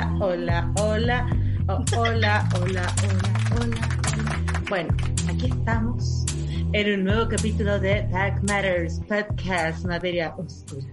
[0.00, 1.26] Hola, hola, hola,
[1.68, 2.94] oh, hola, hola, hola,
[3.60, 4.62] hola, hola.
[4.68, 4.96] Bueno,
[5.28, 6.24] aquí estamos
[6.72, 10.86] en un nuevo capítulo de Dark Matters Podcast, materia oscura.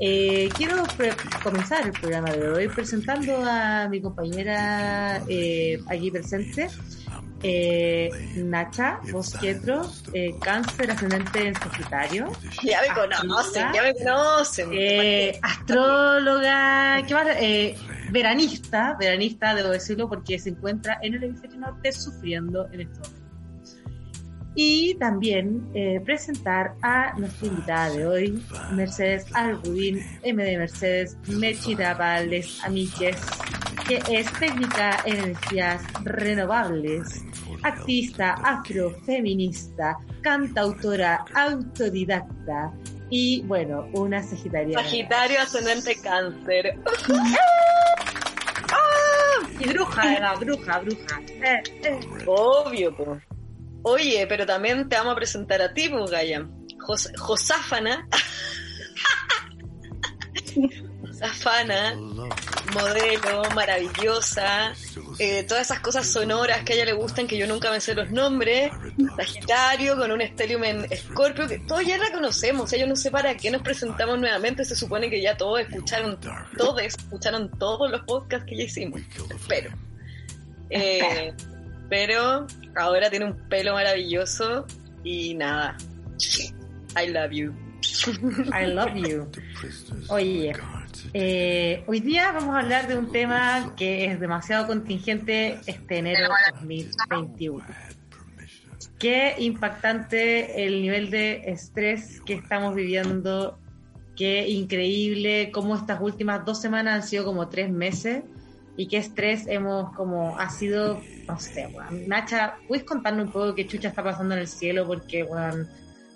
[0.00, 0.84] Eh, quiero
[1.42, 6.68] comenzar el programa de hoy presentando a mi compañera eh, aquí presente,
[7.42, 12.32] eh, Nacha Bosquetro, eh, cáncer ascendente en Sagitario.
[12.62, 14.70] Ya me conocen, ya me conocen.
[14.72, 17.26] Eh, astróloga, ¿qué más?
[18.10, 23.24] Veranista, veranista, debo decirlo, porque se encuentra en el hemisferio norte sufriendo en este momento.
[24.56, 32.62] Y también eh, presentar a nuestra invitada de hoy, Mercedes Argudín, MD Mercedes Mechita Valdés
[32.62, 33.16] Amíquez,
[33.88, 37.24] que es técnica en energías renovables,
[37.64, 42.72] activista afrofeminista, cantautora autodidacta
[43.10, 44.82] y, bueno, una sagitariana.
[44.82, 46.78] Sagitario ascendente cáncer.
[49.60, 51.20] Y bruja, era bruja, bruja.
[51.28, 52.00] Eh, eh.
[52.26, 53.20] Obvio, po.
[53.82, 56.44] Oye, pero también te vamos a presentar a ti, pues, Gaya.
[56.80, 58.08] Jos- Josáfana.
[61.24, 61.94] Josafana,
[62.74, 64.74] modelo, maravillosa,
[65.18, 67.94] eh, todas esas cosas sonoras que a ella le gustan, que yo nunca me sé
[67.94, 68.70] los nombres,
[69.16, 72.94] Sagitario, con un Stellium en Escorpio, que todos ya la conocemos, o sea, yo no
[72.94, 76.18] sé para qué nos presentamos nuevamente, se supone que ya todos escucharon,
[76.58, 79.00] todos escucharon todos los podcasts que ya hicimos,
[79.30, 79.70] espero.
[80.68, 81.32] Eh,
[81.88, 82.46] pero
[82.76, 84.66] ahora tiene un pelo maravilloso
[85.02, 85.76] y nada,
[86.96, 87.54] I love you.
[88.52, 89.30] I love you.
[90.08, 90.52] Oye,
[91.12, 96.28] eh, hoy día vamos a hablar de un tema que es demasiado contingente este enero
[96.60, 97.64] 2021.
[98.98, 103.58] Qué impactante el nivel de estrés que estamos viviendo.
[104.16, 108.22] Qué increíble cómo estas últimas dos semanas han sido como tres meses
[108.76, 112.08] y qué estrés hemos como ha sido, no sé, weón.
[112.08, 114.86] Nacha, ¿puedes contarnos un poco qué chucha está pasando en el cielo?
[114.86, 115.68] Porque, weón,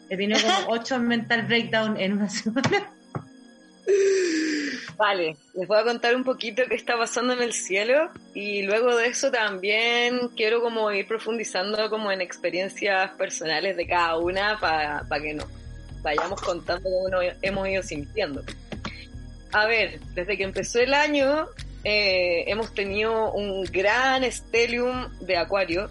[0.08, 2.90] he tenido como ocho mental breakdown en una semana.
[4.98, 8.96] Vale, les voy a contar un poquito qué está pasando en el cielo y luego
[8.96, 15.22] de eso también quiero como ir profundizando como en experiencias personales de cada una para
[15.22, 15.46] que nos
[16.02, 18.42] vayamos contando cómo nos hemos ido sintiendo.
[19.52, 21.46] A ver, desde que empezó el año
[21.84, 25.90] eh, hemos tenido un gran stellium de acuario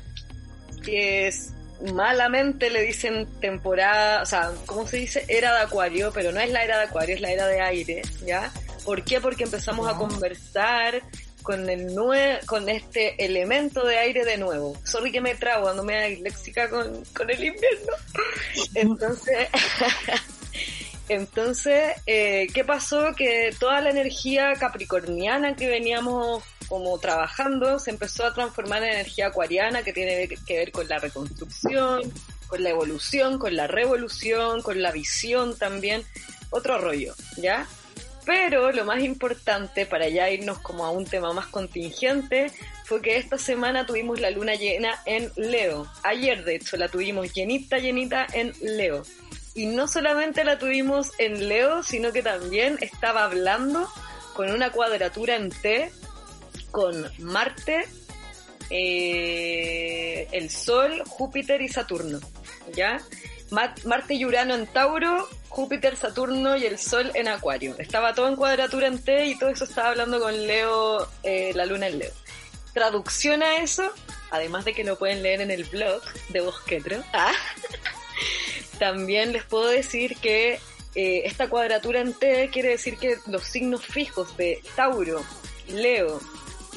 [0.83, 1.53] que es
[1.93, 5.23] malamente le dicen temporada, o sea, ¿cómo se dice?
[5.29, 8.01] Era de acuario, pero no es la era de acuario, es la era de aire,
[8.25, 8.51] ¿ya?
[8.87, 9.19] ¿Por qué?
[9.19, 11.03] Porque empezamos a conversar
[11.43, 14.77] con el nue con este elemento de aire de nuevo.
[14.85, 17.91] Sorry que me trago cuando me da disléxica con, con el invierno.
[18.75, 19.49] Entonces,
[21.09, 23.13] entonces, eh, ¿qué pasó?
[23.13, 29.27] Que toda la energía capricorniana que veníamos como trabajando se empezó a transformar en energía
[29.27, 32.09] acuariana que tiene que ver con la reconstrucción,
[32.47, 36.05] con la evolución, con la revolución, con la visión también,
[36.51, 37.67] otro rollo, ¿ya?
[38.27, 42.51] Pero lo más importante para ya irnos como a un tema más contingente
[42.83, 45.87] fue que esta semana tuvimos la luna llena en Leo.
[46.03, 49.03] Ayer de hecho la tuvimos llenita, llenita en Leo.
[49.55, 53.87] Y no solamente la tuvimos en Leo, sino que también estaba hablando
[54.33, 55.89] con una cuadratura en T
[56.71, 57.85] con Marte,
[58.69, 62.19] eh, el Sol, Júpiter y Saturno.
[62.75, 63.01] ¿Ya?
[63.51, 67.75] Ma- Marte y Urano en Tauro, Júpiter, Saturno y el Sol en Acuario.
[67.79, 71.65] Estaba todo en cuadratura en T y todo eso estaba hablando con Leo, eh, la
[71.65, 72.11] luna en Leo.
[72.73, 73.89] Traducción a eso,
[74.31, 77.31] además de que lo pueden leer en el blog de Bosquetro, ah,
[78.79, 80.59] también les puedo decir que
[80.95, 85.23] eh, esta cuadratura en T quiere decir que los signos fijos de Tauro,
[85.67, 86.19] Leo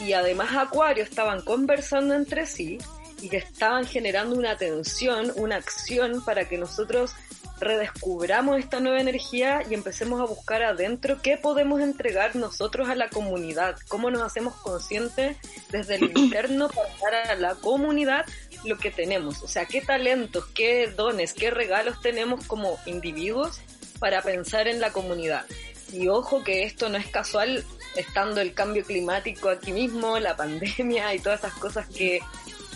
[0.04, 2.78] y además Acuario estaban conversando entre sí
[3.20, 7.12] y que estaban generando una tensión, una acción para que nosotros
[7.60, 13.10] redescubramos esta nueva energía y empecemos a buscar adentro qué podemos entregar nosotros a la
[13.10, 15.36] comunidad, cómo nos hacemos conscientes
[15.70, 16.70] desde el interno
[17.00, 18.24] para dar a la comunidad
[18.64, 23.60] lo que tenemos, o sea, qué talentos, qué dones, qué regalos tenemos como individuos
[23.98, 25.44] para pensar en la comunidad.
[25.92, 27.64] Y ojo que esto no es casual,
[27.96, 32.20] estando el cambio climático aquí mismo, la pandemia y todas esas cosas que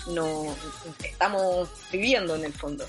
[0.09, 0.55] no
[1.03, 2.87] estamos viviendo en el fondo.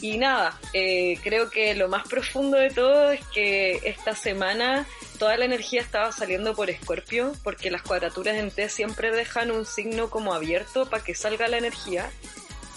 [0.00, 4.86] Y nada, eh, creo que lo más profundo de todo es que esta semana
[5.18, 9.66] toda la energía estaba saliendo por Escorpio, porque las cuadraturas en T siempre dejan un
[9.66, 12.10] signo como abierto para que salga la energía.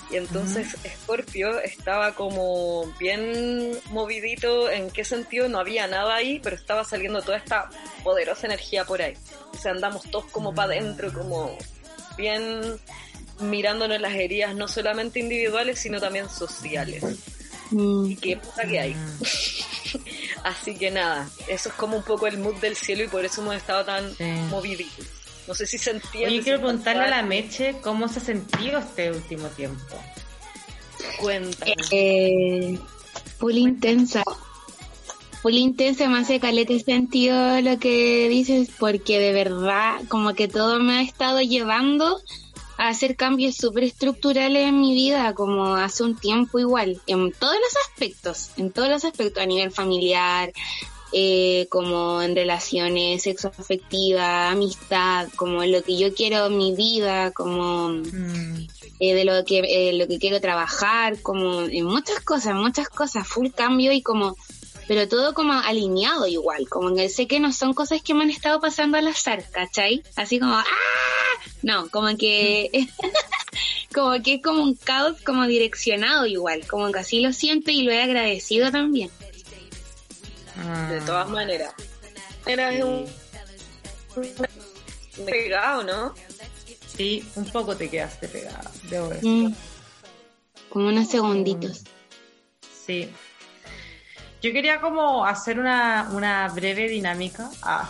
[0.10, 6.56] Y entonces Escorpio estaba como bien movidito, en qué sentido no había nada ahí, pero
[6.56, 7.70] estaba saliendo toda esta
[8.04, 9.14] poderosa energía por ahí.
[9.54, 11.56] O sea, andamos todos como para adentro, como
[12.18, 12.80] bien
[13.42, 17.04] mirándonos las heridas no solamente individuales, sino también sociales.
[17.72, 18.12] Mm.
[18.12, 18.94] Y qué puta que hay.
[18.94, 19.22] Mm.
[20.44, 23.42] Así que nada, eso es como un poco el mood del cielo y por eso
[23.42, 24.16] hemos estado tan
[24.50, 25.06] moviditos.
[25.48, 26.36] No sé si se entiende.
[26.36, 29.96] Yo quiero preguntarle a la Meche cómo se ha sentido este último tiempo.
[31.20, 31.76] Cuéntame.
[31.92, 32.80] Eh,
[33.38, 34.24] full intensa.
[35.42, 40.80] Full intensa, más de calete sentido lo que dices, porque de verdad, como que todo
[40.80, 42.22] me ha estado llevando
[42.82, 47.54] a hacer cambios súper estructurales en mi vida, como hace un tiempo igual, en todos
[47.54, 50.52] los aspectos, en todos los aspectos, a nivel familiar,
[51.14, 57.90] eh, como en relaciones sexoafectivas, amistad, como lo que yo quiero en mi vida, como
[57.90, 58.68] mm.
[59.00, 63.28] eh, de lo que, eh, lo que quiero trabajar, como en muchas cosas, muchas cosas,
[63.28, 64.36] full cambio y como
[64.92, 68.30] pero todo como alineado igual, como que sé que no son cosas que me han
[68.30, 70.04] estado pasando al azar, ¿cachai?
[70.18, 70.66] Así como, ¡ah!
[71.62, 72.90] No, como que,
[73.96, 77.84] como que es como un caos como direccionado igual, como que así lo siento y
[77.84, 79.10] lo he agradecido también.
[80.90, 81.74] De todas maneras.
[82.46, 83.08] Era un
[85.26, 86.14] pegado, ¿no?
[86.98, 88.70] Sí, un poco te quedaste pegado,
[89.22, 89.54] mm.
[90.68, 91.86] Como unos segunditos.
[92.86, 93.10] Sí,
[94.42, 97.90] yo quería como hacer una, una breve dinámica ah,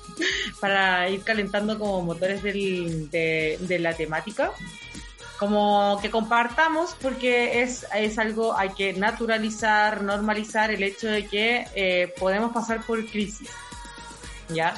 [0.60, 4.52] para ir calentando como motores del, de, la temática.
[5.38, 11.66] Como que compartamos porque es, es algo, hay que naturalizar, normalizar el hecho de que
[11.74, 13.48] eh, podemos pasar por crisis.
[14.48, 14.74] ¿Ya?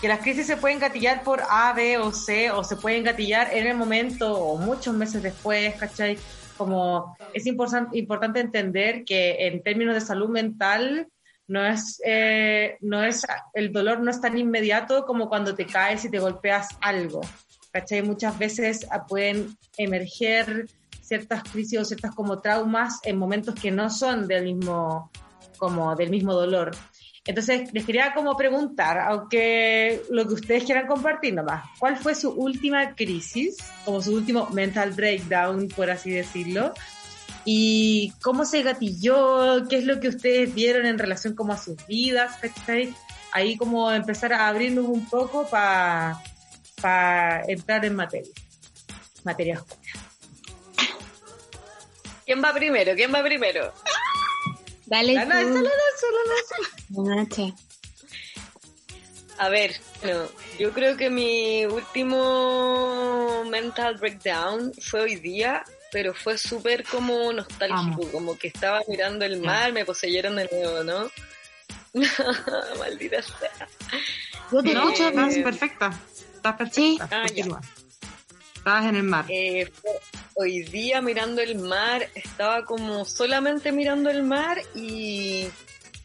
[0.00, 3.52] que las crisis se pueden gatillar por A, B o C, o se pueden gatillar
[3.52, 6.18] en el momento o muchos meses después, ¿cachai?
[6.60, 11.08] Como es importante entender que en términos de salud mental
[11.48, 13.24] no es, eh, no es,
[13.54, 17.22] el dolor no es tan inmediato como cuando te caes y te golpeas algo.
[17.72, 18.02] ¿Cachai?
[18.02, 20.66] Muchas veces ah, pueden emerger
[21.00, 25.10] ciertas crisis o ciertas como traumas en momentos que no son del mismo,
[25.56, 26.72] como del mismo dolor.
[27.26, 32.30] Entonces, les quería como preguntar, aunque lo que ustedes quieran compartir nomás, ¿cuál fue su
[32.30, 36.72] última crisis, como su último mental breakdown, por así decirlo?
[37.44, 39.68] ¿Y cómo se gatilló?
[39.68, 42.38] ¿Qué es lo que ustedes vieron en relación como a sus vidas?
[43.32, 46.22] Ahí como empezar a abrirnos un poco para
[47.46, 48.32] entrar en materia.
[49.24, 49.80] Materia oscura.
[52.24, 52.94] ¿Quién va primero?
[52.94, 53.72] ¿Quién va primero?
[54.90, 55.14] Dale.
[55.14, 55.24] La
[59.38, 59.80] A ver,
[60.58, 68.10] yo creo que mi último mental breakdown fue hoy día, pero fue súper como nostálgico,
[68.10, 71.10] como que estaba mirando el mar, me poseyeron de nuevo, ¿no?
[72.78, 73.68] Maldita sea.
[74.50, 75.90] no, estás perfecta.
[76.34, 77.08] Estás perfecta.
[77.10, 77.26] Ah,
[78.54, 79.24] Estabas en el mar.
[79.28, 79.70] Eh,
[80.40, 85.46] hoy día mirando el mar, estaba como solamente mirando el mar y,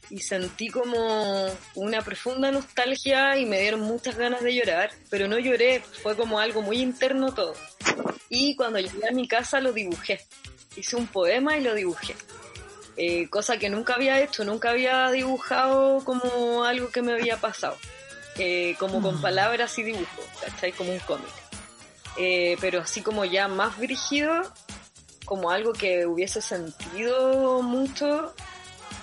[0.10, 5.39] y sentí como una profunda nostalgia y me dieron muchas ganas de llorar, pero no
[5.39, 7.54] lloré, fue como algo muy interno todo.
[8.27, 10.20] Y cuando llegué a mi casa lo dibujé,
[10.75, 12.15] hice un poema y lo dibujé.
[12.98, 17.77] Eh, cosa que nunca había hecho, nunca había dibujado como algo que me había pasado,
[18.38, 19.22] eh, como con mm.
[19.22, 20.74] palabras y dibujos, ¿cachai?
[20.74, 21.45] Como un cómic.
[22.17, 24.41] Eh, pero así como ya más brígido,
[25.25, 28.34] como algo que hubiese sentido mucho,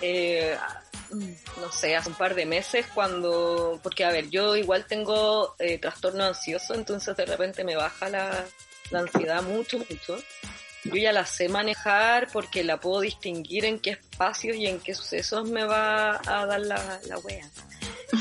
[0.01, 0.57] eh,
[1.61, 5.79] no sé, hace un par de meses cuando, porque a ver, yo igual tengo eh,
[5.79, 8.47] trastorno ansioso, entonces de repente me baja la,
[8.93, 10.19] ansiedad mucho, mucho.
[10.85, 14.95] Yo ya la sé manejar porque la puedo distinguir en qué espacios y en qué
[14.95, 17.49] sucesos me va a dar la, la wea.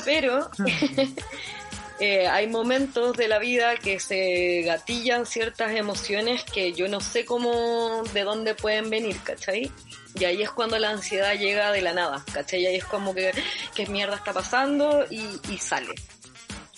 [0.05, 0.49] Pero
[2.01, 7.25] eh, hay momentos de la vida que se gatillan ciertas emociones que yo no sé
[7.25, 9.71] cómo, de dónde pueden venir, ¿cachai?
[10.15, 12.61] Y ahí es cuando la ansiedad llega de la nada, ¿cachai?
[12.63, 13.31] Y ahí es como que,
[13.75, 15.05] ¿qué mierda está pasando?
[15.11, 15.93] Y, y sale,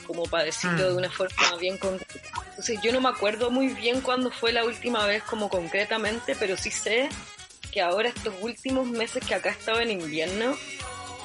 [0.06, 2.30] como para decirlo de una forma bien concreta.
[2.50, 6.58] Entonces yo no me acuerdo muy bien cuándo fue la última vez como concretamente, pero
[6.58, 7.08] sí sé
[7.72, 10.58] que ahora estos últimos meses que acá he estado en invierno,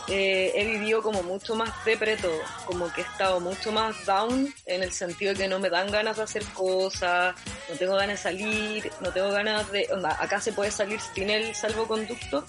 [0.08, 4.52] eh, he vivido como mucho más depre todo, como que he estado mucho más down
[4.64, 7.34] en el sentido de que no me dan ganas de hacer cosas,
[7.68, 11.28] no tengo ganas de salir, no tengo ganas de, onda, acá se puede salir sin
[11.28, 12.44] el salvoconducto,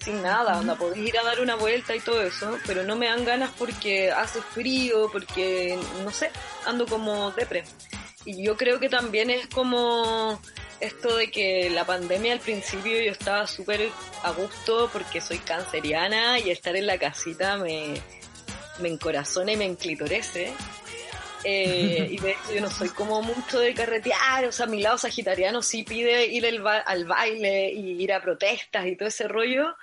[0.00, 3.06] sin nada, onda, podés ir a dar una vuelta y todo eso, pero no me
[3.06, 6.30] dan ganas porque hace frío, porque, no sé,
[6.66, 7.64] ando como depre.
[8.24, 10.40] Y yo creo que también es como
[10.80, 13.88] esto de que la pandemia al principio yo estaba súper
[14.22, 17.94] a gusto porque soy canceriana y estar en la casita me,
[18.80, 20.52] me encorazona y me enclitorece.
[21.44, 24.96] Eh, y de hecho yo no soy como mucho de carretear, o sea, mi lado
[24.96, 29.74] sagitariano sí pide ir al, al baile y ir a protestas y todo ese rollo,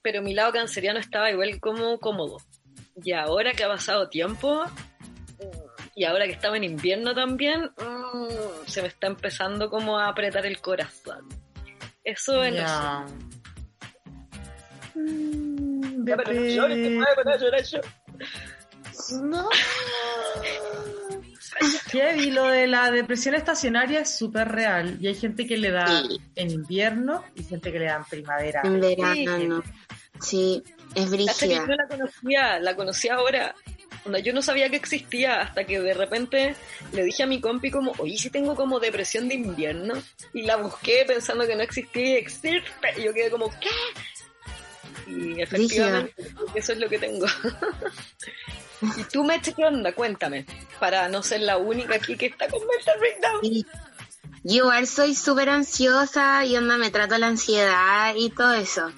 [0.00, 2.38] pero mi lado canceriano estaba igual como cómodo.
[3.02, 4.64] Y ahora que ha pasado tiempo,
[5.98, 10.46] y ahora que estaba en invierno también, mm, se me está empezando como a apretar
[10.46, 11.26] el corazón.
[12.04, 13.04] Eso es Ya.
[14.94, 17.80] Mm, Ya, pero no llores, llorar yo.
[19.22, 19.48] No.
[21.90, 24.96] Heavy, lo de la depresión estacionaria es súper real.
[25.00, 26.20] Y hay gente que le da Sí.
[26.36, 28.60] en invierno y gente que le da en primavera.
[28.64, 29.62] En verano,
[30.20, 30.62] sí,
[30.94, 31.46] es brígida.
[31.46, 33.54] yo no la conocía, la conocí ahora.
[34.08, 36.56] Onda, yo no sabía que existía hasta que de repente
[36.92, 40.02] le dije a mi compi como, oye, si tengo como depresión de invierno.
[40.32, 42.62] Y la busqué pensando que no existía y existe.
[42.96, 43.68] Y yo quedé como, ¿qué?
[45.06, 46.14] Y efectivamente,
[46.54, 47.26] eso es lo que tengo.
[48.96, 49.92] y tú, Meche, ¿qué onda?
[49.92, 50.46] Cuéntame.
[50.80, 53.66] Para no ser la única aquí que está con mental breakdown.
[54.42, 58.90] Yo igual soy súper ansiosa y onda me trato la ansiedad y todo eso.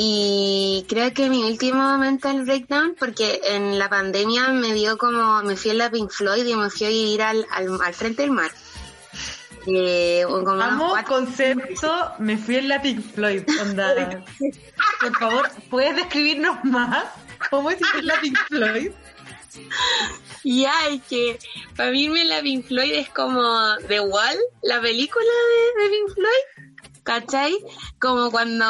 [0.00, 5.56] Y creo que mi último mental breakdown, porque en la pandemia me dio como, me
[5.56, 8.30] fui a la Pink Floyd y me fui a vivir al, al, al frente del
[8.30, 8.50] mar.
[9.66, 14.24] Eh, Amo cuatro- concepto, me fui en la Pink Floyd, onda.
[15.00, 17.04] Por favor, ¿puedes describirnos más
[17.50, 18.90] cómo es ir en la Pink Floyd?
[20.44, 21.38] Ya, es que
[21.76, 23.42] para mí irme a la Pink Floyd es como
[23.88, 26.67] The Wall, la película de, de Pink Floyd,
[27.08, 27.56] ¿cachai?
[27.98, 28.66] Como cuando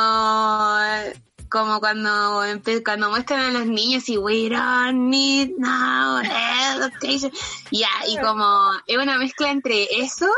[1.49, 2.45] como cuando
[2.85, 7.33] cuando muestran a los niños y we don't need no education.
[7.73, 10.31] Ya, y como es una mezcla entre eso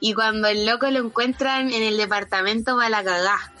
[0.00, 3.52] y cuando el loco lo encuentran en el departamento para la cagá.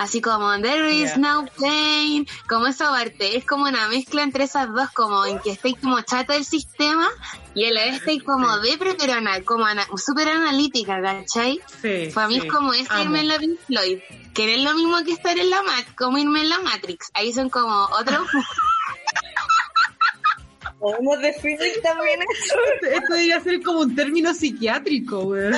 [0.00, 4.72] Así como There is no pain, como esa parte, es como una mezcla entre esas
[4.72, 7.06] dos, como en que estáis como chata del sistema
[7.54, 11.60] y a la vez estáis como depre, pero ana- como ana- súper analítica, ¿cachai?
[11.82, 12.08] Sí.
[12.14, 13.02] Para mí sí, es como ese amo.
[13.02, 13.98] irme en la Pink Floyd,
[14.32, 17.10] que no es lo mismo que estar en la Mat, como irme en la Matrix.
[17.12, 18.26] Ahí son como otros.
[20.78, 22.54] Podemos definir también eso.
[22.90, 25.54] Esto debería ser como un término psiquiátrico, weón.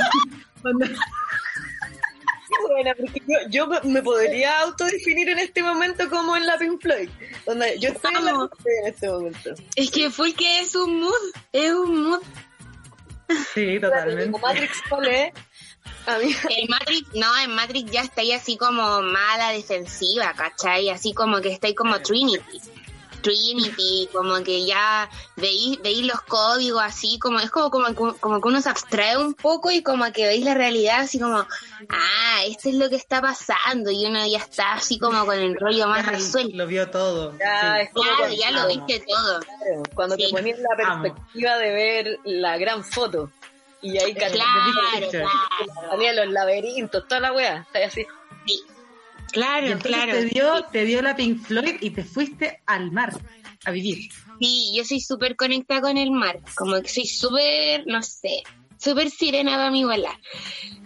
[2.68, 7.08] Bueno, porque yo, yo me- podría autodefinir en este momento como en la Pink Floyd.
[7.46, 8.50] Donde yo estoy en la Vamos.
[8.50, 9.50] Pink Floyd en este momento.
[9.76, 12.20] es que full que es un mood, es un mood.
[13.54, 14.38] Sí, Como totalmente.
[14.40, 15.32] Matrix Cole,
[16.06, 20.90] a mí En Matrix, no, en Matrix ya estáis así como mala defensiva, ¿cachai?
[20.90, 22.60] Así como que estáis como Trinity.
[23.22, 28.48] Trinity, como que ya veis, veis los códigos así, como es como, como, como que
[28.48, 31.38] uno se abstrae un poco y como que veis la realidad así como,
[31.88, 35.54] ah, esto es lo que está pasando y uno ya está así como con el
[35.58, 36.56] rollo más Ya resuelto.
[36.56, 37.32] Lo vio todo.
[37.38, 37.90] Ya, sí.
[37.94, 39.40] Claro, cuando- ya lo viste todo.
[39.40, 40.24] Claro, cuando Sí.
[40.26, 41.02] te ponías la Amo.
[41.02, 43.30] perspectiva de ver la gran foto.
[43.80, 44.32] Y ahí Claro.
[45.10, 45.28] Claro,
[45.90, 47.56] salían los laberintos, toda la.
[47.72, 48.06] Está así.
[48.46, 48.62] sí.
[49.32, 50.12] Y claro, entonces claro.
[50.12, 53.12] te dio, te dio la Pink Floyd y te fuiste al mar
[53.64, 54.10] a vivir.
[54.38, 58.42] Sí, yo soy súper conectada con el mar, como que soy súper, no sé,
[58.78, 60.18] súper sirena para mi volar.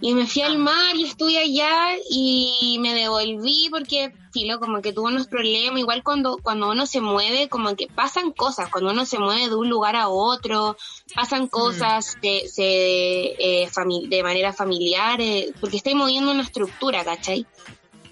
[0.00, 4.92] Y me fui al mar y estuve allá y me devolví porque, filo, como que
[4.92, 9.06] tuve unos problemas, igual cuando, cuando uno se mueve, como que pasan cosas, cuando uno
[9.06, 10.76] se mueve de un lugar a otro,
[11.14, 13.68] pasan cosas de, se- eh,
[14.08, 17.46] de manera familiar, eh, porque estoy moviendo una estructura, ¿cachai?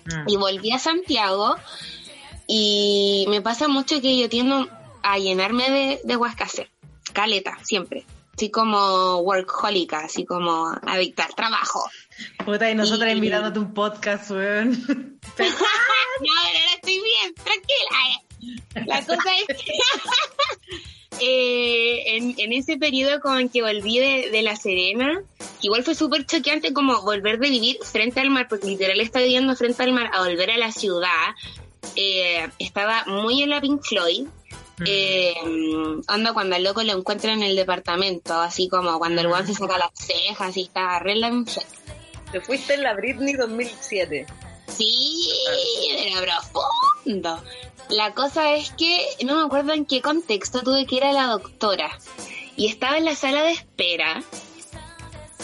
[0.06, 0.28] Mm.
[0.28, 1.56] y volví a Santiago
[2.46, 4.68] y me pasa mucho que yo tiendo
[5.02, 6.70] a llenarme de, de hacer.
[7.12, 8.04] Caleta, siempre.
[8.36, 11.88] Así como workaholica, así como adicta al trabajo.
[12.44, 14.70] Puta, y nosotras Y- invitándote un podcast, weón.
[14.88, 17.98] no, ahora estoy bien, tranquila.
[18.08, 18.84] eh.
[18.86, 19.72] La cosa es que
[21.20, 25.22] ese periodo como en que volví de, de La Serena,
[25.60, 29.56] igual fue súper choqueante como volver de vivir frente al mar, porque literal estaba viviendo
[29.56, 31.34] frente al mar a volver a la ciudad.
[31.96, 34.26] Eh, estaba muy en la Pink Floyd.
[34.84, 35.34] Eh,
[36.08, 39.54] anda cuando el loco lo encuentra en el departamento, así como cuando el guan se
[39.54, 41.44] saca las cejas y está re en.
[42.32, 44.26] Te fuiste en la Britney 2007.
[44.68, 45.28] Sí,
[45.90, 47.42] era profundo.
[47.88, 51.26] La cosa es que no me acuerdo en qué contexto tuve que ir a la
[51.28, 51.90] doctora.
[52.56, 54.22] Y estaba en la sala de espera.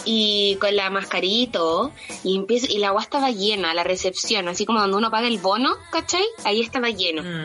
[0.04, 1.92] Y con la mascarilla y todo.
[2.24, 4.48] Y, empiezo, y la agua estaba llena, la recepción.
[4.48, 6.24] Así como cuando uno paga el bono, ¿cachai?
[6.44, 7.22] Ahí estaba lleno.
[7.22, 7.44] Mm.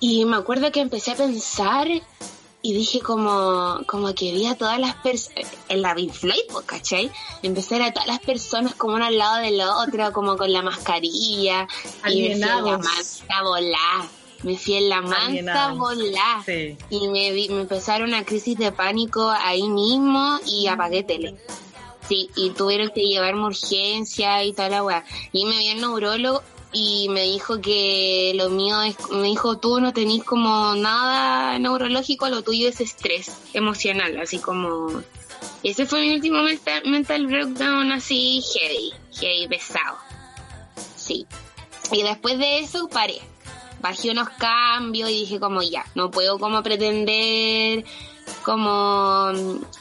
[0.00, 1.88] Y me acuerdo que empecé a pensar
[2.64, 6.64] y dije como, como que vi a todas las personas, en la Big Floyd, pues,
[6.64, 7.10] ¿cachai?
[7.42, 10.36] Empecé a ver a todas las personas como una al lado de la otra, como
[10.38, 11.68] con la mascarilla,
[12.08, 14.08] y me fui en la mansa volá,
[14.44, 15.78] me fui en la mansa Alienados.
[15.78, 16.76] volá, Sí.
[16.88, 21.36] y me, vi- me empezaron una crisis de pánico ahí mismo y apagué tele.
[22.08, 25.04] Sí, y tuvieron que llevarme urgencia y toda la weá.
[25.32, 26.42] Y me vi el neurólogo
[26.74, 32.28] y me dijo que lo mío es, me dijo, tú no tenés como nada neurológico,
[32.28, 35.02] lo tuyo es estrés emocional, así como...
[35.62, 39.96] Ese fue mi último mental, mental breakdown así heavy, heavy, pesado.
[40.96, 41.26] Sí.
[41.92, 43.20] Y después de eso paré.
[43.80, 47.84] Bajé unos cambios y dije como ya, no puedo como pretender
[48.42, 49.32] como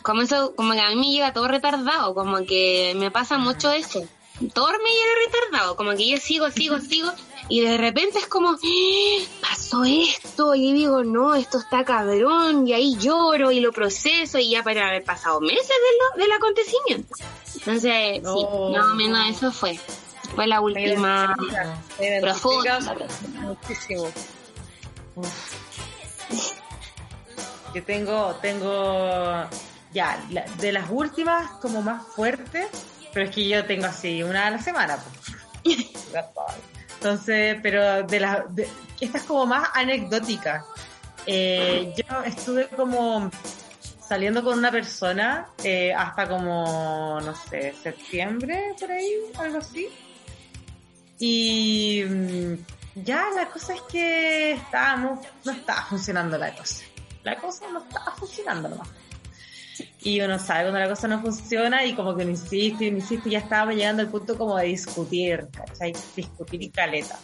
[0.01, 3.71] como eso como que a mí me llega todo retardado como que me pasa mucho
[3.71, 4.05] eso
[4.50, 7.12] todo me llega retardado como que yo sigo sigo sigo
[7.50, 9.25] y de repente es como ¡Ah!
[9.41, 14.50] pasó esto y digo no esto está cabrón y ahí lloro y lo proceso y
[14.51, 17.13] ya para haber pasado meses de lo- del acontecimiento
[17.55, 18.71] entonces sí Oh.
[18.71, 19.79] más o menos eso fue
[20.35, 21.35] fue la última
[22.00, 22.79] me Profunda.
[23.41, 24.09] muchísimo.
[27.75, 29.45] Yo tengo, tengo,
[29.93, 32.67] ya, la- de las últimas como más fuertes,
[33.13, 34.98] pero es que yo tengo así una a la semana.
[35.63, 35.77] pues.
[36.96, 38.39] Entonces, pero de las,
[39.00, 40.65] esta es como más anecdótica.
[41.25, 43.30] Eh, yo estuve como
[44.08, 49.89] saliendo con una persona eh, hasta como, no sé, septiembre, por ahí, algo así.
[51.19, 52.54] Y mm,
[53.04, 56.84] ya la cosa es que estábamos, no estaba funcionando la cosa.
[57.23, 58.89] La cosa no estaba funcionando nomás.
[60.06, 62.98] Y uno sabe cuando la cosa no funciona y como que uno insiste y uno
[62.98, 65.94] insiste y ya estábamos llegando al punto como de discutir, ¿cachai?
[66.16, 67.18] Discutir y caleta.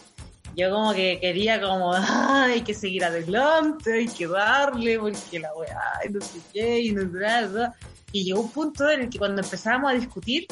[0.56, 5.54] Yo como que quería como, "Ay, hay que seguir adelante, hay que darle, porque la
[5.54, 7.74] weá, y no sé qué, y no sé nada.
[8.12, 10.46] Y llegó un punto en el que cuando empezábamos a discutir,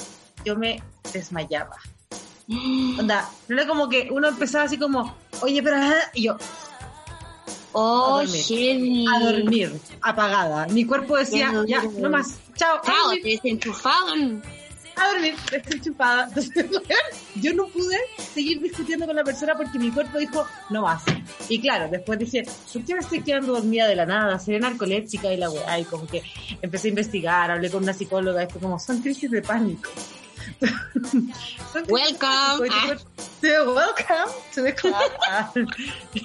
[0.45, 1.77] yo me desmayaba.
[2.99, 5.77] Onda, no era como que uno empezaba así como, oye, pero...
[5.79, 6.37] ah", Y yo,
[7.72, 8.44] oh A dormir.
[8.48, 10.66] heavy a dormir, apagada.
[10.68, 13.38] Mi cuerpo decía, Ya, no más, chao, Chao, te
[14.98, 16.28] a dormir, estoy chupada.
[16.28, 16.66] Entonces,
[17.37, 17.96] yo no pude
[18.35, 21.02] seguir discutiendo con la persona porque mi cuerpo dijo, no más.
[21.48, 24.38] Y claro, después dije, ¿por qué me estoy quedando dormida de la nada?
[24.38, 25.78] Seré narcoléptica y la weá.
[25.78, 26.22] Y como que
[26.61, 29.90] empecé a investigar, hablé con una psicóloga fue como, son crisis de pánico.
[31.88, 32.68] Welcome.
[33.40, 33.64] tu Ah.
[33.66, 34.94] welcome to the club.
[35.29, 35.53] Ah,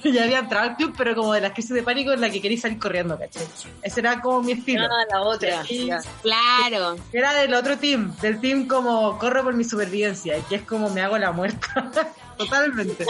[0.04, 2.42] ya había entrado al club, pero como de las crisis de pánico en la que
[2.42, 3.46] quería salir corriendo, ¿cachai?
[3.82, 4.86] Ese era como mi estilo.
[4.86, 5.64] Ah, la otra.
[5.66, 5.90] Sí.
[6.22, 6.96] Claro.
[7.12, 11.02] Era del otro team, del team como corro por mi supervivencia, que es como me
[11.02, 11.92] hago la muerta.
[12.38, 13.06] Totalmente.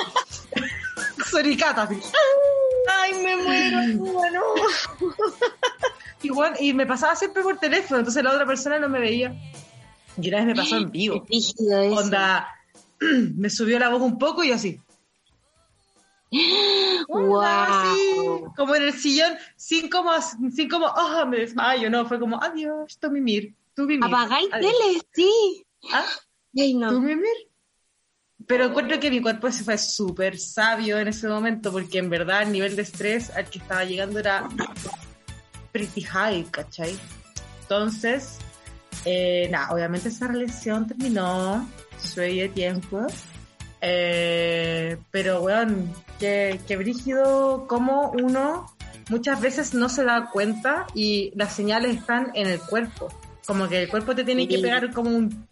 [1.30, 2.00] Soricata, así.
[3.00, 3.78] Ay, me muero.
[4.12, 4.42] Bueno.
[6.22, 9.34] Igual, y me pasaba siempre por teléfono, entonces la otra persona no me veía.
[10.22, 11.26] Y una vez me pasó en vivo.
[11.92, 12.48] Onda,
[13.00, 14.80] me subió la voz un poco y yo así.
[17.08, 17.42] Wow.
[17.42, 18.16] así,
[18.56, 20.10] como en el sillón, sin como,
[20.52, 24.06] sin como, oh, me desmayo, no, fue como, adiós, tú mimir, tú mimir.
[24.06, 24.72] Apagar adiós".
[24.72, 25.66] tele, sí.
[25.92, 26.06] ¿Ah?
[26.58, 27.00] Ay, ¿Tú no.
[27.02, 27.28] mimir?
[28.48, 32.44] Pero encuentro que mi cuerpo se fue súper sabio en ese momento, porque en verdad
[32.44, 34.50] el nivel de estrés al que estaba llegando era
[35.72, 36.98] pretty high, ¿cachai?
[37.62, 38.40] Entonces,
[39.06, 41.68] eh, nada, obviamente esa relación terminó,
[42.02, 43.06] soy de tiempo,
[43.82, 48.74] eh, pero weón, que, que brígido como uno
[49.10, 53.10] muchas veces no se da cuenta y las señales están en el cuerpo,
[53.46, 54.62] como que el cuerpo te tiene que Sí.
[54.62, 55.48] pegar como un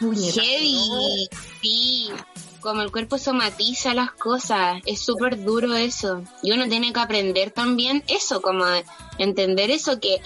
[0.00, 1.28] puñetazo, Heavy.
[1.60, 2.10] Sí.
[2.60, 4.82] Como el cuerpo somatiza las cosas.
[4.84, 6.22] Es súper duro eso.
[6.42, 8.64] Y uno tiene que aprender también eso, como
[9.18, 10.20] entender eso que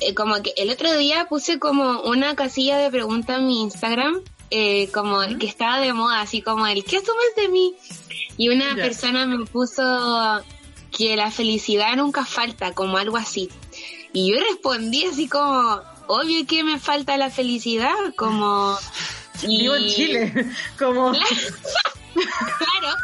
[0.00, 4.20] eh, como que el otro día puse como una casilla de preguntas en mi Instagram,
[4.50, 7.74] eh, como que estaba de moda, así como el ¿qué asumes de mí?
[8.36, 10.42] Y una persona me puso
[10.96, 13.50] que la felicidad nunca falta, como algo así.
[14.12, 18.76] Y yo respondí así como, obvio que me falta la felicidad, como...
[19.42, 21.12] Vivo en Chile, como...
[22.12, 22.96] claro,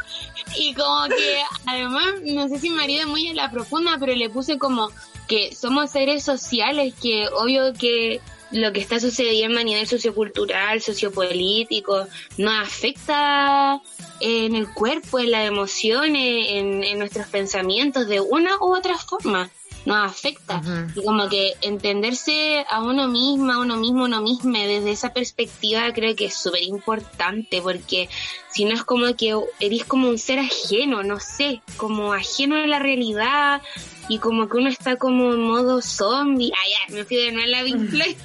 [0.59, 4.29] y como que además, no sé si María es muy en la profunda, pero le
[4.29, 4.91] puse como
[5.27, 8.21] que somos seres sociales, que obvio que
[8.53, 12.07] lo que está sucediendo a nivel sociocultural, sociopolítico,
[12.39, 13.81] nos afecta
[14.21, 19.51] en el cuerpo, en las emociones, en, en nuestros pensamientos de una u otra forma
[19.87, 20.61] nos afecta.
[20.95, 25.13] Y como que entenderse a uno misma, a uno mismo, a uno mismo, desde esa
[25.13, 28.09] perspectiva creo que es súper importante, porque
[28.51, 32.67] si no es como que eres como un ser ajeno, no sé, como ajeno a
[32.67, 33.63] la realidad,
[34.09, 36.53] y como que uno está como en modo zombie.
[36.55, 38.17] Ah, ya, me fui de nuevo a la Big Play.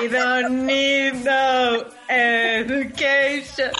[0.00, 3.70] We don't need no education.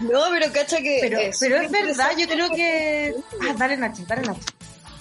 [0.00, 0.98] No, pero cacha que.
[1.02, 3.14] Pero, pero es verdad, yo creo que.
[3.42, 4.40] Ah, dale Nacho, dale Nacho.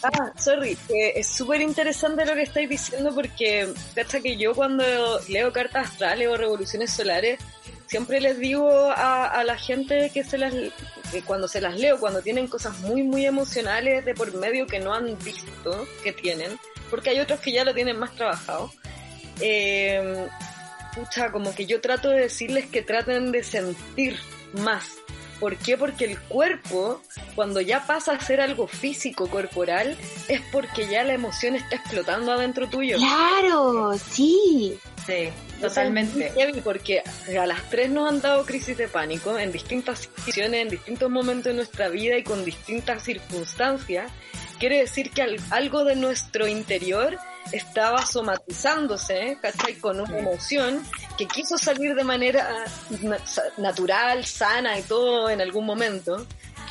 [0.02, 4.84] Ah, sorry, es súper interesante lo que estáis diciendo porque, cacha que yo cuando
[5.28, 7.40] leo cartas astrales o revoluciones solares,
[7.86, 10.54] siempre les digo a, a la gente que se las
[11.12, 14.80] que cuando se las leo, cuando tienen cosas muy muy emocionales de por medio que
[14.80, 16.58] no han visto que tienen,
[16.90, 18.72] porque hay otros que ya lo tienen más trabajado.
[19.42, 20.28] Eh,
[20.94, 24.18] pucha, como que yo trato de decirles que traten de sentir
[24.54, 24.98] más,
[25.40, 25.78] ¿Por qué?
[25.78, 27.02] Porque el cuerpo,
[27.36, 29.98] cuando ya pasa a ser algo físico, corporal,
[30.28, 32.98] es porque ya la emoción está explotando adentro tuyo.
[32.98, 34.78] Claro, sí.
[35.06, 35.30] Sí,
[35.62, 36.34] totalmente.
[36.64, 37.02] Porque
[37.40, 41.46] a las tres nos han dado crisis de pánico en distintas situaciones, en distintos momentos
[41.46, 44.12] de nuestra vida y con distintas circunstancias.
[44.60, 47.18] Quiere decir que algo de nuestro interior
[47.52, 49.76] estaba somatizándose, ¿cachai?
[49.76, 50.84] Con una emoción
[51.18, 52.66] que quiso salir de manera
[53.58, 56.26] natural, sana y todo en algún mommomento.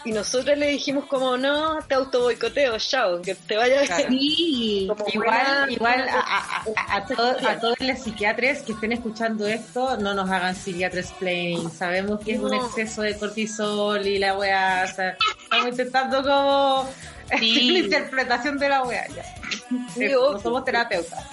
[0.05, 4.09] Y nosotros le dijimos como, no, te auto boicoteo, chao, que te vaya claro.
[4.09, 4.89] sí.
[5.13, 10.55] Igual, igual a, a, a, todos los psiquiatras que estén escuchando esto, no nos hagan
[10.55, 11.71] psiquiatras plain.
[11.71, 16.89] Sabemos que es un exceso de cortisol y la weá, o sea, estamos intentando como
[17.39, 17.71] sí.
[17.73, 19.07] la interpretación de la weá.
[19.09, 19.25] Ya.
[20.11, 21.25] no somos terapeutas.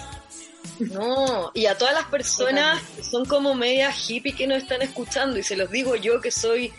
[0.78, 5.38] No, y a todas las personas que son como media hippie que nos están escuchando,
[5.38, 6.72] y se los digo yo que soy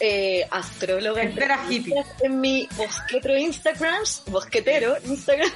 [0.00, 1.24] eh, astróloga
[1.68, 1.94] hippie.
[2.22, 5.50] en mi bosquetero Instagram, bosquetero Instagram.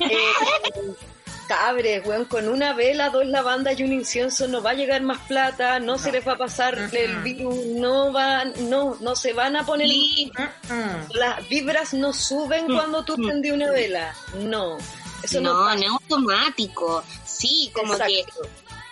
[0.00, 0.94] eh,
[1.48, 5.18] cabres, weón, con una vela, dos lavandas y un incienso no va a llegar más
[5.26, 9.56] plata, no, se les va a pasar el virus, no van, no, no se van
[9.56, 9.88] a poner,
[11.14, 14.78] las vibras no suben cuando tú prendí una vela, no.
[15.22, 18.24] Eso no, no, es automático, sí, como que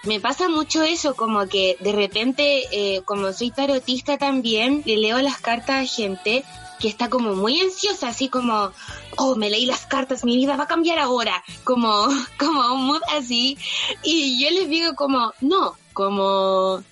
[0.04, 5.18] me pasa mucho eso, como que de repente, eh, como soy tarotista también, le leo
[5.20, 6.44] las cartas a gente
[6.80, 8.72] que está como muy ansiosa, así como,
[9.18, 12.08] oh, me leí las cartas, mi vida va a cambiar ahora, como,
[12.38, 13.58] como un mood así.
[14.02, 16.82] Y yo les digo como, no, como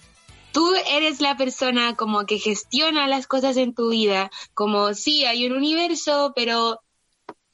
[0.52, 5.46] tú eres la persona como que gestiona las cosas en tu vida, como sí, hay
[5.46, 6.82] un universo, pero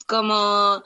[0.06, 0.82] como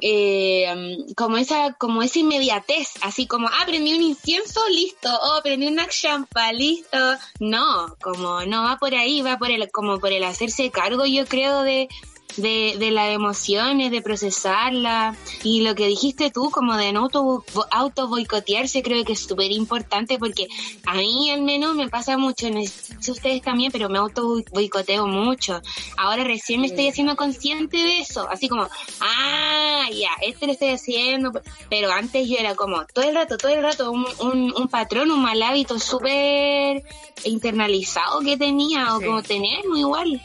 [0.00, 5.66] eh, como esa como esa inmediatez, así como, ah, prendí un incienso, listo, oh, prendí
[5.66, 6.98] una champa, listo.
[7.40, 11.26] No, como no va por ahí, va por el, como por el hacerse cargo, yo
[11.26, 11.88] creo, de,
[12.36, 17.44] de, de las emociones, de procesarla y lo que dijiste tú como de no auto,
[17.70, 20.46] auto boicotearse creo que es súper importante porque
[20.86, 22.60] a mí al menos me pasa mucho, no
[23.00, 25.60] sé ustedes también, pero me auto boicoteo mucho.
[25.96, 28.68] Ahora recién me estoy haciendo consciente de eso, así como,
[29.00, 31.32] ah, ya, esto lo estoy haciendo,
[31.68, 35.10] pero antes yo era como todo el rato, todo el rato un, un, un patrón,
[35.10, 36.82] un mal hábito súper
[37.24, 40.20] internalizado que tenía o como tener muy igual.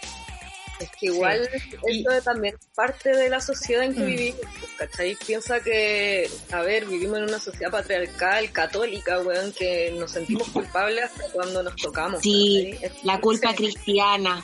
[0.80, 4.06] Es que igual esto es también parte de la sociedad en que mm.
[4.06, 4.42] vivimos,
[4.78, 5.18] ¿cachai?
[5.26, 11.06] Piensa que, a ver, vivimos en una sociedad patriarcal, católica, weón, que nos sentimos culpables
[11.06, 12.22] hasta cuando nos tocamos.
[12.22, 14.44] Sí, la culpa cristiana.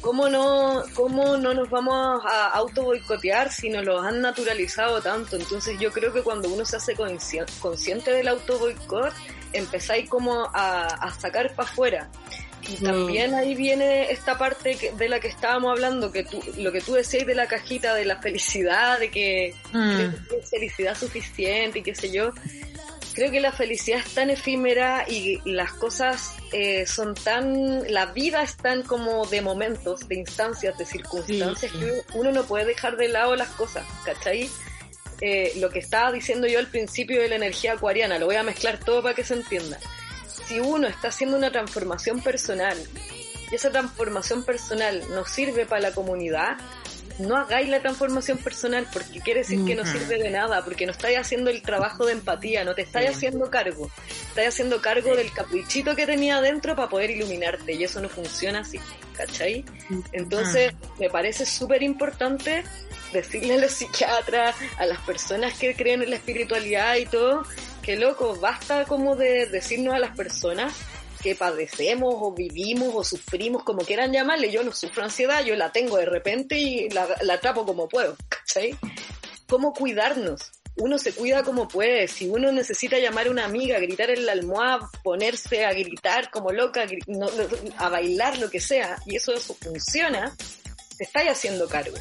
[0.00, 5.36] ¿Cómo no, ¿Cómo no nos vamos a auto boicotear si nos lo han naturalizado tanto?
[5.36, 6.96] Entonces yo creo que cuando uno se hace
[7.60, 9.12] consciente del auto boicot,
[9.52, 12.10] empezáis como a, a sacar para afuera.
[12.68, 16.80] Y también ahí viene esta parte de la que estábamos hablando, que tú, lo que
[16.80, 20.00] tú decías de la cajita de la felicidad, de que mm.
[20.40, 22.32] es felicidad suficiente y qué sé yo.
[23.14, 28.42] Creo que la felicidad es tan efímera y las cosas eh, son tan, la vida
[28.42, 33.08] es tan como de momentos, de instancias, de circunstancias, que uno no puede dejar de
[33.08, 34.48] lado las cosas, ¿cachai?
[35.20, 38.42] Eh, lo que estaba diciendo yo al principio de la energía acuariana, lo voy a
[38.42, 39.78] mezclar todo para que se entienda
[40.52, 42.76] si uno está haciendo una transformación personal.
[43.50, 46.56] Y esa transformación personal nos sirve para la comunidad,
[47.18, 50.92] no hagáis la transformación personal porque quiere decir que no sirve de nada, porque no
[50.92, 53.90] estáis haciendo el trabajo de empatía, no te estáis haciendo cargo,
[54.28, 58.60] estáis haciendo cargo del caprichito que tenía adentro para poder iluminarte y eso no funciona
[58.60, 58.80] así,
[59.14, 59.64] ¿cachai?
[60.12, 62.64] Entonces me parece súper importante
[63.12, 67.42] decirle a los psiquiatras, a las personas que creen en la espiritualidad y todo,
[67.82, 70.72] que loco, basta como de decirnos a las personas
[71.22, 75.70] que padecemos o vivimos o sufrimos, como quieran llamarle, yo no sufro ansiedad, yo la
[75.70, 78.76] tengo de repente y la, la atrapo como puedo, ¿cachai?
[79.48, 80.52] ¿Cómo cuidarnos?
[80.76, 84.32] Uno se cuida como puede, si uno necesita llamar a una amiga, gritar en la
[84.32, 86.86] almohada, ponerse a gritar como loca,
[87.76, 90.34] a bailar, lo que sea, y eso, eso funciona,
[90.96, 91.96] te estáis haciendo cargo.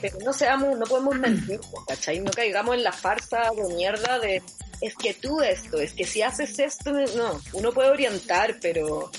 [0.00, 2.20] Pero no seamos, no podemos mentir, ¿cachai?
[2.20, 4.42] No caigamos en la farsa de mierda de
[4.80, 9.10] es que tú esto, es que si haces esto, no, uno puede orientar, pero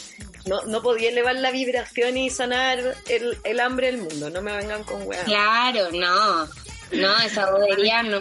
[0.46, 4.56] no, no podía elevar la vibración y sanar el, el hambre del mundo, no me
[4.56, 5.24] vengan con weá.
[5.24, 6.46] Claro, no,
[6.92, 8.20] no, esa bobería no.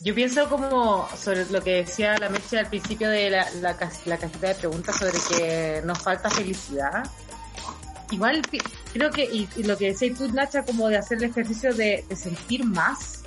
[0.00, 4.16] Yo pienso como sobre lo que decía la Meche al principio de la, la, la
[4.16, 7.02] cajita de preguntas sobre que nos falta felicidad.
[8.10, 8.42] Igual
[8.92, 12.16] creo que, y, lo que decís tú, Nacha, como de hacer el ejercicio de, de
[12.16, 13.22] sentir más,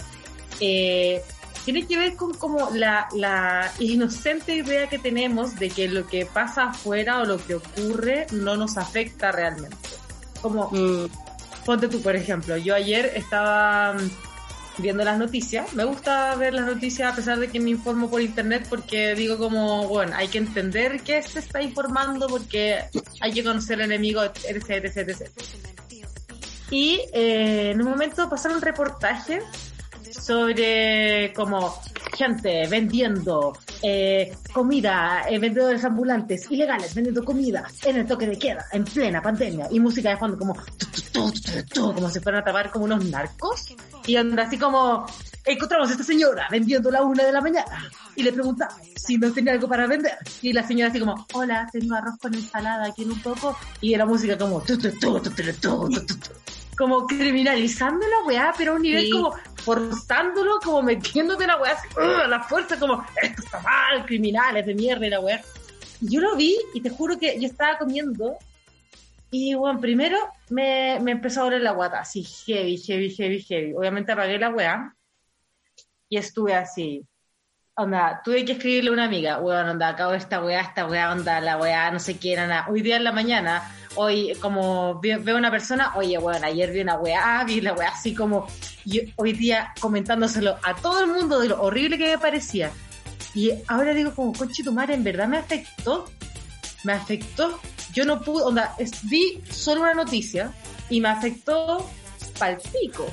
[0.60, 1.22] eh,
[1.66, 6.26] tiene que ver con como la, la inocente idea que tenemos de que lo que
[6.26, 9.78] pasa afuera o lo que ocurre no nos afecta realmente.
[10.42, 11.10] Como, mm.
[11.66, 14.10] ponte tú, por ejemplo, yo ayer estaba mm,
[14.82, 15.74] viendo las noticias.
[15.74, 19.38] Me gusta ver las noticias a pesar de que me informo por internet porque digo
[19.38, 22.80] como, bueno, hay que entender qué se está informando porque
[23.20, 25.30] hay que conocer el enemigo, etc, etc, etc.
[26.70, 29.44] Y eh, en un momento pasaron reportajes
[30.12, 31.82] sobre como
[32.18, 38.66] gente vendiendo eh, comida, eh, vendedores ambulantes ilegales vendiendo comida en el toque de queda,
[38.72, 40.56] en plena pandemia, y música de fondo como
[41.76, 45.06] como si fueran a tapar como unos narcos, y anda así como
[45.46, 49.32] encontramos a esta señora vendiendo la una de la mañana y le preguntamos si no
[49.32, 53.12] tenía algo para vender y la señora así como hola tengo arroz con ensalada en
[53.12, 54.64] un poco y la música como
[56.78, 61.78] como criminalizando la weá, pero a un nivel como forzándolo, como metiéndote la weá
[62.24, 65.42] a la fuerza, como esto está mal, criminales de mierda y la weá.
[66.02, 68.38] Yo lo vi y te juro que yo estaba comiendo
[69.30, 70.18] y bueno, primero
[70.50, 73.74] me, me empezó a doler la guata, así heavy, heavy, heavy, heavy.
[73.74, 74.96] Obviamente apagué la weá
[76.10, 77.06] y estuve así.
[77.76, 81.40] Onda, tuve que escribirle a una amiga, weón, onda, acabo esta weá, esta weá, onda,
[81.40, 82.68] la weá, no sé qué, nada.
[82.70, 83.64] Hoy día en la mañana
[83.96, 88.14] hoy como veo una persona, oye, bueno, ayer vi una weá, vi la weá así
[88.14, 88.48] como,
[88.86, 92.72] y hoy día comentándoselo a todo el mundo de lo horrible que me parecía.
[93.34, 96.06] Y ahora digo como, conche tu madre, en verdad me afectó,
[96.84, 97.60] me afectó.
[97.94, 100.52] Yo no pude, onda, vi solo una noticia
[100.90, 101.90] y me afectó
[102.38, 103.08] palpico.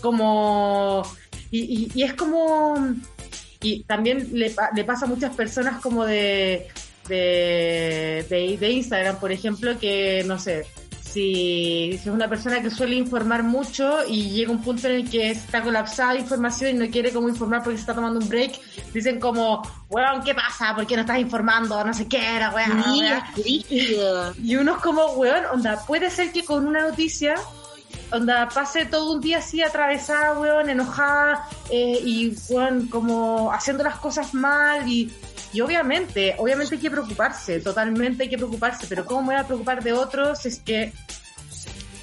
[0.00, 1.02] Como,
[1.50, 2.74] y, y, es como,
[3.62, 6.68] y también le, le pasa a muchas personas como de,
[7.08, 10.66] de, de, Instagram, por ejemplo, que no sé,
[11.02, 15.30] si, es una persona que suele informar mucho y llega un punto en el que
[15.30, 18.58] está colapsada de información y no quiere como informar porque se está tomando un break,
[18.94, 20.74] dicen como, weón, ¿qué pasa?
[20.74, 21.84] ¿Por qué no estás informando?
[21.84, 22.82] No sé qué era, weón.
[24.42, 27.34] Y uno es como, weón, onda, puede ser que con una noticia
[28.10, 33.96] onda, pase todo un día así atravesada, weón, enojada eh, y, weón, como haciendo las
[33.96, 35.10] cosas mal y
[35.52, 39.46] y obviamente, obviamente hay que preocuparse, totalmente hay que preocuparse, pero ¿cómo me voy a
[39.46, 40.46] preocupar de otros?
[40.46, 40.92] Es que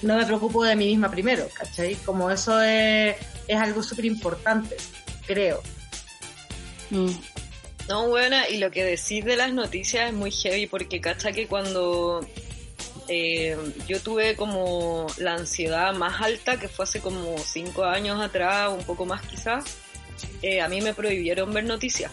[0.02, 1.96] no me preocupo de mí misma primero, ¿cachai?
[1.96, 3.16] Como eso es,
[3.48, 4.76] es algo súper importante,
[5.26, 5.62] creo.
[6.90, 7.12] Mm.
[7.88, 11.34] No, buena, y lo que decís de las noticias es muy heavy porque, ¿cachai?
[11.34, 12.20] Que cuando
[13.08, 18.72] eh, yo tuve como la ansiedad más alta, que fue hace como cinco años atrás,
[18.72, 19.78] un poco más quizás,
[20.42, 22.12] eh, a mí me prohibieron ver noticias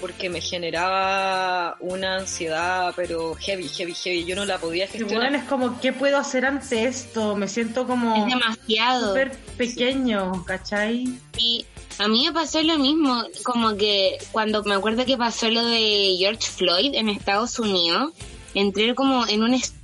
[0.00, 4.24] porque me generaba una ansiedad, pero heavy, heavy, heavy.
[4.24, 5.30] Yo no la podía gestionar.
[5.30, 7.36] Bueno, es como, ¿qué puedo hacer ante esto?
[7.36, 8.26] Me siento como...
[8.26, 9.08] Es demasiado.
[9.08, 11.18] Súper pequeño, ¿cachai?
[11.36, 11.66] Y
[11.98, 16.16] a mí me pasó lo mismo, como que cuando me acuerdo que pasó lo de
[16.18, 18.12] George Floyd en Estados Unidos,
[18.54, 19.83] entré como en un estado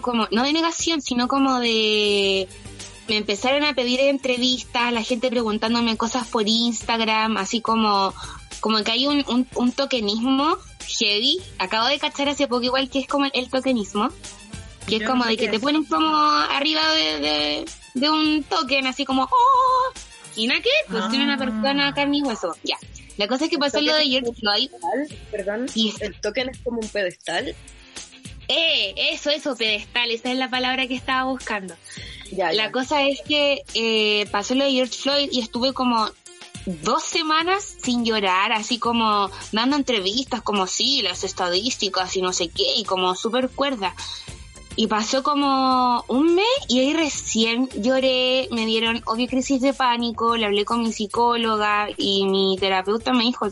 [0.00, 2.48] como, no de negación, sino como de
[3.08, 8.14] me empezaron a pedir entrevistas, la gente preguntándome cosas por Instagram, así como,
[8.60, 11.40] como que hay un, un, tokenismo heavy.
[11.58, 14.10] Acabo de cachar hace poco igual que es como el, tokenismo.
[14.86, 19.24] Que es como de que te ponen como arriba de, de, un token, así como,
[19.24, 19.92] ¡oh!
[20.36, 22.54] Y nada que, pues tiene una persona en mi hueso.
[22.62, 22.76] Ya.
[23.16, 24.70] La cosa es que pasó lo de George Floyd.
[25.30, 27.54] Perdón, el token es como un pedestal.
[28.48, 31.74] Eh, eso, eso, pedestal, esa es la palabra que estaba buscando.
[32.30, 36.10] La cosa es que eh, pasó lo de George Floyd y estuve como
[36.66, 42.48] dos semanas sin llorar, así como dando entrevistas como sí, las estadísticas y no sé
[42.48, 43.94] qué, y como súper cuerda.
[44.76, 50.36] Y pasó como un mes y ahí recién lloré, me dieron obvio crisis de pánico,
[50.36, 53.48] le hablé con mi psicóloga y mi terapeuta me dijo,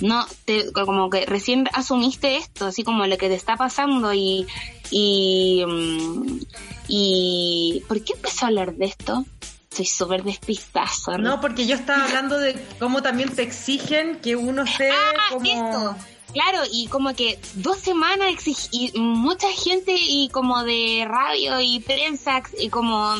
[0.00, 4.46] no, te, como que recién asumiste esto, así como lo que te está pasando y,
[4.90, 6.40] y, mm,
[6.88, 9.24] y, ¿por qué empezó a hablar de esto?
[9.70, 11.18] Soy súper despistazo.
[11.18, 11.40] ¿no?
[11.40, 15.96] porque yo estaba hablando de cómo también te exigen que uno esté ah, como...
[16.32, 18.28] Claro, y como que dos semanas
[18.70, 23.14] y mucha gente y como de radio y prensa y como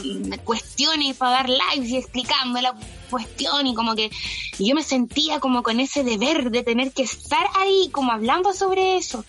[0.44, 2.74] cuestiones para dar lives y explicando la
[3.06, 4.10] cuestión y como que
[4.58, 8.96] yo me sentía como con ese deber de tener que estar ahí como hablando sobre
[8.96, 9.24] eso.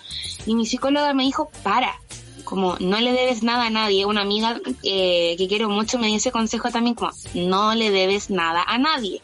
[0.46, 2.00] Y mi psicóloga me dijo, para,
[2.44, 4.06] como no le debes nada a nadie.
[4.06, 8.30] Una amiga eh, que quiero mucho me dio ese consejo también como, no le debes
[8.30, 9.22] nada a nadie.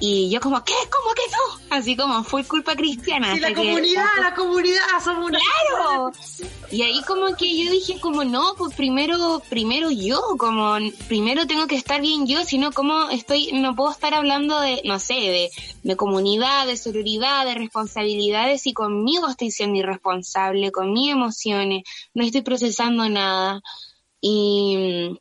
[0.00, 0.74] Y yo como, ¿qué?
[0.90, 1.76] ¿Cómo que no?
[1.76, 3.34] Así como, fue culpa cristiana.
[3.34, 5.30] Sí, la comunidad, la comunidad, somos.
[5.30, 6.12] ¡Claro!
[6.70, 10.76] Y ahí como que yo dije como, no, pues primero, primero yo, como,
[11.08, 15.00] primero tengo que estar bien yo, sino como estoy, no puedo estar hablando de, no
[15.00, 15.50] sé, de,
[15.82, 21.82] de comunidad, de sororidad, de responsabilidades y conmigo estoy siendo irresponsable, con mis emociones,
[22.14, 23.60] no estoy procesando nada.
[24.20, 25.18] Y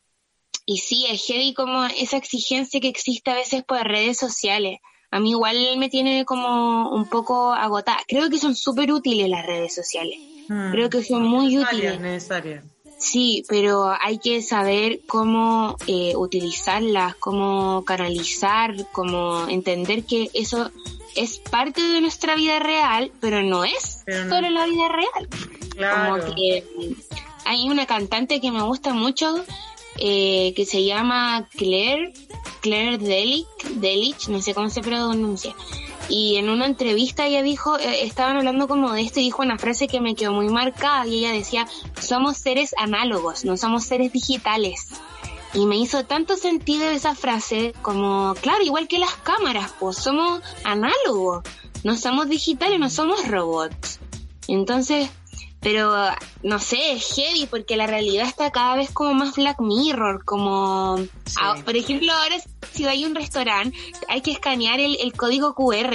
[0.69, 4.80] y sí, es heavy como esa exigencia que existe a veces por redes sociales.
[5.10, 7.99] A mí igual me tiene como un poco agotada.
[8.06, 10.19] Creo que son súper útiles las redes sociales.
[10.49, 10.71] Hmm.
[10.71, 12.01] Creo que son muy útiles.
[12.01, 12.65] Necesarias.
[12.99, 20.69] Sí, pero hay que saber cómo eh, utilizarlas, cómo canalizar, cómo entender que eso
[21.15, 25.30] es parte de nuestra vida real, pero no es solo la vida real.
[25.77, 26.23] Claro.
[26.25, 26.65] Como que
[27.45, 29.45] hay una cantante que me gusta mucho
[29.99, 32.13] eh, que se llama Claire,
[32.62, 35.55] Claire Delic, Delich, no sé cómo se pronuncia.
[36.10, 39.57] Y en una entrevista ella dijo, eh, estaban hablando como de esto y dijo una
[39.57, 41.67] frase que me quedó muy marcada y ella decía,
[41.99, 44.88] somos seres análogos, no somos seres digitales.
[45.53, 50.41] Y me hizo tanto sentido esa frase como, claro, igual que las cámaras, pues somos
[50.63, 51.43] análogos,
[51.83, 53.99] no somos digitales, no somos robots.
[54.47, 55.10] Entonces,
[55.67, 55.93] pero
[56.43, 60.97] no sé, es heavy porque la realidad está cada vez como más Black Mirror, como
[61.65, 62.38] por ejemplo ahora
[62.71, 63.77] si hay un restaurante
[64.08, 65.93] hay que escanear el, código QR.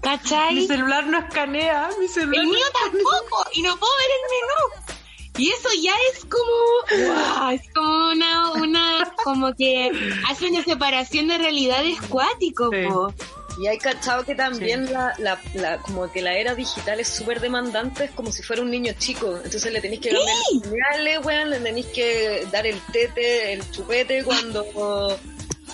[0.00, 0.54] ¿Cachai?
[0.54, 2.40] Mi celular no escanea, mi celular.
[2.40, 4.88] El mío tampoco, y no puedo ver el menú.
[5.36, 9.90] Y eso ya es como, es como una, una, como que
[10.30, 12.70] hace una separación de realidades cuático,
[13.60, 17.40] y hay cachado que también la, la, la, como que la era digital es súper
[17.40, 19.40] demandante, es como si fuera un niño chico.
[19.44, 20.22] Entonces le tenéis que dar
[20.62, 24.64] señales, weón, le tenéis que dar el tete, el chupete cuando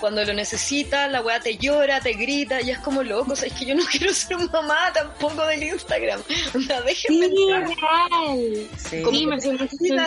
[0.01, 3.49] cuando lo necesita, la weá te llora, te grita, y es como loco, o sea,
[3.49, 6.21] es que yo no quiero ser mamá tampoco del Instagram.
[6.55, 8.69] Onda, déjenme sí, real.
[8.77, 9.41] Sí, como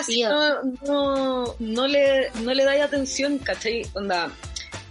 [0.04, 3.84] sí, no, no, no, le, no le dais atención, ¿cachai?
[3.94, 4.32] Onda,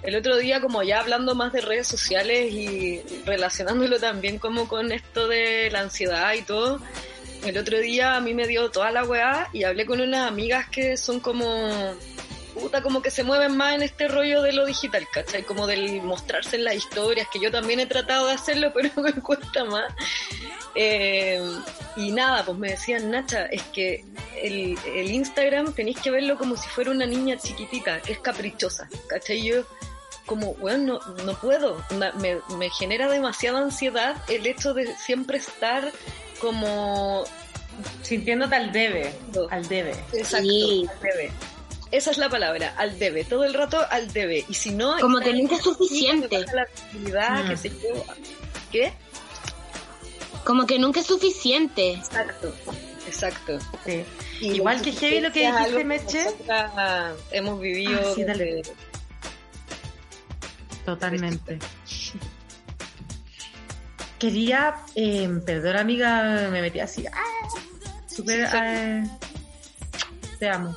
[0.07, 4.93] el otro día, como ya hablando más de redes sociales y relacionándolo también como con
[4.93, 6.81] esto de la ansiedad y todo,
[7.45, 10.69] el otro día a mí me dio toda la weá y hablé con unas amigas
[10.69, 11.45] que son como
[12.55, 15.43] puta, como que se mueven más en este rollo de lo digital, ¿cachai?
[15.43, 19.13] Como del mostrarse en las historias, que yo también he tratado de hacerlo, pero me
[19.13, 19.93] cuesta más.
[20.75, 21.41] Eh,
[21.97, 24.05] y nada, pues me decían, Nacha, es que
[24.41, 28.89] el, el Instagram tenéis que verlo como si fuera una niña chiquitita, que es caprichosa,
[29.09, 29.43] ¿cachai?
[29.43, 29.65] Yo
[30.27, 31.83] como, bueno, no, no puedo,
[32.19, 35.91] me, me genera demasiada ansiedad el hecho de siempre estar
[36.41, 37.25] como
[38.03, 39.13] sintiéndote al debe,
[39.51, 39.93] al debe.
[40.13, 41.33] Exacto, al debe.
[41.93, 44.45] Esa es la palabra, al debe, todo el rato al debe.
[44.49, 44.99] Y si no...
[44.99, 46.45] Como que nunca es suficiente.
[46.53, 47.55] La mm.
[48.73, 48.93] ¿Qué?
[50.45, 51.93] Como que nunca es suficiente.
[51.93, 52.53] Exacto,
[53.07, 53.59] exacto.
[54.41, 56.27] Igual que heavy lo que dijiste, Meche.
[57.31, 58.15] Hemos vivido ah,
[60.87, 61.59] Totalmente.
[64.19, 67.49] Quería, eh, perdón amiga, me metí así, ¡ah!
[68.09, 69.05] super, ah,
[70.39, 70.75] te amo.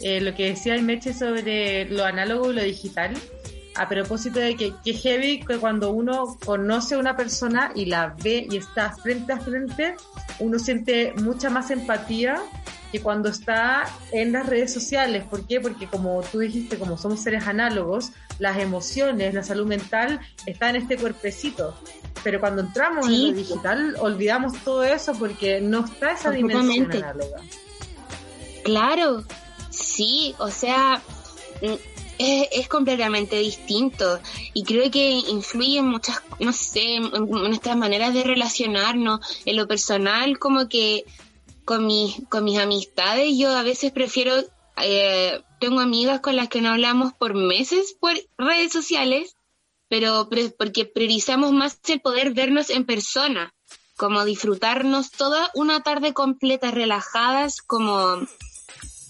[0.00, 3.16] Eh, lo que decía el Meche sobre lo análogo y lo digital,
[3.82, 8.14] a propósito de que, que heavy que cuando uno conoce a una persona y la
[8.22, 9.96] ve y está frente a frente,
[10.38, 12.40] uno siente mucha más empatía
[12.92, 15.24] que cuando está en las redes sociales.
[15.28, 15.60] ¿Por qué?
[15.60, 20.76] Porque como tú dijiste, como somos seres análogos, las emociones, la salud mental está en
[20.76, 21.74] este cuerpecito.
[22.22, 27.40] Pero cuando entramos en lo digital, olvidamos todo eso porque no está esa dimensión análoga.
[28.62, 29.24] Claro,
[29.70, 31.02] sí, o sea,
[32.22, 34.20] es, completamente distinto.
[34.54, 39.66] Y creo que influye en muchas, no sé, en, nuestras maneras de relacionarnos, en lo
[39.66, 41.04] personal, como que
[41.64, 44.34] con mis, con mis amistades yo a veces prefiero,
[44.78, 49.36] eh, tengo amigas con las que no hablamos por meses por redes sociales,
[49.88, 53.54] pero porque priorizamos más el poder vernos en persona,
[53.96, 58.26] como disfrutarnos toda una tarde completa relajadas, como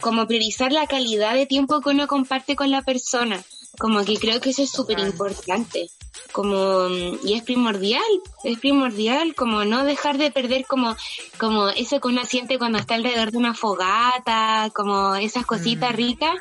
[0.02, 3.42] como priorizar la calidad de tiempo que uno comparte con la persona.
[3.78, 5.88] Como que creo que eso es súper importante.
[6.32, 6.88] Como,
[7.24, 8.02] y es primordial,
[8.44, 10.94] es primordial, como no dejar de perder como,
[11.38, 15.96] como eso que uno siente cuando está alrededor de una fogata, como esas cositas mm.
[15.96, 16.34] ricas,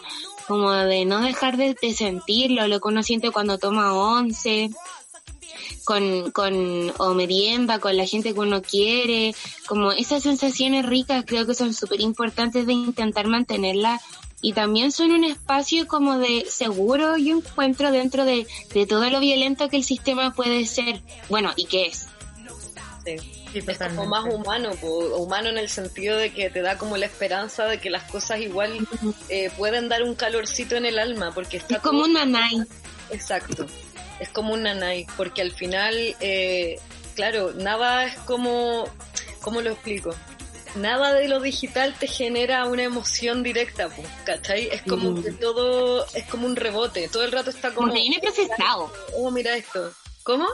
[0.47, 4.69] como de no dejar de, de sentirlo, lo que uno siente cuando toma once,
[5.83, 9.35] con, con o merienda, con la gente que uno quiere,
[9.67, 14.01] como esas sensaciones ricas creo que son súper importantes de intentar mantenerlas
[14.41, 19.19] y también son un espacio como de seguro y encuentro dentro de, de todo lo
[19.19, 22.07] violento que el sistema puede ser, bueno, y que es.
[23.05, 23.15] Sí.
[23.53, 27.65] es como más humano, humano en el sentido de que te da como la esperanza
[27.65, 28.87] de que las cosas igual
[29.29, 32.61] eh, pueden dar un calorcito en el alma, porque está es como un nanay.
[33.09, 33.65] Exacto,
[34.21, 36.79] es como un nanay, porque al final, eh,
[37.15, 38.85] claro, nada es como,
[39.41, 40.11] ¿cómo lo explico?
[40.75, 43.89] Nada de lo digital te genera una emoción directa,
[44.23, 44.69] ¿cachai?
[44.71, 47.87] Es como que todo, es como un rebote, todo el rato está como...
[47.87, 48.93] Como que viene procesado.
[49.17, 49.91] Oh, mira esto.
[50.21, 50.45] ¿Cómo?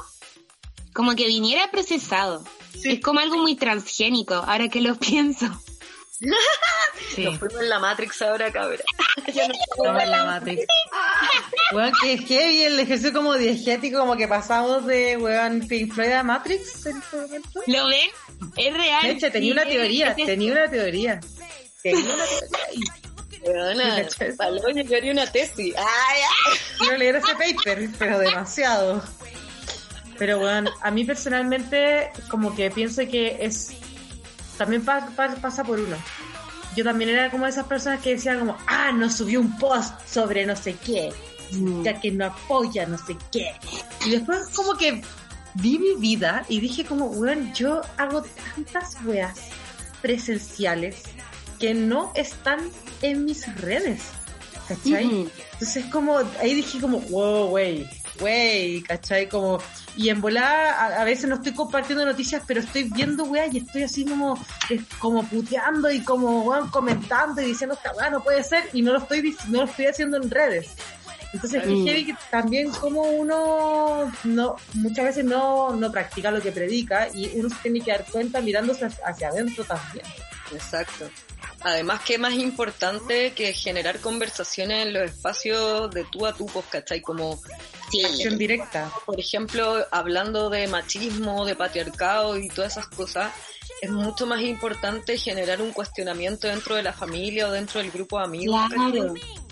[0.94, 2.46] Como que viniera procesado.
[2.86, 5.46] Es como algo muy transgénico, ahora que lo pienso.
[6.20, 7.24] Sí.
[7.26, 8.84] Nos fuimos en la Matrix ahora, cabra.
[9.34, 10.66] ya nos fuimos en la Matrix.
[11.74, 16.12] Weón, que es heavy el ejercicio como diegético, como que pasamos de, weón, Pink Floyd
[16.12, 17.62] a Matrix en este momento.
[17.68, 18.10] ¿Lo ven?
[18.56, 19.04] Es real.
[19.04, 21.20] De hecho, tenía una teoría, tenía una teoría.
[21.84, 23.08] Tenía una teoría.
[23.46, 24.08] Weona,
[24.38, 25.76] Paloña, yo haría una tesis.
[25.78, 26.22] Ay,
[26.80, 29.04] Quiero leer ese paper, pero demasiado.
[30.18, 33.74] Pero bueno, a mí personalmente como que pienso que es
[34.58, 35.96] también pasa por uno.
[36.76, 40.46] Yo también era como esas personas que decían como, ah, no subió un post sobre
[40.46, 41.12] no sé qué,
[41.52, 41.84] mm.
[41.84, 43.54] ya que no apoya no sé qué.
[44.06, 45.02] Y después como que
[45.56, 48.24] vi mi vida y dije como, bueno, yo hago
[48.56, 49.40] tantas weas
[50.02, 51.04] presenciales
[51.60, 52.60] que no están
[53.02, 54.02] en mis redes.
[54.68, 55.30] ¿Cachai?
[55.54, 57.90] Entonces como, ahí dije como, wow, wey,
[58.22, 59.28] wey, ¿cachai?
[59.30, 59.60] Como,
[59.96, 63.84] y en volada a, veces no estoy compartiendo noticias, pero estoy viendo weá y estoy
[63.84, 64.38] así como,
[65.00, 68.94] como puteando y como weón comentando y diciendo esta weá no puede ser y no
[68.94, 70.76] lo estoy no lo estoy haciendo en redes.
[71.34, 71.86] Entonces mm.
[71.86, 77.50] que también como uno no muchas veces no, no practica lo que predica y uno
[77.50, 80.06] se tiene que dar cuenta mirándose hacia adentro también.
[80.54, 81.10] Exacto.
[81.62, 86.66] Además, que más importante que generar conversaciones en los espacios de tú a tú, pues,
[86.68, 87.02] ¿cachai?
[87.02, 87.40] Como
[88.06, 88.92] acción directa.
[89.06, 93.32] Por ejemplo, hablando de machismo, de patriarcado y todas esas cosas,
[93.82, 98.18] es mucho más importante generar un cuestionamiento dentro de la familia o dentro del grupo
[98.18, 98.62] de amigos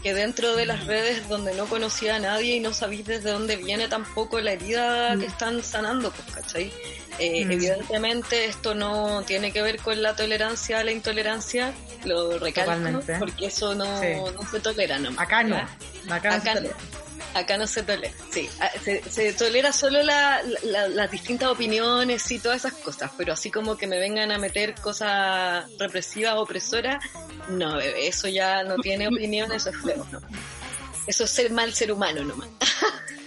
[0.02, 3.56] que dentro de las redes donde no conocía a nadie y no sabéis desde dónde
[3.56, 5.32] viene tampoco la herida que mm.
[5.32, 6.72] están sanando, pues, ¿cachai?
[7.18, 7.52] Eh, mm.
[7.52, 11.74] Evidentemente esto no tiene que ver con la tolerancia a la intolerancia,
[12.04, 13.86] lo recalco, porque eso no,
[14.32, 15.10] no se tolera no.
[15.20, 15.58] Acá no,
[16.10, 16.70] acá, no
[17.36, 18.50] Acá no se tolera, sí.
[18.62, 23.88] Ah, se, tolera solo las distintas opiniones y todas esas cosas, pero así como que
[23.88, 27.04] me vengan a meter cosas represivas, opresoras,
[27.50, 30.22] no, bebé, eso ya no tiene opinión, eso es feo, ¿no?
[31.08, 32.48] Eso es ser mal ser humano nomás.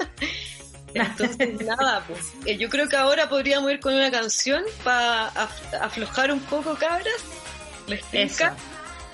[0.95, 2.33] Entonces, nada, pues.
[2.47, 5.27] Eh, yo creo que ahora podríamos ir con una canción para
[5.83, 7.13] aflojar un poco, cabras.
[7.87, 8.03] Les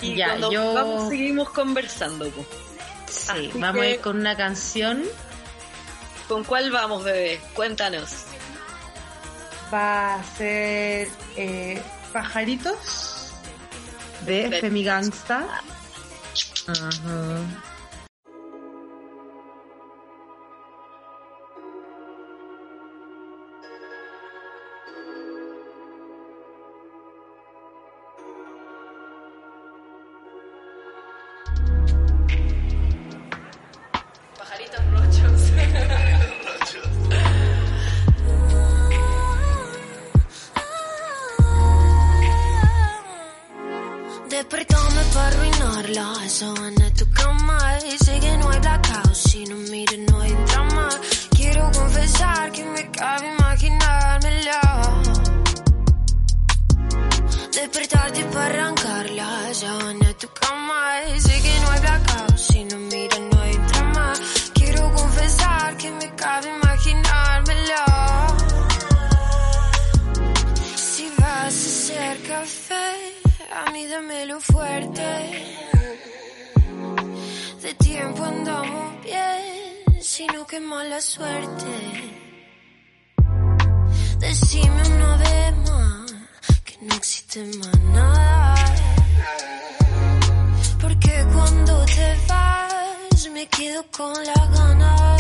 [0.00, 0.72] Y ya, cuando yo...
[0.72, 2.63] vamos, seguimos conversando, pues.
[3.14, 5.02] Sí, vamos a ir con una canción.
[6.28, 7.40] ¿Con cuál vamos, bebé?
[7.54, 8.24] Cuéntanos.
[9.72, 13.32] Va a ser eh, Pajaritos
[14.26, 15.46] de Femigangsta.
[16.66, 17.04] Ajá.
[17.04, 17.73] arrancar la
[80.16, 81.72] sino que mala suerte.
[84.20, 86.12] Decime una vez más
[86.64, 88.54] que no existe más nada.
[90.80, 95.16] Porque cuando te vas me quedo con la gana.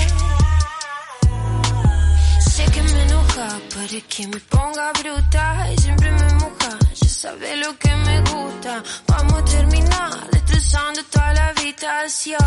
[2.52, 6.72] Sé que me enoja para que me ponga bruta y siempre me moja.
[7.02, 8.82] Ya sabes lo que me gusta.
[9.08, 10.33] Vamos a terminar
[10.64, 12.38] destrozando toda la habitación.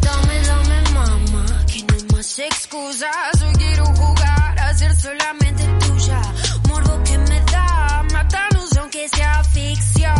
[0.00, 3.42] Dame, dame, mamá, que no más excusas.
[3.42, 6.22] Hoy quiero jugar a ser solamente tuya.
[6.68, 10.14] Morbo que me da, matarnos aunque sea ficción.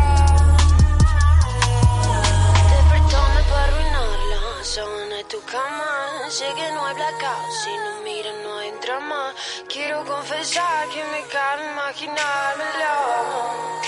[2.71, 6.29] Despertame para arruinarla, sábana de tu cama.
[6.29, 9.35] Sé que no hay blackout, si no miras no hay drama.
[9.69, 13.86] Quiero confesar que me cabe imaginármelo.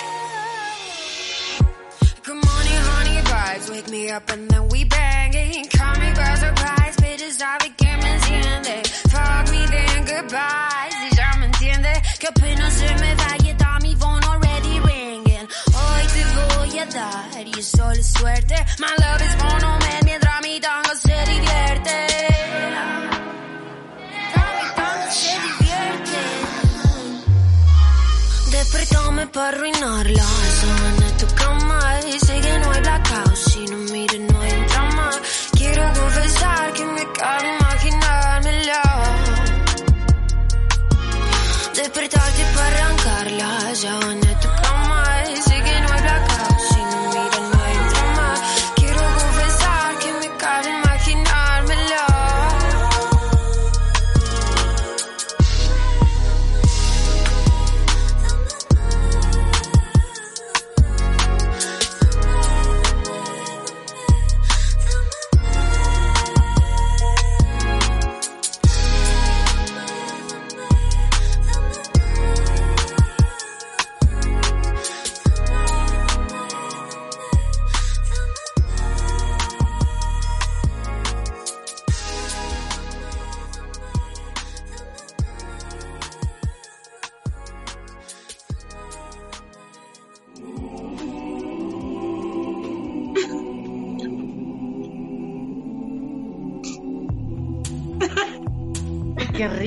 [3.49, 3.71] Vibes.
[3.71, 5.67] Wake me up and then we banging.
[5.77, 8.77] Call me by surprise, bitches, sabe que me enciende.
[9.13, 10.91] Fuck me then goodbye.
[11.01, 15.49] Si ya me entiende, que apenas se me da y está mi phone already ringing.
[15.81, 18.57] Hoy te voy a dar y solo suerte.
[18.79, 21.97] My love is monument mientras mi tango se divierte.
[28.51, 30.25] Despertame para arruinarla.
[30.61, 31.18] Sábana
[33.59, 35.11] Si no mires no hay drama.
[35.57, 37.58] Quiero confesar que me cabe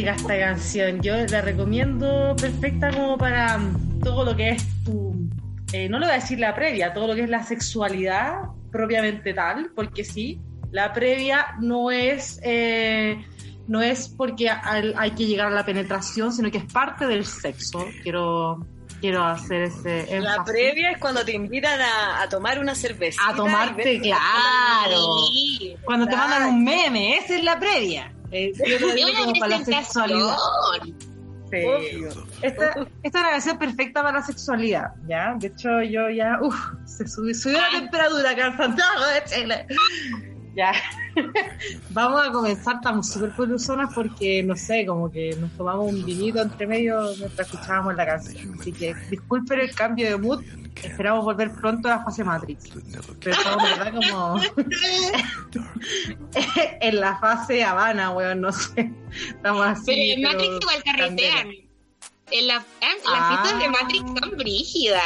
[0.10, 1.02] Esta canción.
[1.02, 5.16] Yo la recomiendo perfecta como para mm, todo lo que es tu.
[5.74, 8.34] eh, no le voy a decir la previa, todo lo que es la sexualidad
[8.72, 10.39] propiamente tal, porque sí,
[10.72, 12.39] la previa no es.
[12.43, 13.24] eh,
[13.68, 17.26] no es porque al- hay que llegar a la penetración, sino que es parte del
[17.26, 17.86] sexo.
[18.04, 18.66] Quiero,
[18.99, 20.24] quiero hacer ese énfasis.
[20.24, 23.22] La previa es cuando te invitan a, a tomar una cerveza.
[23.26, 25.22] A tomarte, claro.
[25.86, 28.12] Cuando te mandan un meme, esa es la previa.
[28.32, 30.38] Eh, yo lo De digo una como para la sexualidad.
[30.80, 31.12] presentación.
[31.52, 31.58] Sí.
[32.42, 35.36] Esta, esta es una canción perfecta para la sexualidad, ¿ya?
[35.38, 36.56] De hecho, yo ya, uff,
[36.86, 39.66] se subió, subió la temperatura acá en Santiago de Chile.
[40.56, 40.72] Ya.
[41.90, 46.42] Vamos a comenzar, estamos súper peluzonas porque, no sé, como que nos tomamos un vinito
[46.42, 48.58] entre medio mientras escuchábamos la canción.
[48.60, 50.42] Así que disculpen el cambio de mood,
[50.76, 52.69] esperamos volver pronto a la fase Matrix.
[53.19, 53.93] Pero estamos, ¿verdad?
[53.93, 54.41] Como
[56.82, 58.91] en la fase Habana, weón, no sé.
[59.28, 59.84] Estamos así.
[59.86, 61.36] Pero en pero Matrix igual carretean.
[61.38, 61.67] candela.
[62.32, 63.41] En la, en las Ah.
[63.43, 65.03] fiestas de Matrix son brígidas.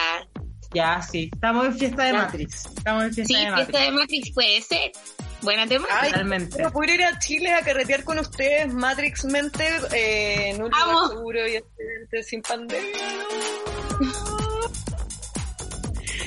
[0.74, 1.30] Ya, sí.
[1.34, 2.18] Estamos en fiesta de Ya.
[2.18, 2.66] Matrix.
[2.66, 3.68] Estamos en fiesta Sí, de Matrix.
[3.70, 4.92] fiesta de Matrix puede ser.
[5.42, 5.86] Buena tema.
[5.92, 6.70] Ay, Totalmente.
[6.72, 11.48] Poder ir a Chile a carretear con ustedes, Matrix Mente, eh, en un lugar seguro
[11.48, 12.98] y excelente, sin pandemia.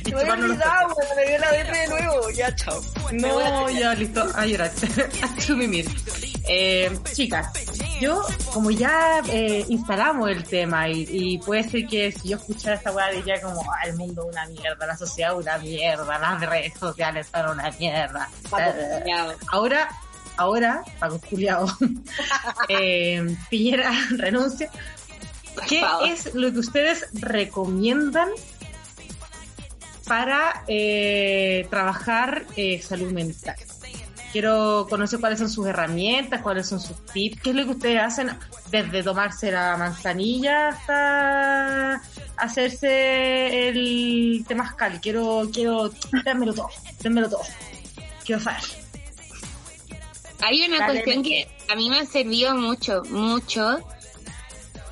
[0.08, 2.30] Y me chuparnos los weón, me dio la depre de nuevo.
[2.30, 2.80] Ya, chao.
[3.12, 4.26] No, ya, listo.
[4.34, 4.70] A llorar.
[5.22, 6.48] A.
[6.50, 7.46] Eh, chicas,
[8.00, 8.22] yo,
[8.54, 12.90] como ya eh, instalamos el tema y, y puede ser que si yo escuchara esta
[12.90, 17.28] weá diría como, ah, el mundo una mierda, la sociedad una mierda, las redes sociales
[17.30, 18.30] son una mierda.
[19.52, 19.88] Ahora,
[20.38, 21.66] ahora, Paco Juliado,
[22.70, 24.70] eh, Piñera renuncia.
[25.68, 28.28] ¿Qué es lo que ustedes recomiendan
[30.08, 33.56] para eh, trabajar eh, salud mental?
[34.32, 38.02] Quiero conocer cuáles son sus herramientas, cuáles son sus tips, qué es lo que ustedes
[38.02, 38.30] hacen
[38.70, 42.02] desde tomarse la manzanilla hasta
[42.36, 45.00] hacerse el temazcal.
[45.00, 45.90] Quiero, quiero,
[46.24, 46.68] démelo todo,
[47.00, 47.42] démelo todo.
[48.24, 48.62] Quiero saber.
[50.42, 53.78] Hay una Dale, cuestión que a mí me ha servido mucho, mucho,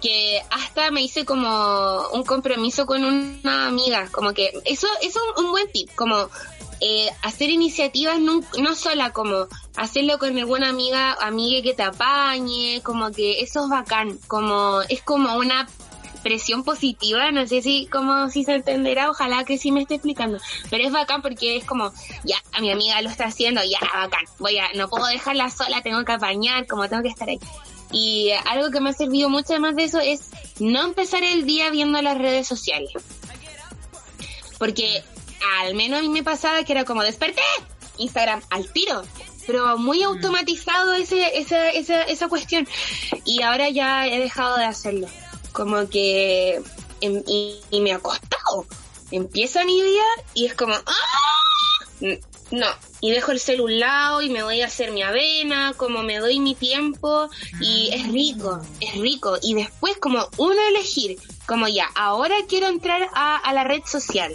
[0.06, 5.42] que hasta me hice como un compromiso con una amiga, como que eso, eso es
[5.42, 6.28] un buen tip, como
[6.80, 12.82] eh, hacer iniciativas no, no sola como hacerlo con alguna amiga, amiga que te apañe,
[12.84, 15.66] como que eso es bacán, como es como una
[16.22, 20.38] presión positiva, no sé si como si se entenderá, ojalá que sí me esté explicando,
[20.70, 21.92] pero es bacán porque es como,
[22.22, 25.82] ya, a mi amiga lo está haciendo, ya, bacán, voy a, no puedo dejarla sola,
[25.82, 27.40] tengo que apañar, como tengo que estar ahí.
[27.92, 31.70] Y algo que me ha servido mucho además de eso es no empezar el día
[31.70, 32.90] viendo las redes sociales.
[34.58, 35.02] Porque
[35.60, 37.42] al menos a mí me pasaba que era como desperté,
[37.98, 39.02] Instagram al tiro,
[39.46, 42.66] pero muy automatizado ese, esa, esa, esa cuestión.
[43.24, 45.08] Y ahora ya he dejado de hacerlo.
[45.52, 46.60] Como que
[47.00, 48.66] em- y, y me ha costado.
[49.10, 50.02] Empieza mi día
[50.34, 52.06] y es como ¡ah!
[52.50, 52.66] No,
[53.00, 56.54] y dejo el celular y me voy a hacer mi avena, como me doy mi
[56.54, 57.28] tiempo
[57.60, 59.38] y es rico, es rico.
[59.42, 64.34] Y después como uno elegir, como ya, ahora quiero entrar a, a la red social.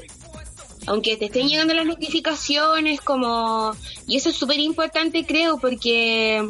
[0.88, 3.76] Aunque te estén llegando las notificaciones, como...
[4.08, 6.44] Y eso es súper importante, creo, porque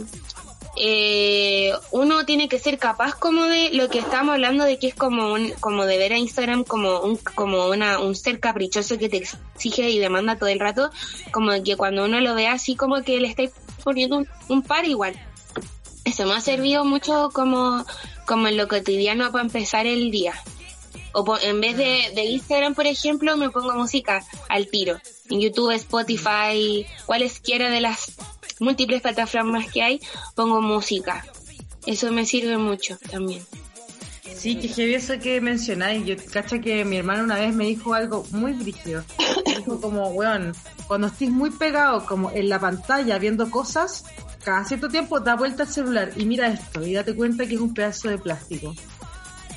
[0.78, 4.96] eh, uno tiene que ser capaz como de lo que estamos hablando de que es
[4.96, 9.10] como un, como de ver a Instagram como un como una un ser caprichoso que
[9.10, 10.90] te exige y demanda todo el rato
[11.32, 13.52] como que cuando uno lo ve así como que le estáis
[13.84, 15.14] poniendo un, un par igual.
[16.06, 17.86] Eso me ha servido mucho como
[18.26, 20.34] como en lo cotidiano para empezar el día.
[21.14, 25.00] O po- en vez de, de Instagram por ejemplo me pongo música al tiro.
[25.30, 28.14] En YouTube Spotify cualesquiera de las
[28.62, 30.01] múltiples plataformas que hay,
[30.36, 31.26] pongo música.
[31.86, 33.43] Eso me sirve mucho también.
[34.36, 36.05] Sí, que heavy eso que mencionáis.
[36.05, 39.03] Yo cacha que mi hermano una vez me dijo algo muy brígido.
[39.45, 40.53] Dijo como, weón,
[40.88, 44.05] cuando estés muy pegado como en la pantalla viendo cosas,
[44.43, 47.62] cada cierto tiempo da vuelta al celular y mira esto y date cuenta que es
[47.62, 48.74] un pedazo de plástico.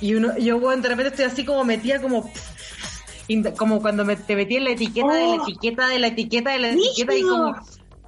[0.00, 2.30] Y uno, yo weón, de repente estoy así como metida como
[3.56, 5.42] como cuando me, te metí en la etiqueta de la Oh.
[5.48, 7.54] etiqueta de la etiqueta de la etiqueta y como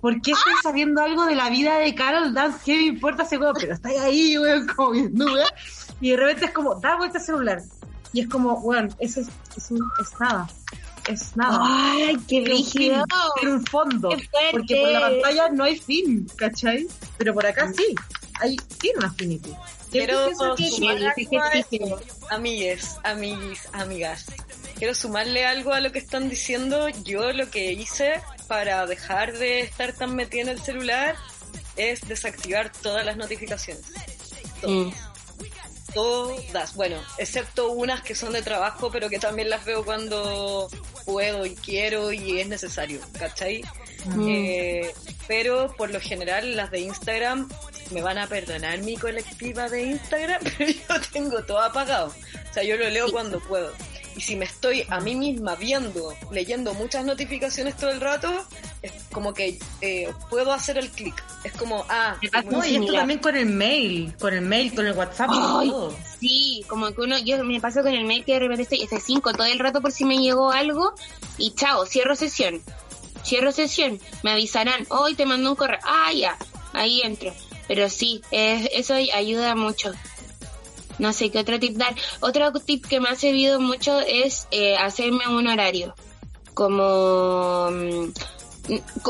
[0.06, 2.58] ¿Por qué estoy sabiendo algo de la vida de Carol Dance?
[2.64, 3.54] ¿Qué me importa ese weón?
[3.58, 5.48] Pero está ahí, weón, como viendo, weón.
[6.00, 7.62] Y de repente es como, da vuelta al celular.
[8.12, 9.26] Y es como, weón, eso es,
[9.56, 10.48] es, un- es nada.
[11.08, 11.58] Es nada.
[11.60, 13.04] ¡Ay, qué brígido!
[13.40, 14.10] tiene un fondo.
[14.52, 16.86] Porque por la pantalla no hay fin, ¿cachai?
[17.18, 17.92] Pero por acá sí.
[18.40, 19.54] Hay, tiene una finitud.
[19.90, 21.28] Quiero Yo pienso que- sumar sí,
[21.82, 21.98] algo
[22.30, 24.26] a amigues, amiguis, amigas.
[24.78, 26.88] Quiero sumarle algo a lo que están diciendo.
[27.02, 31.16] Yo lo que hice para dejar de estar tan metida en el celular
[31.76, 33.84] es desactivar todas las notificaciones.
[34.62, 34.90] Mm.
[35.94, 40.68] Todas, bueno, excepto unas que son de trabajo, pero que también las veo cuando
[41.04, 43.62] puedo y quiero y es necesario, ¿cachai?
[44.06, 44.28] Mm.
[44.28, 44.94] Eh,
[45.26, 47.48] pero por lo general las de Instagram
[47.90, 52.08] me van a perdonar mi colectiva de Instagram, pero yo tengo todo apagado.
[52.08, 53.72] O sea, yo lo leo cuando puedo.
[54.16, 58.32] Y si me estoy a mí misma viendo, leyendo muchas notificaciones todo el rato,
[58.80, 61.22] es como que eh, puedo hacer el clic.
[61.44, 62.16] Es como, ah,
[62.50, 65.96] No, y esto también con el mail, con el mail, con el WhatsApp, con todo.
[66.18, 69.36] Sí, como que uno, yo me paso con el mail que de repente estoy F5
[69.36, 70.94] todo el rato por si me llegó algo
[71.36, 72.62] y chao, cierro sesión.
[73.22, 76.38] Cierro sesión, me avisarán, hoy te mando un correo, ah, ya,
[76.72, 77.34] ahí entro.
[77.68, 79.92] Pero sí, es- eso ayuda mucho.
[80.98, 81.94] No sé qué otro tip dar.
[82.20, 85.94] Otro tip que me ha servido mucho es eh, hacerme un horario.
[86.54, 88.12] Como mm,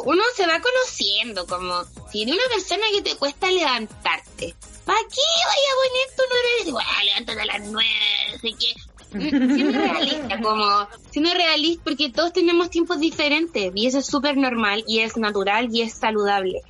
[0.05, 4.55] uno se va conociendo, como si eres una persona que te cuesta levantarte.
[4.85, 6.73] ¿Para qué vaya a poner tu horario?
[6.73, 8.77] Bueno, levántate a las nueve.
[9.13, 14.37] Mm, Siendo realista, como siendo realista, porque todos tenemos tiempos diferentes y eso es súper
[14.37, 16.63] normal y es natural y es saludable.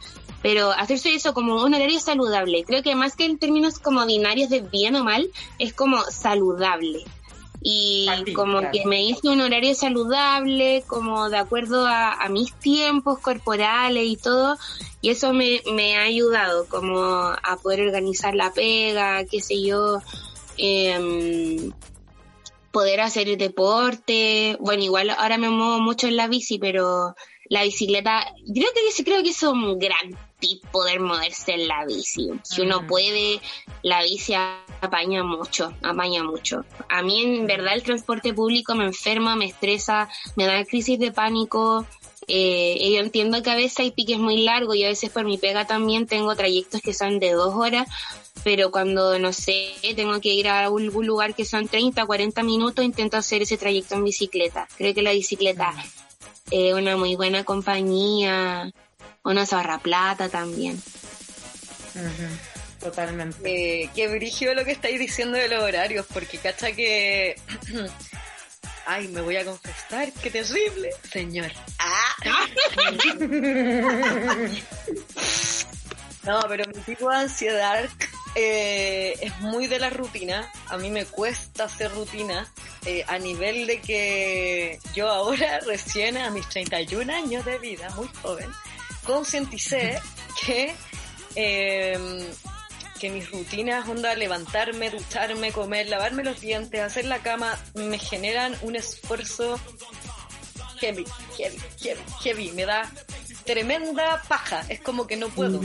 [0.42, 4.48] Pero hacerse eso como un horario saludable, creo que más que en términos como binarios
[4.48, 7.04] de bien o mal, es como saludable.
[7.62, 8.70] Y ti, como claro.
[8.72, 14.16] que me hice un horario saludable, como de acuerdo a, a mis tiempos corporales y
[14.16, 14.56] todo,
[15.00, 20.00] y eso me, me ha ayudado como a poder organizar la pega, qué sé yo,
[20.58, 21.72] em,
[22.72, 24.56] poder hacer el deporte.
[24.60, 27.14] Bueno, igual ahora me muevo mucho en la bici, pero
[27.48, 31.84] la bicicleta, creo que sí creo que es un gran tip poder moverse en la
[31.86, 32.30] bici.
[32.42, 32.86] Si uno Mm.
[32.86, 33.40] puede,
[33.82, 34.34] la bici
[34.80, 36.64] apaña mucho, apaña mucho.
[36.88, 41.12] A mí en verdad el transporte público me enferma, me estresa, me da crisis de
[41.12, 41.86] pánico.
[42.28, 45.38] Eh, yo entiendo que a veces hay piques muy largos y a veces por mi
[45.38, 47.86] pega también tengo trayectos que son de dos horas,
[48.42, 52.84] pero cuando, no sé, tengo que ir a algún lugar que son 30, 40 minutos,
[52.84, 54.66] intento hacer ese trayecto en bicicleta.
[54.76, 55.72] Creo que la bicicleta
[56.50, 58.70] es una muy buena compañía,
[59.30, 60.82] una ahorra plata también.
[62.80, 63.38] Totalmente.
[63.44, 67.36] Eh, qué brígido lo que estáis diciendo de los horarios, porque cacha que...
[68.88, 71.50] Ay, me voy a confesar, qué terrible, señor.
[71.78, 72.14] Ah,
[76.26, 77.88] No, pero mi tipo de ansiedad
[78.34, 80.50] eh, es muy de la rutina.
[80.68, 82.52] A mí me cuesta hacer rutina
[82.84, 88.08] eh, a nivel de que yo ahora, recién a mis 31 años de vida, muy
[88.22, 88.50] joven,
[89.06, 90.00] concienticé
[90.44, 90.74] que,
[91.34, 92.28] eh,
[92.98, 98.56] que mis rutinas, onda, levantarme, ducharme, comer, lavarme los dientes, hacer la cama, me generan
[98.62, 99.58] un esfuerzo
[100.80, 101.04] heavy,
[101.36, 102.52] heavy, heavy, heavy.
[102.52, 102.90] Me da
[103.44, 104.64] tremenda paja.
[104.68, 105.60] Es como que no puedo.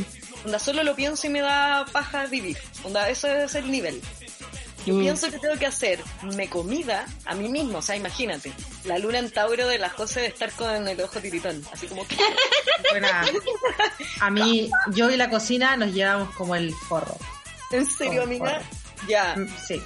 [0.45, 2.57] Onda, solo lo pienso y me da paja vivir.
[2.83, 4.01] Onda, eso es el nivel.
[4.85, 6.03] Yo pienso que tengo que hacer
[6.35, 8.51] me comida a mí mismo, o sea, imagínate,
[8.85, 12.07] la luna en Tauro de las cosas de estar con el ojo tiritón, así como
[12.07, 12.17] que...
[12.91, 13.07] Bueno,
[14.19, 17.15] a mí, yo y la cocina nos llevamos como el forro.
[17.71, 18.45] ¿En serio, Como amiga?
[18.59, 18.65] forro.
[19.07, 19.81] Ya, Mm, Sí.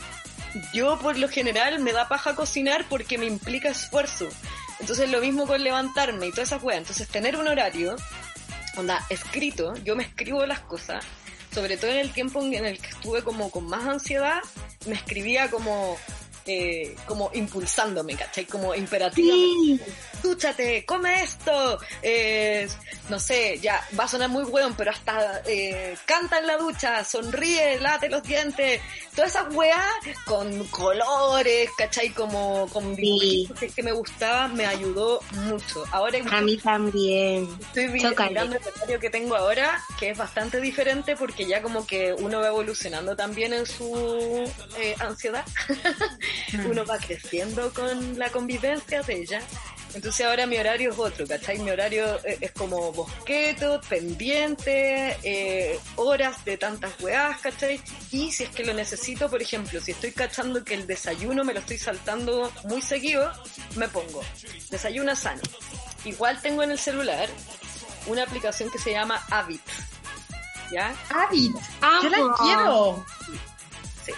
[0.73, 4.27] yo por lo general me da paja cocinar porque me implica esfuerzo.
[4.79, 6.77] Entonces lo mismo con levantarme y toda esa weá.
[6.77, 7.95] Entonces tener un horario,
[8.77, 11.03] onda, escrito, yo me escribo las cosas,
[11.55, 14.41] sobre todo en el tiempo en el que estuve como con más ansiedad,
[14.87, 15.95] me escribía como,
[16.45, 18.45] eh, como impulsándome, ¿cachai?
[18.45, 19.83] Como imperativamente.
[19.85, 19.93] Sí.
[20.21, 22.67] Dúchate, come esto, eh,
[23.09, 27.03] no sé, ya va a sonar muy weón, pero hasta eh, canta en la ducha,
[27.03, 28.81] sonríe, late los dientes,
[29.15, 29.85] todas esas weas
[30.25, 32.09] con colores, ¿cachai?
[32.09, 35.83] Como con dibujitos que, que me gustaba, me ayudó mucho.
[35.91, 37.47] Ahora A mí también.
[37.61, 42.13] estoy mirando el horario que tengo ahora, que es bastante diferente porque ya como que
[42.13, 45.45] uno va evolucionando también en su eh, ansiedad.
[46.69, 49.41] uno va creciendo con la convivencia de ella.
[49.95, 51.57] Entonces ahora mi horario es otro, ¿cachai?
[51.59, 57.81] Mi horario eh, es como bosqueto, pendiente, eh, horas de tantas weás, ¿cachai?
[58.11, 61.53] Y si es que lo necesito, por ejemplo, si estoy cachando que el desayuno me
[61.53, 63.31] lo estoy saltando muy seguido,
[63.77, 64.21] me pongo
[64.69, 65.41] desayuna sano.
[66.03, 67.29] Igual tengo en el celular
[68.07, 69.61] una aplicación que se llama Habit.
[70.73, 70.93] ¿Ya?
[71.09, 71.55] Habit.
[71.79, 72.01] Amo.
[72.03, 73.05] Yo la quiero.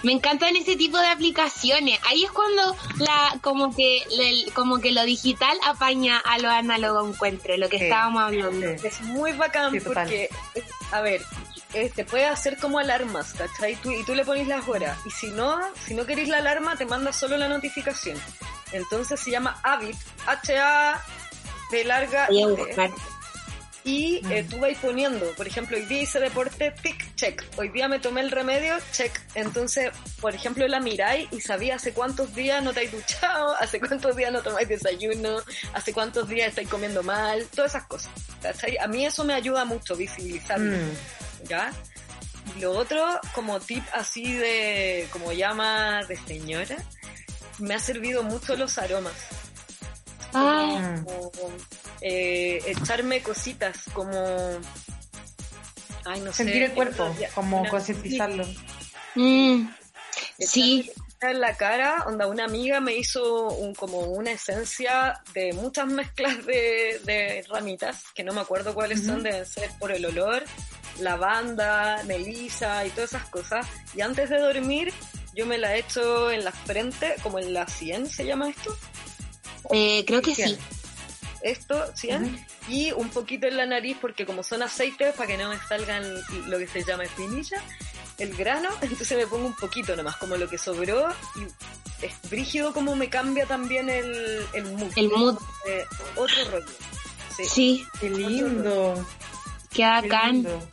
[0.04, 2.00] Me encantan ese tipo de aplicaciones.
[2.08, 7.08] Ahí es cuando la como que el- como que lo digital apaña a lo análogo
[7.08, 7.84] encuentre, lo que Sí.
[7.86, 8.78] estábamos hablando.
[8.80, 8.88] Sí.
[8.88, 11.22] Es muy bacán porque, es- a ver,
[11.74, 13.76] eh, te puede hacer como alarmas, ¿cachai?
[13.78, 14.98] Tú, y tú le pones las horas.
[15.06, 18.18] Y si no, si no querés la alarma, te manda solo la notificación.
[18.72, 21.02] Entonces se llama Habit, H-A
[21.72, 22.92] de larga Voy a I, buscar.
[23.88, 27.42] Y eh, tú vas poniendo, por ejemplo, hoy día hice deporte, tic, check.
[27.56, 29.18] Hoy día me tomé el remedio, check.
[29.34, 33.80] Entonces, por ejemplo, la miráis y sabía hace cuántos días no te has duchado, hace
[33.80, 35.38] cuántos días no tomáis desayuno,
[35.72, 38.12] hace cuántos días estáis comiendo mal, todas esas cosas.
[38.42, 38.78] ¿cachai?
[38.78, 40.76] A mí eso me ayuda mucho, visibilizarlo.
[40.76, 41.48] Mm.
[41.48, 41.72] ¿Ya?
[42.58, 46.76] Y lo otro, como tip así de, como llama de señora,
[47.60, 49.47] me ha servido mucho los aromas
[50.34, 51.06] Ah, Mm.
[51.06, 51.32] como,
[52.02, 54.12] eh, echarme cositas como
[56.06, 58.46] ay no Sentir sé el cuerpo, ya, como una- concientizarlo.
[59.16, 59.68] mm,
[60.40, 60.84] sí.
[60.86, 65.88] cositas en la cara onda una amiga me hizo un como una esencia de muchas
[65.88, 70.44] mezclas de, de ramitas que no me acuerdo cuáles son deben ser por el olor
[71.00, 73.66] lavanda melisa y todas esas cosas
[73.96, 74.94] y antes de dormir
[75.34, 78.76] yo me la echo en la frente como en la sien se llama esto
[79.72, 80.58] Eh, creo que sí.
[81.42, 82.10] Esto, ¿sí?
[82.68, 86.04] Y un poquito en la nariz, porque como son aceites, para que no me salgan
[86.48, 87.62] lo que se llama espinilla,
[88.18, 92.74] el grano, entonces me pongo un poquito nomás, como lo que sobró, y es brígido
[92.74, 94.92] como me cambia también el, el mood.
[94.96, 95.38] El mood.
[95.68, 96.66] Eh, otro rollo.
[97.36, 97.46] Sí.
[97.46, 99.06] Sí, Qué lindo.
[99.70, 100.32] qué qué bacán.
[100.34, 100.68] lindo.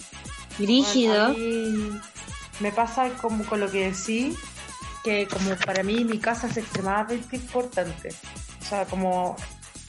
[0.59, 1.29] Brígido.
[1.31, 2.01] Mí
[2.61, 4.35] me pasa como con lo que decí,
[5.03, 8.15] que como para mí mi casa es extremadamente importante.
[8.65, 9.37] O sea, como...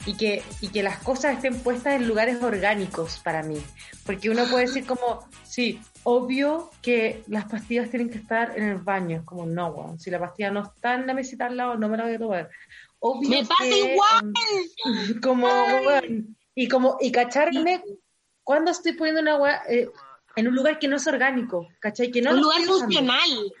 [0.04, 3.60] Y que, y que las cosas estén puestas en lugares orgánicos para mí.
[4.04, 8.76] Porque uno puede decir como, sí, obvio que las pastillas tienen que estar en el
[8.76, 9.16] baño.
[9.16, 9.96] Es como, no.
[9.98, 12.18] Si la pastilla no está en la mesita al lado, no me la voy a
[12.20, 12.50] tomar.
[13.00, 14.32] Obvio Me pasa que, igual.
[15.22, 15.48] como,
[16.54, 17.82] y como, y cacharme
[18.44, 19.90] cuando estoy poniendo una weá eh,
[20.36, 22.12] en un lugar que no es orgánico, ¿cachai?
[22.12, 22.78] Que no Un lugar usando.
[22.78, 23.52] funcional.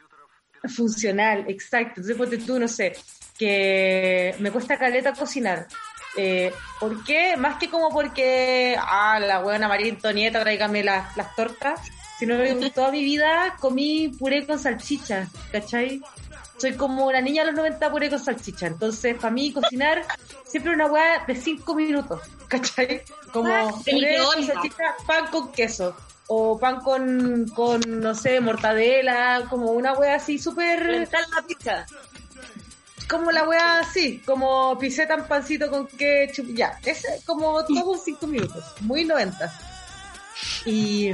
[0.68, 2.00] Funcional, exacto.
[2.00, 2.92] Entonces, ponte tú, no sé,
[3.38, 5.66] que me cuesta caleta cocinar.
[6.16, 7.36] Eh, ¿Por qué?
[7.36, 11.80] Más que como porque, ah, la buena María Antonieta, tráigame las, las tortas,
[12.18, 16.00] sino que toda mi vida comí puré con salchicha, ¿cachai?
[16.58, 18.66] Soy como una niña de los 90 puré con salchicha.
[18.66, 20.02] Entonces, para mí, cocinar
[20.46, 23.02] siempre una weá de 5 minutos, ¿cachai?
[23.30, 25.94] Como Ah, puré con salchicha, pan con queso.
[26.28, 31.08] O pan con, con, no sé, mortadela, como una wea así súper...
[31.12, 31.86] La pizza.
[33.08, 38.26] Como la weá así, como piseta en pancito con ketchup, ya, es como todos cinco
[38.26, 39.52] minutos, muy 90.
[40.66, 41.12] Y,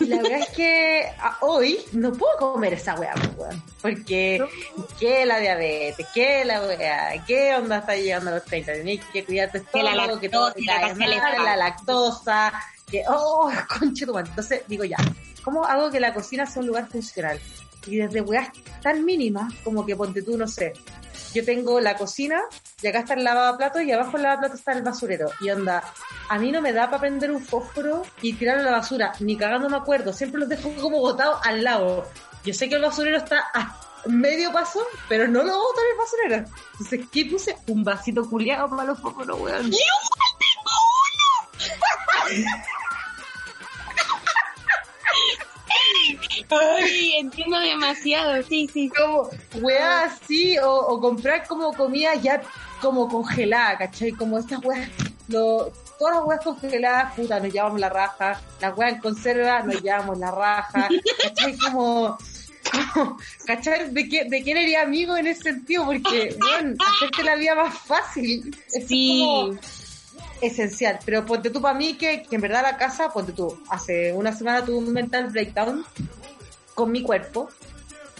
[0.00, 4.44] la verdad es que a- hoy no puedo comer esa weá, pues, weón, porque
[5.00, 9.24] qué la diabetes, qué la weá, qué onda está llegando a los 30, tenés que
[9.24, 12.52] cuidar tu Que la estómago, que todo lactosa, te la mal, la lactosa,
[12.90, 14.16] que, oh, conche tu.
[14.16, 14.98] Entonces digo ya,
[15.42, 17.40] ¿cómo hago que la cocina sea un lugar funcional?
[17.86, 18.48] Y desde weas
[18.82, 20.72] tan mínimas como que ponte tú, no sé,
[21.34, 22.42] yo tengo la cocina
[22.82, 25.30] y acá está el lavavaplatos y abajo del lavavaplatos está el basurero.
[25.40, 25.82] Y onda,
[26.28, 29.36] a mí no me da para prender un fósforo y tirarlo a la basura, ni
[29.36, 32.06] cagando me acuerdo, siempre los dejo como botados al lado.
[32.44, 35.98] Yo sé que el basurero está a medio paso, pero no lo boto en el
[35.98, 36.50] basurero.
[36.72, 37.56] Entonces, ¿qué puse?
[37.68, 39.72] Un vasito culiado para los fósforos, weón.
[46.60, 48.88] Ay, entiendo demasiado, sí, sí.
[48.90, 49.28] como
[49.60, 52.42] weá así o, o comprar como comida ya
[52.80, 54.12] como congelada, ¿cachai?
[54.12, 54.88] Como estas weas,
[55.28, 59.80] lo, todas las weas congeladas, puta, nos llevamos la raja, las weas en conserva, nos
[59.80, 60.88] llevamos la raja,
[61.22, 61.56] ¿cachai?
[61.56, 62.18] Como,
[62.94, 63.90] como, ¿cachai?
[63.90, 65.86] ¿De, qué, ¿De quién eres amigo en ese sentido?
[65.86, 68.54] Porque, bueno, hacerte la vida más fácil.
[68.86, 69.22] Sí.
[69.24, 69.58] como
[70.42, 70.98] esencial.
[71.04, 74.32] Pero ponte tú para mí que, que en verdad la casa, ponte tú, hace una
[74.32, 75.84] semana tuve un mental breakdown
[76.74, 77.48] con mi cuerpo.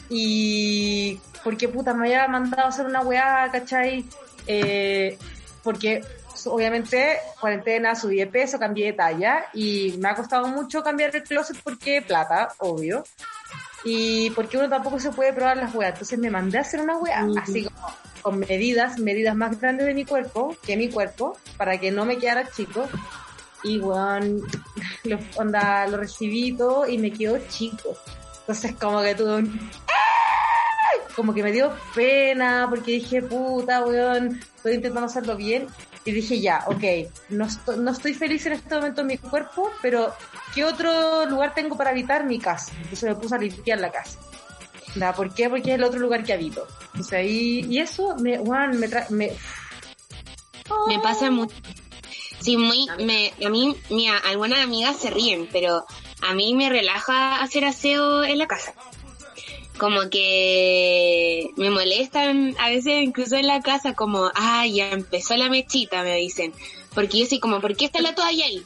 [0.08, 4.04] Y porque puta me había mandado a hacer una weá, ¿cachai?
[4.46, 5.16] Eh,
[5.62, 6.02] porque
[6.46, 11.22] obviamente cuarentena, subí de peso, cambié de talla y me ha costado mucho cambiar el
[11.22, 13.04] closet porque plata, obvio.
[13.84, 15.92] Y porque uno tampoco se puede probar las weas.
[15.92, 17.88] Entonces me mandé a hacer una wea, así como
[18.22, 22.18] con medidas, medidas más grandes de mi cuerpo que mi cuerpo, para que no me
[22.18, 22.88] quedara chico.
[23.64, 24.42] Y weón,
[25.04, 27.96] lo, onda, lo recibí todo y me quedó chico.
[28.42, 29.70] Entonces como que tuve un...
[29.88, 31.00] ¡Ay!
[31.16, 35.66] Como que me dio pena porque dije, puta, weón, estoy intentando hacerlo bien.
[36.04, 36.82] Y dije, ya, ok,
[37.28, 40.12] no, esto- no estoy feliz en este momento en mi cuerpo, pero
[40.52, 42.24] ¿qué otro lugar tengo para habitar?
[42.24, 42.72] Mi casa.
[42.78, 44.18] Entonces me puse a limpiar la casa.
[44.96, 45.12] ¿Da?
[45.14, 45.48] ¿Por qué?
[45.48, 46.66] Porque es el otro lugar que habito.
[46.86, 49.30] Entonces ahí, y eso me, me trae, me,
[50.88, 51.54] Me pasa mucho.
[52.40, 55.86] Sí, muy, me, a mí, mira, algunas amigas se ríen, pero
[56.22, 58.74] a mí me relaja hacer aseo en la casa.
[59.78, 65.48] Como que me molestan a veces incluso en la casa como, ah, ya empezó la
[65.48, 66.54] mechita, me dicen.
[66.94, 68.64] Porque yo soy como, ¿por qué está la toalla ahí?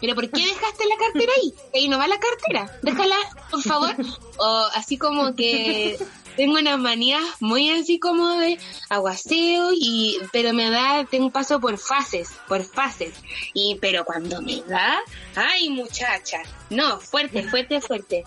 [0.00, 1.54] Pero ¿por qué dejaste la cartera ahí?
[1.74, 2.78] Ahí no va la cartera.
[2.82, 3.16] Déjala,
[3.50, 3.94] por favor.
[4.36, 5.96] O así como que
[6.36, 8.58] tengo unas manías muy así como de
[8.88, 13.14] aguaceo y pero me da tengo un paso por fases por fases.
[13.52, 15.00] Y pero cuando me da
[15.34, 18.24] ay muchacha no fuerte fuerte fuerte.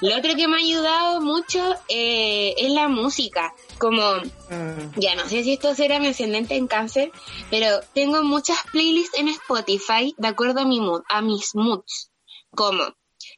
[0.00, 3.54] Lo otro que me ha ayudado mucho eh, es la música.
[3.78, 7.12] Como mm, ya no sé si esto será mi ascendente en cáncer,
[7.50, 12.10] pero tengo muchas playlists en Spotify de acuerdo a mi mood, a mis moods.
[12.50, 12.82] Como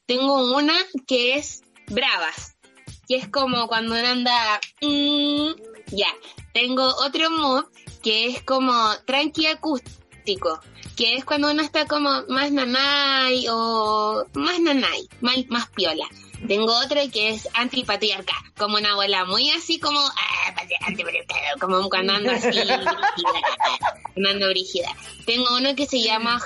[0.06, 0.74] tengo una
[1.06, 2.53] que es bravas,
[3.09, 5.48] que es como cuando uno anda mm,
[5.92, 6.09] ya.
[6.52, 7.64] Tengo otro mood
[8.02, 8.72] que es como
[9.07, 10.61] tranqui acústico,
[10.96, 16.05] que es cuando uno está como más nanay o más nanay, más, más piola.
[16.46, 21.88] Tengo otro que es antipatriarca, como una abuela muy así como ah, patri- antipatriarca, como
[21.88, 22.84] cuando ando así brígida,
[24.12, 24.94] cuando ando brígida.
[25.24, 26.38] Tengo uno que se llama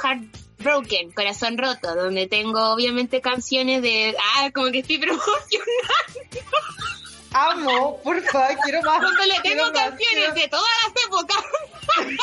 [0.58, 5.88] Heartbroken, Corazón Roto, donde tengo obviamente canciones de ah, como que estoy promocionando,
[7.32, 9.00] amo, porfa, quiero más.
[9.00, 11.44] donde le tengo canciones de todas las épocas.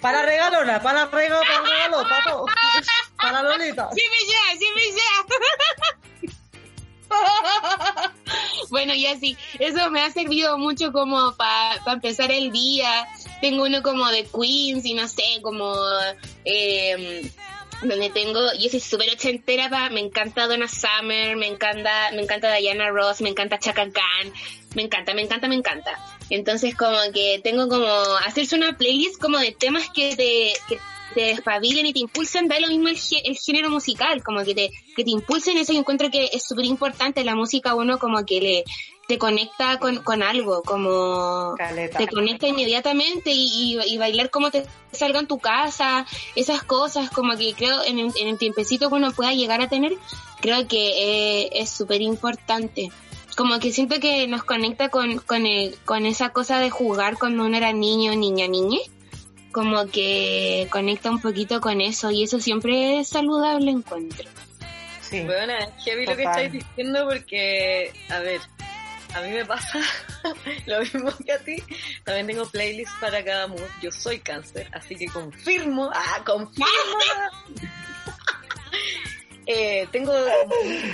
[0.00, 2.36] Para regalona, para regalo, para regalo, para.
[3.16, 3.88] Para Lolita.
[3.94, 6.35] Sí me llega, sí me llega.
[8.70, 13.06] bueno, y así, eso me ha servido mucho como para empezar el día.
[13.40, 15.74] Tengo uno como de Queens y no sé, como
[16.44, 17.30] eh,
[17.82, 22.54] donde tengo, yo soy súper ochentera, pa, me encanta Donna Summer, me encanta, me encanta
[22.54, 24.32] Diana Ross, me encanta Chaka Khan,
[24.74, 25.98] me encanta, me encanta, me encanta.
[26.30, 27.86] Entonces como que tengo como
[28.26, 30.78] hacerse una playlist como de temas que te,
[31.16, 34.54] te despabilen y te impulsen, da lo mismo el, gé- el género musical, como que
[34.54, 38.24] te, que te impulsen eso yo encuentro que es súper importante, la música uno como
[38.24, 38.64] que le,
[39.08, 41.98] te conecta con, con algo, como Caleta.
[41.98, 47.10] te conecta inmediatamente y, y- y bailar como te salga en tu casa, esas cosas,
[47.10, 49.92] como que creo en, el- en el tiempecito que uno pueda llegar a tener,
[50.40, 52.90] creo que eh, es súper importante.
[53.36, 57.44] Como que siento que nos conecta con, con, el- con esa cosa de jugar cuando
[57.44, 58.80] uno era niño, niña, niñe.
[59.56, 64.28] Como que conecta un poquito con eso y eso siempre es saludable, encuentro.
[65.00, 65.22] Sí.
[65.22, 68.42] Bueno, es heavy lo que estáis diciendo porque, a ver,
[69.14, 69.80] a mí me pasa
[70.66, 71.56] lo mismo que a ti.
[72.04, 73.62] También tengo playlists para cada mood.
[73.80, 76.66] Yo soy cáncer, así que confirmo, ah, confirmo.
[79.46, 80.12] eh, tengo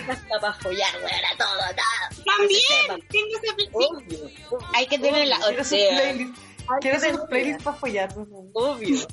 [0.08, 1.64] hasta para follar, weón, a todo, todo.
[2.36, 4.22] También tengo esa playlist.
[4.72, 5.40] Hay que tenerla.
[6.80, 7.62] Quiero su sea, playlist.
[7.62, 8.14] Para follar.
[8.54, 9.06] obvio.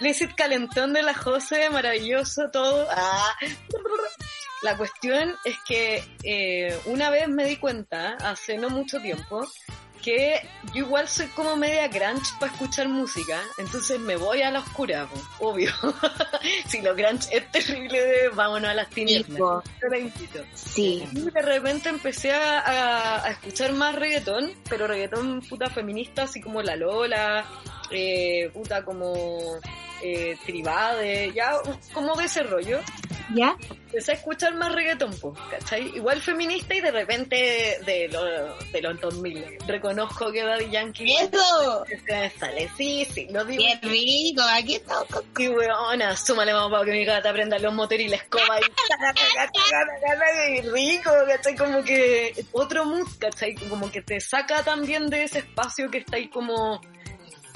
[0.00, 2.86] Lizzie Calentón de la Jose, maravilloso todo.
[2.90, 3.34] Ah.
[4.62, 9.46] La cuestión es que eh, una vez me di cuenta, hace no mucho tiempo,
[10.06, 10.40] que
[10.72, 15.08] yo igual soy como media grunge para escuchar música, entonces me voy a la oscura,
[15.40, 15.72] obvio.
[16.68, 19.36] si lo grunge es terrible, vámonos a las tinieblas.
[20.54, 21.06] sí.
[21.12, 26.40] Y de repente empecé a, a- a escuchar más reggaetón, pero reggaetón puta feminista, así
[26.40, 27.44] como La Lola,
[27.90, 29.58] eh, puta como
[30.02, 31.52] eh, Tribade, ya
[31.92, 32.80] como de ese rollo.
[33.34, 33.56] ¿Ya?
[33.86, 35.12] Empecé a escuchar más reggaetón,
[35.50, 35.96] ¿cachai?
[35.96, 38.24] Igual feminista y de repente de, lo,
[38.72, 39.58] de los 2000.
[39.66, 41.84] Reconozco que Daddy Yankee ¡Eso!
[42.38, 43.62] sale, sí, sí, lo digo.
[43.62, 44.42] ¡Qué rico!
[44.42, 48.08] Aquí estamos con Y weona, súmale más para que mi gata prenda los motores y
[48.08, 48.60] la escoba
[50.56, 51.56] y rico, ¿cachai?
[51.56, 53.54] Como que otro mood, ¿cachai?
[53.54, 56.80] Como que te saca también de ese espacio que está ahí como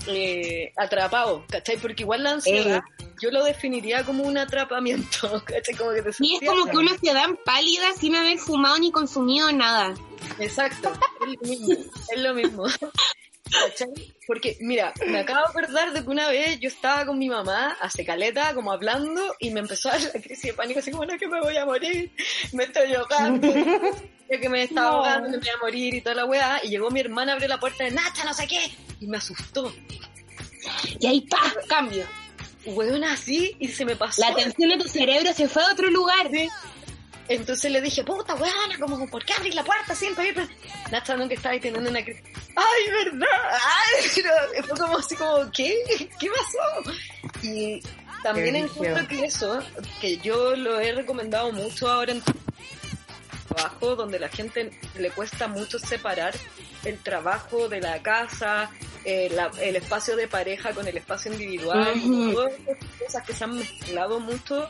[0.06, 1.76] eh, atrapado, ¿cachai?
[1.76, 2.80] Porque igual la ansiedad
[3.20, 5.74] yo lo definiría como un atrapamiento, ¿cachai?
[5.76, 8.90] Como que te Y es como que uno se dan pálida sin haber fumado ni
[8.90, 9.94] consumido nada.
[10.38, 11.74] Exacto, es lo mismo.
[12.12, 12.64] Es lo mismo.
[13.50, 13.88] ¿Cachai?
[14.26, 17.76] Porque, mira, me acabo de acordar de que una vez yo estaba con mi mamá,
[17.80, 21.04] hace caleta, como hablando, y me empezó a dar la crisis de pánico, así como,
[21.04, 22.12] no, que me voy a morir,
[22.52, 23.52] me estoy ahogando,
[24.28, 24.96] que me estaba No.
[24.98, 27.58] ahogando, me voy a morir y toda la weá, y llegó mi hermana, abrió la
[27.58, 29.72] puerta de Nacha, no sé qué, y me asustó.
[31.00, 31.52] Y ahí, ¡pa!
[31.66, 32.06] Cambio.
[32.66, 34.20] Weón, así, y se me pasó.
[34.20, 36.28] La atención de tu cerebro se fue a otro lugar.
[36.30, 36.48] Sí.
[37.28, 40.34] Entonces le dije, puta weona, como, ¿por qué abrir la puerta siempre?
[40.90, 42.24] Nacha nunca estaba ahí teniendo una crisis.
[42.56, 43.26] ¡Ay, verdad!
[43.52, 44.10] ¡Ay!
[44.16, 45.78] Pero fue como así como, ¿qué?
[46.18, 46.90] ¿Qué pasó?
[47.42, 47.80] Y
[48.24, 49.60] también encuentro que eso,
[50.00, 52.22] que yo lo he recomendado mucho ahora en
[53.54, 56.34] trabajo, donde la gente le cuesta mucho separar
[56.84, 58.70] el trabajo de la casa,
[59.04, 61.92] eh, la- el espacio de pareja con el espacio individual,
[62.32, 62.76] todas esas
[63.06, 64.68] cosas que se han mezclado mucho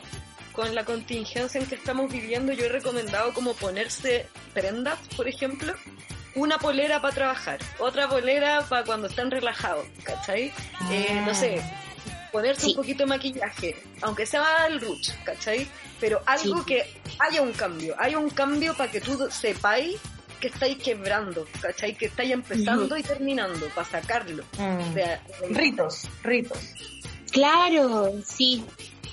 [0.53, 5.73] con la contingencia en que estamos viviendo, yo he recomendado como ponerse prendas, por ejemplo,
[6.35, 10.51] una polera para trabajar, otra polera para cuando están relajados, ¿cachai?
[10.91, 11.61] Eh, no sé,
[12.31, 12.69] ponerse Sí.
[12.71, 15.67] un poquito de maquillaje, aunque sea el ruch, ¿cachai?
[15.99, 16.65] Pero algo Sí.
[16.65, 16.85] que
[17.19, 19.97] haya un cambio, haya un cambio para que tú sepáis
[20.39, 21.95] que estáis quebrando, ¿cachai?
[21.95, 24.43] Que estáis empezando y terminando, para sacarlo.
[24.57, 24.93] Mm.
[24.95, 25.19] de-
[25.51, 26.57] Ritos, ritos.
[27.31, 28.63] Claro, sí.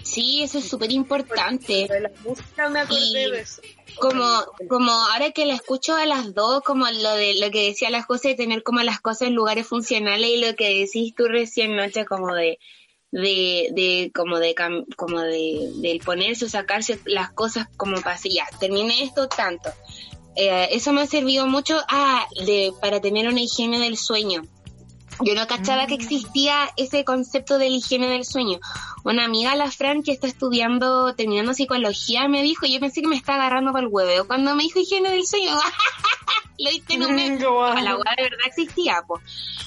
[0.02, 1.86] Sí, eso es súper importante.
[1.86, 3.60] de la música me acordé Y- de eso.
[3.98, 4.24] Como,
[4.68, 8.02] como ahora que la escucho a las dos, como lo de lo que decía la
[8.02, 11.76] José, de tener como las cosas en lugares funcionales y lo que decís tú recién
[11.76, 12.58] noche como de
[13.10, 14.54] de, de como de
[14.96, 19.70] como de, del ponerse o sacarse las cosas como ya, terminé esto tanto.
[20.36, 24.42] Eh, eso me ha servido mucho ah, de, para tener una higiene del sueño.
[25.20, 28.60] Yo no cachaba que existía ese concepto de la higiene del sueño.
[29.04, 33.08] Una amiga, la Fran, que está estudiando, terminando psicología, me dijo, y yo pensé que
[33.08, 34.26] me estaba agarrando por el huevo.
[34.26, 35.50] Cuando me dijo higiene del sueño,
[36.58, 37.82] lo diste en un guay.
[37.82, 39.22] la hueá de verdad existía, pues.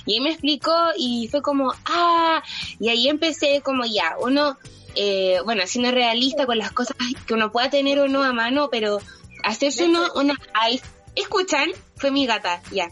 [0.06, 2.41] Y ahí me explicó y fue como, ah,
[2.80, 4.58] y ahí empecé como ya, uno,
[4.95, 6.95] eh, bueno, siendo realista con las cosas
[7.28, 8.99] que uno pueda tener o no a mano, pero
[9.43, 10.36] hacerse uno una...
[10.54, 10.82] Ay,
[11.16, 11.72] ¿Escuchan?
[11.97, 12.89] Fue mi gata, ya.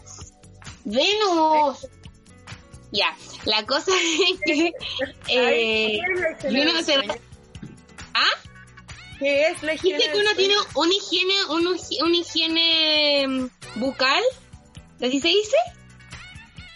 [0.84, 1.86] Venus.
[2.92, 3.92] Ya, la cosa
[4.32, 4.72] es que...
[5.28, 6.00] Eh,
[6.40, 7.20] ¿Qué y es la higiene uno se-?
[8.14, 8.24] ¿Ah?
[9.18, 13.46] ¿Qué es la higiene Dice que uno tiene una higiene, una, hi- una higiene mm,
[13.76, 14.22] bucal,
[15.00, 15.56] ¿así se dice?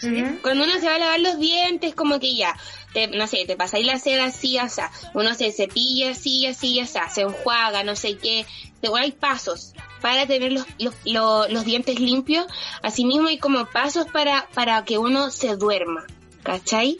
[0.03, 0.39] Ujú.
[0.43, 2.55] Cuando uno se va a lavar los dientes, como que ya,
[2.95, 4.67] te, no sé, te pasáis la seda así, o
[5.15, 8.47] uno se cepilla así, así, o se enjuaga, no sé qué,
[8.81, 12.47] pero hay pasos para tener los, los, los, los dientes limpios,
[12.83, 16.07] asimismo hay como pasos para, para que uno se duerma,
[16.43, 16.97] ¿cachai?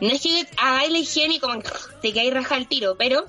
[0.00, 1.62] No es que hagáis la higiene y como
[2.02, 3.26] te caes raja al tiro, pero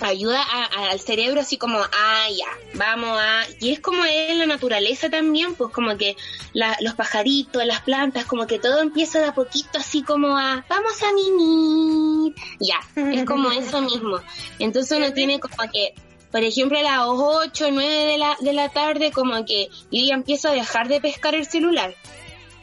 [0.00, 3.42] ayuda a- a- al cerebro así como, ah, ya, vamos a...
[3.60, 6.16] Y es como es la naturaleza también, pues como que
[6.52, 10.64] la- los pajaritos, las plantas, como que todo empieza de a poquito así como a,
[10.68, 12.34] vamos a mimir.
[12.60, 12.80] Ya,
[13.12, 14.18] es como eso mismo.
[14.58, 15.94] Entonces uno tiene como que,
[16.32, 20.14] por ejemplo, a las 8, 9 de la, de la tarde, como que yo ya
[20.14, 21.94] empiezo a dejar de pescar el celular.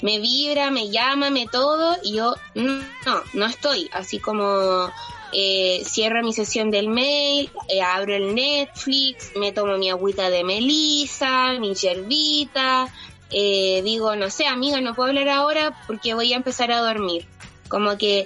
[0.02, 2.82] me vibra, me llama, me todo, y yo no,
[3.34, 4.90] no estoy, así como
[5.34, 10.44] eh, cierro mi sesión del mail, eh, abro el Netflix, me tomo mi agüita de
[10.44, 12.88] melisa, mi yerbita,
[13.32, 17.26] eh, digo, no sé, amiga, no puedo hablar ahora porque voy a empezar a dormir.
[17.70, 18.26] Como que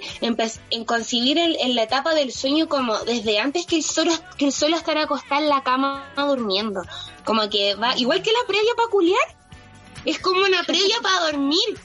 [0.70, 4.46] en concibir el, en la etapa del sueño como desde antes que el sol, que
[4.46, 6.82] el sol estará acostado en la cama durmiendo.
[7.24, 9.36] Como que va, igual que la previa para culiar,
[10.04, 11.78] es como una previa para dormir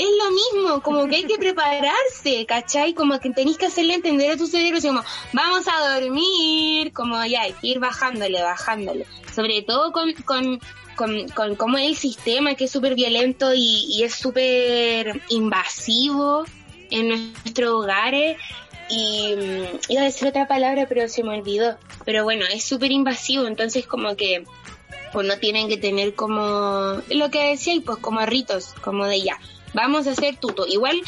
[0.00, 2.94] es lo mismo, como que hay que prepararse, ¿cachai?
[2.94, 5.02] Como que tenéis que hacerle entender a tu cerebro, así como,
[5.34, 9.04] vamos a dormir, como ya, hay ir bajándole, bajándole.
[9.34, 10.58] Sobre todo con, con,
[10.96, 16.44] con, con cómo es el sistema, que es súper violento y, y es súper invasivo
[16.90, 18.38] en nuestros hogares.
[18.88, 21.76] Y mm, iba a decir otra palabra, pero se me olvidó.
[22.06, 24.44] Pero bueno, es súper invasivo, entonces como que
[25.12, 29.38] uno tiene que tener como lo que decía, pues como ritos, como de ya
[29.74, 30.66] vamos a hacer tuto.
[30.66, 31.00] Igual,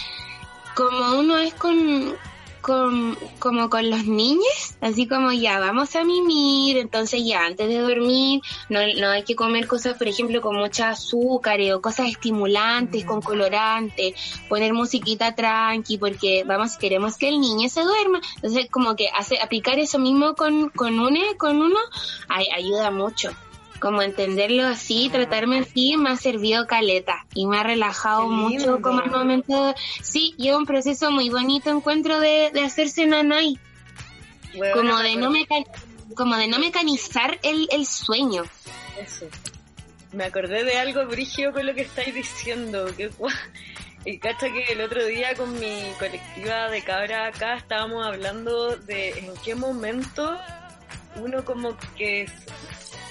[0.75, 2.15] como uno es con,
[2.61, 7.79] con, como con los niños, así como ya vamos a mimir, entonces ya antes de
[7.79, 13.05] dormir no, no hay que comer cosas, por ejemplo, con mucha azúcar o cosas estimulantes,
[13.05, 14.15] con colorantes,
[14.49, 18.21] poner musiquita tranqui, porque vamos, queremos que el niño se duerma.
[18.37, 21.79] Entonces, como que hace, aplicar eso mismo con, con uno, con uno,
[22.29, 23.31] ay, ayuda mucho
[23.83, 29.03] como entenderlo así, tratarme así, me ha servido caleta y me ha relajado mucho como
[29.03, 29.75] el momento.
[30.01, 33.59] Sí, lleva un proceso muy bonito, encuentro de, de hacerse nanay.
[34.73, 35.33] como de no
[36.15, 38.45] como de no mecanizar el, el sueño.
[39.01, 39.27] Eso.
[40.13, 42.87] Me acordé de algo brigio con lo que estáis diciendo.
[42.97, 43.11] Que,
[44.05, 49.11] y cacha que el otro día con mi colectiva de cabra acá estábamos hablando de
[49.11, 50.39] en qué momento
[51.17, 52.27] uno como que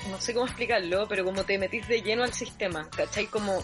[0.10, 3.28] no sé cómo explicarlo, pero como te metís de lleno al sistema, ¿cachai?
[3.28, 3.64] Como,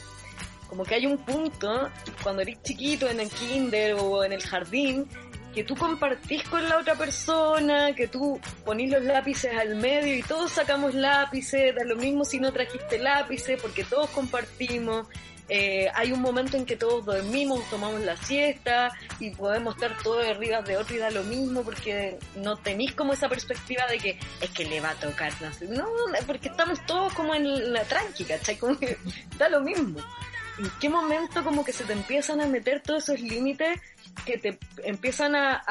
[0.67, 1.89] como que hay un punto,
[2.23, 5.07] cuando eres chiquito en el kinder o en el jardín,
[5.53, 10.21] que tú compartís con la otra persona, que tú ponís los lápices al medio y
[10.21, 15.07] todos sacamos lápices, da lo mismo si no trajiste lápices, porque todos compartimos,
[15.49, 20.25] eh, hay un momento en que todos dormimos, tomamos la siesta y podemos estar todos
[20.27, 24.19] arriba de otro y da lo mismo porque no tenéis como esa perspectiva de que
[24.41, 25.31] es que le va a tocar.
[25.69, 25.87] No,
[26.25, 28.57] porque estamos todos como en la tranqui, ¿cachai?
[28.57, 28.77] Como
[29.37, 29.99] da lo mismo.
[30.59, 33.79] ¿En qué momento como que se te empiezan a meter todos esos límites
[34.25, 35.61] que te empiezan a,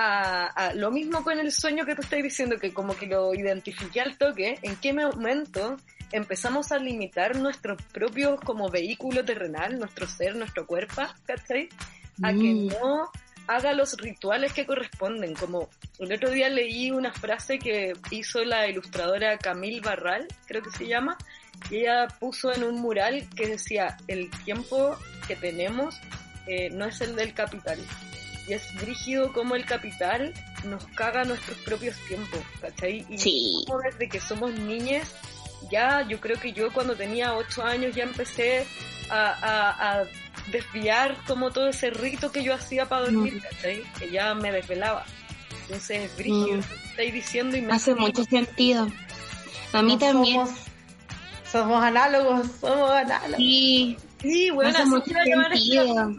[0.47, 4.01] a, lo mismo con el sueño que tú estás diciendo, que como que lo identifique
[4.01, 5.77] al toque, ¿en qué momento
[6.13, 11.69] empezamos a limitar nuestro propio como vehículo terrenal, nuestro ser, nuestro cuerpo, ¿cachai?
[12.23, 12.67] A que mm.
[12.69, 13.11] no
[13.47, 15.35] haga los rituales que corresponden.
[15.35, 20.71] Como el otro día leí una frase que hizo la ilustradora Camille Barral, creo que
[20.71, 21.17] se llama,
[21.71, 24.97] y ella puso en un mural que decía, el tiempo
[25.27, 26.01] que tenemos
[26.47, 27.79] eh, no es el del capital.
[28.49, 30.33] Y es rígido como el capital
[30.65, 33.05] nos caga nuestros propios tiempos, ¿cachai?
[33.09, 33.65] Y sí.
[33.85, 35.15] desde que somos niñas
[35.71, 38.67] ya yo creo que yo cuando tenía ocho años ya empecé
[39.11, 40.05] a,
[40.51, 43.99] desviar como todo ese rito que yo hacía para dormir, mm.
[43.99, 45.05] Que ya me desvelaba.
[45.63, 46.89] Entonces es brillo, mm.
[46.91, 48.87] estáis diciendo y me hace mucho sentido.
[49.73, 50.47] A mí también.
[51.51, 53.37] Somos, análogos, somos análogos.
[53.37, 56.17] Sí, sí bueno, hace mucho sentido.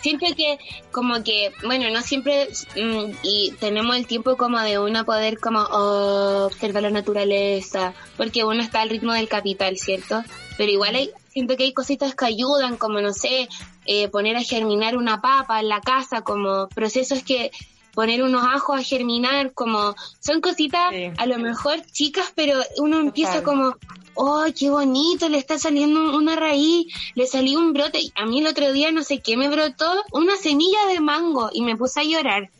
[0.00, 0.58] Siento que
[0.90, 5.60] como que, bueno, no siempre mm, y tenemos el tiempo como de uno poder como
[5.60, 10.22] observar la naturaleza, porque uno está al ritmo del capital, ¿cierto?
[10.56, 13.48] Pero igual hay, siento que hay cositas que ayudan, como no sé,
[13.86, 17.50] eh, poner a germinar una papa en la casa, como procesos que
[17.98, 23.42] poner unos ajos a germinar, como son cositas a lo mejor chicas, pero uno empieza
[23.42, 23.74] como
[24.14, 25.28] ¡oh, qué bonito!
[25.28, 27.98] Le está saliendo una raíz, le salió un brote.
[28.14, 31.62] A mí el otro día no sé qué me brotó, una semilla de mango y
[31.62, 32.50] me puse a llorar.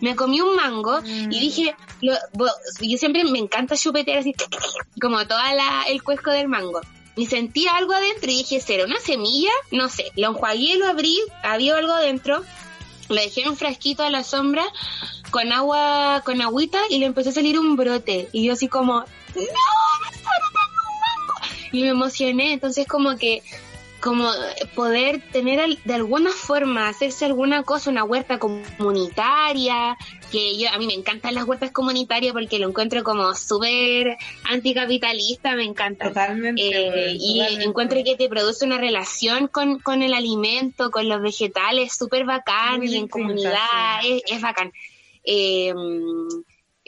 [0.00, 1.28] Me comí un mango y mm.
[1.28, 4.32] dije, yo siempre me encanta chupetear así,
[5.02, 6.80] como toda la, el cuesco del mango.
[7.14, 9.50] Y sentí algo adentro y dije, ¿será una semilla?
[9.70, 10.12] No sé.
[10.16, 12.42] Lo enjuagué, lo abrí, había algo adentro.
[13.08, 14.64] Lo dejé en un frasquito a la sombra
[15.30, 18.28] con agua, con agüita y le empezó a salir un brote.
[18.32, 19.42] Y yo así como, ¡No!
[21.72, 23.42] y me emocioné, entonces como que
[24.08, 24.30] como
[24.74, 29.98] poder tener de alguna forma hacerse alguna cosa, una huerta comunitaria,
[30.32, 35.54] que yo a mí me encantan las huertas comunitarias porque lo encuentro como súper anticapitalista,
[35.56, 36.08] me encanta.
[36.08, 36.62] Totalmente.
[36.62, 41.92] Eh, y encuentro que te produce una relación con, con el alimento, con los vegetales,
[41.94, 44.72] súper bacán y en comunidad, es, es, bacán.
[45.22, 45.74] Eh,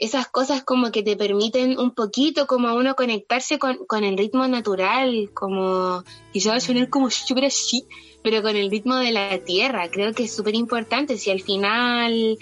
[0.01, 4.17] esas cosas como que te permiten un poquito como a uno conectarse con, con el
[4.17, 6.03] ritmo natural, como,
[6.33, 7.85] se va a sonar como súper así,
[8.23, 12.35] pero con el ritmo de la tierra, creo que es súper importante, si al final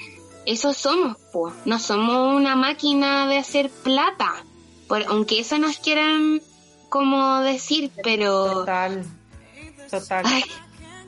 [0.45, 4.45] eso somos, pues, no somos una máquina de hacer plata,
[4.87, 6.41] por, aunque eso nos quieran
[6.87, 8.53] como decir, pero...
[8.53, 9.03] Total,
[9.91, 10.23] total.
[10.25, 10.43] Ay,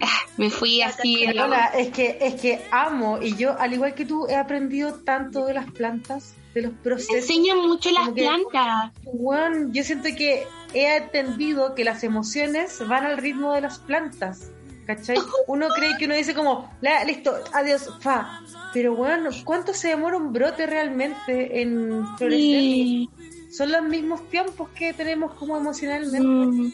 [0.02, 1.26] ah, me fui así.
[1.30, 5.46] Hola, es que, es que amo, y yo, al igual que tú, he aprendido tanto
[5.46, 7.16] de las plantas, de los Me procesos.
[7.16, 8.92] enseñan mucho las que- plantas.
[9.06, 14.50] Weón, yo siento que he entendido que las emociones van al ritmo de las plantas.
[14.88, 15.16] ¿Cachai?
[15.48, 18.42] Uno cree que uno dice como, "La- listo, adiós, fa.
[18.74, 22.40] Pero bueno, ¿cuánto se demora un brote realmente en florecer?
[22.40, 23.10] Sí.
[23.52, 26.20] Son los mismos tiempos que tenemos como emocionalmente.
[26.26, 26.74] Mm,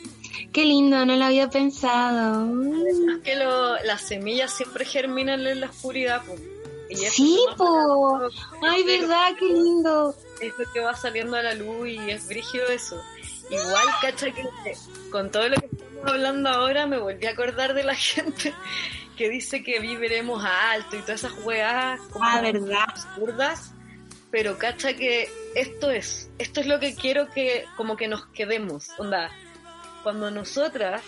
[0.53, 2.47] qué lindo, no lo había pensado.
[2.87, 6.21] Es que lo- las semillas siempre germinan en la oscuridad.
[6.23, 6.33] po.
[6.99, 8.29] Y eso Sí, po.
[8.61, 10.15] Ay, verdad, qué lindo.
[10.41, 13.01] Es lo que va saliendo a la luz y es brígido eso.
[13.49, 14.45] Igual, cacha, que
[15.11, 18.53] con todo lo que estamos hablando ahora me volví a acordar de la gente
[19.15, 22.83] que dice que viviremos a alto y todas esas weas como Ah, verdad.
[22.87, 23.71] absurdas.
[24.29, 28.89] Pero cacha que esto es, esto es lo que quiero que como que nos quedemos.
[28.97, 29.31] Onda,
[30.03, 31.01] cuando nosotras,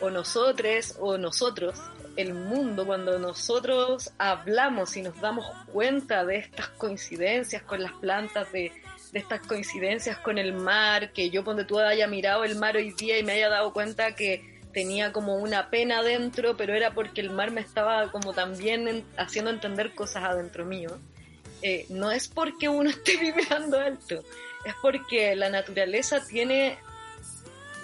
[0.00, 1.78] o nosotres, o nosotros,
[2.16, 8.50] el mundo, cuando nosotros hablamos y nos damos cuenta de estas coincidencias con las plantas,
[8.52, 8.72] de,
[9.12, 13.18] estas coincidencias con el mar, que yo donde tú haya mirado el mar hoy día
[13.18, 17.30] y me haya dado cuenta que tenía como una pena adentro, pero era porque el
[17.30, 20.98] mar me estaba como también en- haciendo entender cosas adentro mío.
[21.60, 24.24] Eh, no es porque uno esté vibrando alto,
[24.64, 26.78] es porque la naturaleza tiene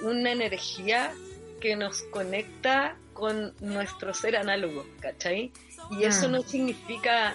[0.02, 1.12] una energía
[1.60, 5.50] que nos conecta con nuestro ser análogo, ¿cachai?
[5.90, 6.32] Y eso Mm.
[6.32, 7.34] no significa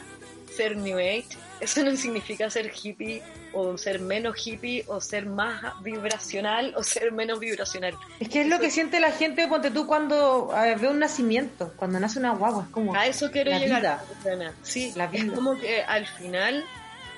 [0.56, 1.26] ser New Age,
[1.60, 3.24] eso no significa ser hippie
[3.54, 7.96] o ser menos hippie o ser más vibracional o ser menos vibracional.
[8.20, 11.74] Es que es lo que siente la gente, ponte tú, cuando eh, ve un nacimiento,
[11.76, 12.96] cuando nace una guagua, es como...
[12.96, 13.82] A eso quiero La llegar.
[14.24, 14.54] vida.
[14.64, 15.34] Sí, La es vida.
[15.36, 16.64] como que al final,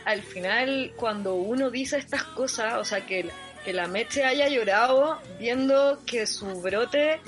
[0.05, 3.29] al final, cuando uno dice estas cosas, o sea, que,
[3.65, 7.19] que la Meche haya llorado viendo que su brote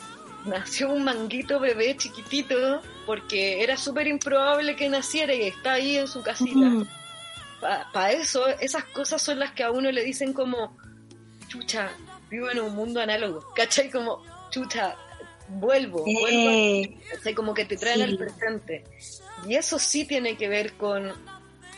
[0.46, 6.08] nació un manguito bebé chiquitito, porque era súper improbable que naciera y está ahí en
[6.08, 6.72] su casita.
[7.92, 10.78] Para eso, esas cosas son las que a uno le dicen como,
[11.48, 11.90] chucha,
[12.30, 13.90] vivo en un mundo análogo, ¿cachai?
[13.90, 14.96] Como, chucha,
[15.50, 17.34] vuelvo, vuelvo Eh, ¿cachai?
[17.34, 18.04] Como que te traen Sí.
[18.04, 18.84] al presente.
[19.48, 21.12] Y eso sí tiene que ver con,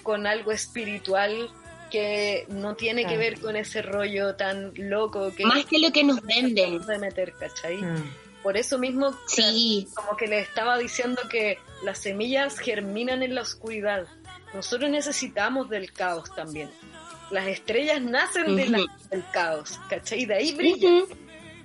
[0.03, 1.49] con algo espiritual
[1.89, 6.03] que no tiene que ver con ese rollo tan loco que más que lo que
[6.03, 6.85] nos venden.
[6.85, 7.77] de meter, ¿cachai?
[7.77, 8.11] Mm.
[8.43, 13.41] Por eso mismo, Sí, como que le estaba diciendo que las semillas germinan en la
[13.41, 14.05] oscuridad.
[14.53, 16.69] Nosotros necesitamos del caos también.
[17.31, 18.87] Las estrellas nacen de la- Ujú.
[19.11, 20.25] del caos, ¿cachai?
[20.25, 21.03] De ahí brillan.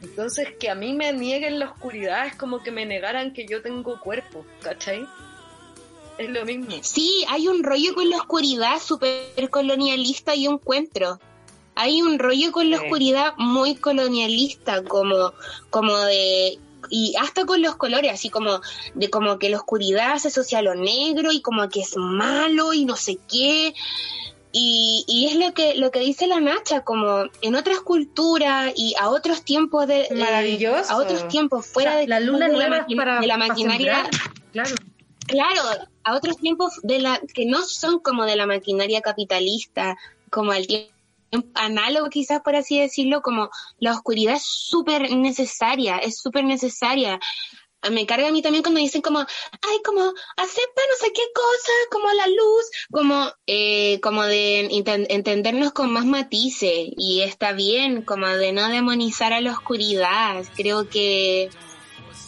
[0.02, 3.62] Entonces, que a mí me nieguen la oscuridad es como que me negaran que yo
[3.62, 5.06] tengo cuerpo, ¿cachai?
[6.18, 6.66] Es lo mismo.
[6.82, 11.18] Sí, hay un rollo con la oscuridad súper colonialista, yo encuentro.
[11.76, 15.32] Hay un rollo con la oscuridad muy colonialista, como,
[15.70, 16.59] como de,
[16.90, 18.60] y hasta con los colores, así como,
[18.94, 22.72] de como que la oscuridad se asocia a lo negro y como que es malo
[22.72, 23.74] y no sé qué.
[24.56, 28.94] Y, y es lo que, lo que dice la Nacha, como en otras culturas y
[29.01, 30.92] a otros tiempos de, de- Maravilloso.
[30.92, 34.09] a otros tiempos fuera O sea, de la luna de la, para- de la maquinaria.
[34.52, 34.74] Claro.
[35.26, 35.60] Claro,
[36.05, 39.96] a otros tiempos de la que no son como de la maquinaria capitalista,
[40.30, 40.93] como al tiempo
[41.55, 47.19] análogo quizás por así decirlo, como la oscuridad es súper necesaria, es súper necesaria.
[47.90, 51.73] Me carga a mí también cuando dicen como, ay, como, acepta no sé qué cosa,
[51.90, 58.27] como la luz, como, eh, como de entendernos con más matices, y está bien, como
[58.27, 60.44] de no demonizar a la oscuridad.
[60.56, 61.51] Creo que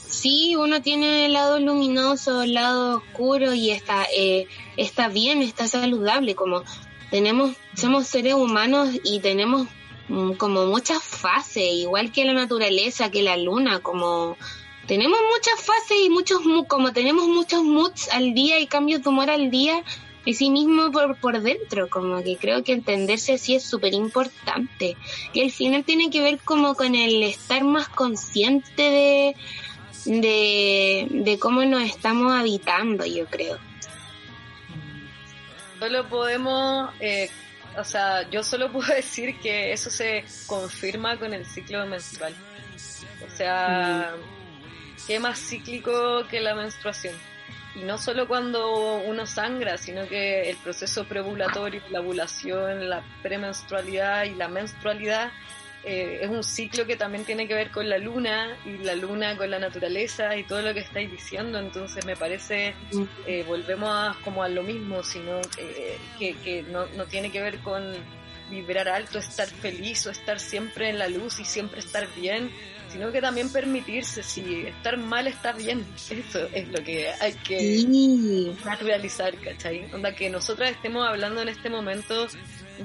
[0.08, 4.46] Sí, uno tiene el lado luminoso, el lado oscuro y está, eh,
[4.76, 6.62] está bien, está saludable, como
[7.10, 9.68] tenemos, somos seres humanos y tenemos
[10.08, 14.36] mm, como muchas fases, igual que la naturaleza, que la luna, como
[14.86, 19.08] tenemos muchas fases y muchos, mu- como tenemos muchos moods al día y cambios de
[19.08, 19.82] humor al día,
[20.24, 24.96] y sí mismo por, por dentro, como que creo que entenderse así es súper importante.
[25.32, 29.36] Y al final tiene que ver como con el estar más consciente de,
[30.04, 33.58] de, de cómo nos estamos habitando, yo creo.
[35.78, 37.30] Solo podemos, eh,
[37.76, 42.34] o sea, yo solo puedo decir que eso se confirma con el ciclo menstrual.
[43.26, 44.14] O sea,
[45.06, 47.14] ¿qué más cíclico que la menstruación?
[47.76, 54.24] y no solo cuando uno sangra, sino que el proceso preovulatorio, la ovulación, la premenstrualidad
[54.24, 55.30] y la menstrualidad
[55.88, 59.36] eh, es un ciclo que también tiene que ver con la luna y la luna
[59.36, 61.60] con la naturaleza y todo lo que estáis diciendo.
[61.60, 62.74] Entonces me parece,
[63.24, 67.40] eh, volvemos a, como a lo mismo, sino eh, que, que no, no tiene que
[67.40, 67.94] ver con
[68.50, 72.50] vibrar alto, estar feliz o estar siempre en la luz y siempre estar bien,
[72.88, 78.50] sino que también permitirse, si estar mal está bien, eso es lo que hay que
[78.64, 79.92] naturalizar, ¿cachai?
[79.92, 82.26] Onda que nosotras estemos hablando en este momento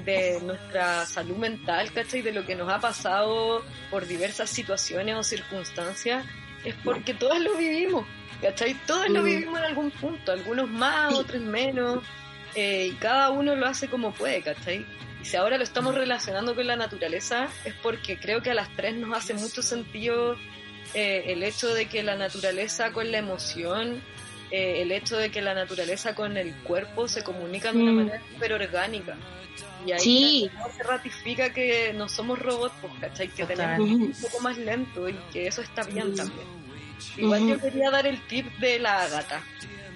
[0.04, 2.22] de nuestra salud mental, ¿cachai?
[2.22, 6.24] De lo que nos ha pasado por diversas situaciones o circunstancias,
[6.64, 8.06] es porque todas lo vivimos,
[8.40, 8.74] ¿cachai?
[8.86, 12.02] Todos lo vivimos en algún punto, algunos más, otros menos,
[12.54, 14.84] eh, y cada uno lo hace como puede, ¿cachai?
[15.20, 18.74] Y si ahora lo estamos relacionando con la naturaleza, es porque creo que a las
[18.76, 20.36] tres nos hace mucho sentido
[20.94, 24.02] eh, el hecho de que la naturaleza con la emoción,
[24.50, 28.22] eh, el hecho de que la naturaleza con el cuerpo se comunican de una manera
[28.32, 29.16] súper orgánica.
[29.86, 30.50] Y ahí Sí.
[30.76, 33.28] se ratifica que no somos robots, pues, ¿cachai?
[33.28, 36.46] Que tenemos un poco más lento y que eso está bien también.
[37.16, 39.42] Igual yo quería dar el tip de la gata.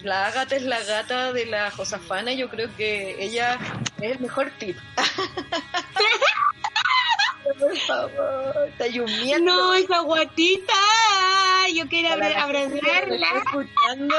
[0.03, 3.57] La Ágata es la gata de la Josafana y yo creo que ella
[4.01, 4.77] es el mejor tip.
[7.59, 9.39] Por favor, está.
[9.39, 10.73] No, esa guatita.
[11.73, 13.39] Yo quiero Para abra- la gente que me abrazarla.
[13.39, 14.15] escuchando,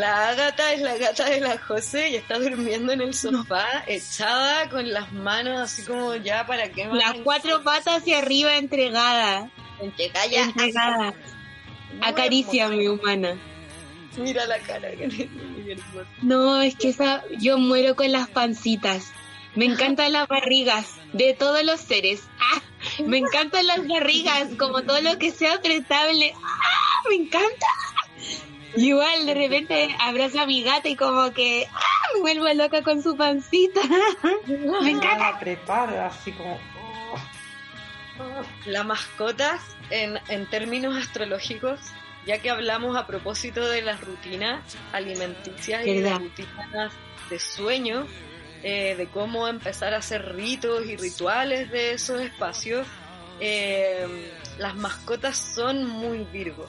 [0.00, 4.68] la Ágata es la gata de la José y está durmiendo en el sofá, echada
[4.70, 6.92] con las manos así como ya para más.
[6.92, 9.50] Las cuatro patas hacia arriba entregada.
[9.80, 10.44] Entregada.
[10.44, 11.14] Entregada.
[11.92, 13.36] Muy Acaríciame, humana.
[14.16, 15.80] Mira la cara que tiene.
[16.22, 19.12] No, es que esa, yo muero con las pancitas.
[19.54, 22.22] Me encantan las barrigas de todos los seres.
[22.40, 22.62] ¡Ah!
[23.04, 26.32] Me encantan las barrigas, como todo lo que sea apretable.
[26.42, 27.02] ¡Ah!
[27.08, 27.66] Me encanta.
[28.76, 31.80] Igual de repente abrazo a mi gata y como que ¡ah!
[32.14, 33.80] me vuelvo loca con su pancita.
[34.82, 35.26] Me encanta.
[35.26, 36.54] a apretar así como.
[36.54, 38.42] oh.
[38.66, 41.80] Las mascotas, en, en términos astrológicos,
[42.26, 46.20] ya que hablamos a propósito de las rutinas alimenticias y de las ¿Verdad?
[46.20, 46.92] rutinas
[47.30, 48.06] de sueño,
[48.62, 52.86] eh, de cómo empezar a hacer ritos y rituales de esos espacios,
[53.40, 54.06] eh,
[54.58, 56.68] las mascotas son muy Virgo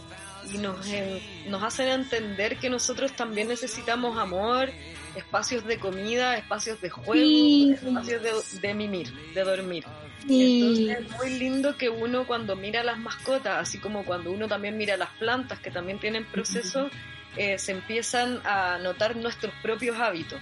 [0.53, 1.19] y nos, en-
[1.49, 4.69] nos hacen entender que nosotros también necesitamos amor,
[5.15, 7.71] espacios de comida, espacios de juego, Sí.
[7.73, 9.85] espacios de, de mimir, de dormir.
[10.27, 10.61] Sí.
[10.61, 14.77] Entonces es muy lindo que uno cuando mira las mascotas, así como cuando uno también
[14.77, 16.91] mira las plantas que también tienen procesos,
[17.37, 20.39] eh, se empiezan a notar nuestros propios hábitos.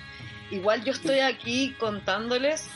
[0.52, 2.68] Igual yo estoy aquí contándoles,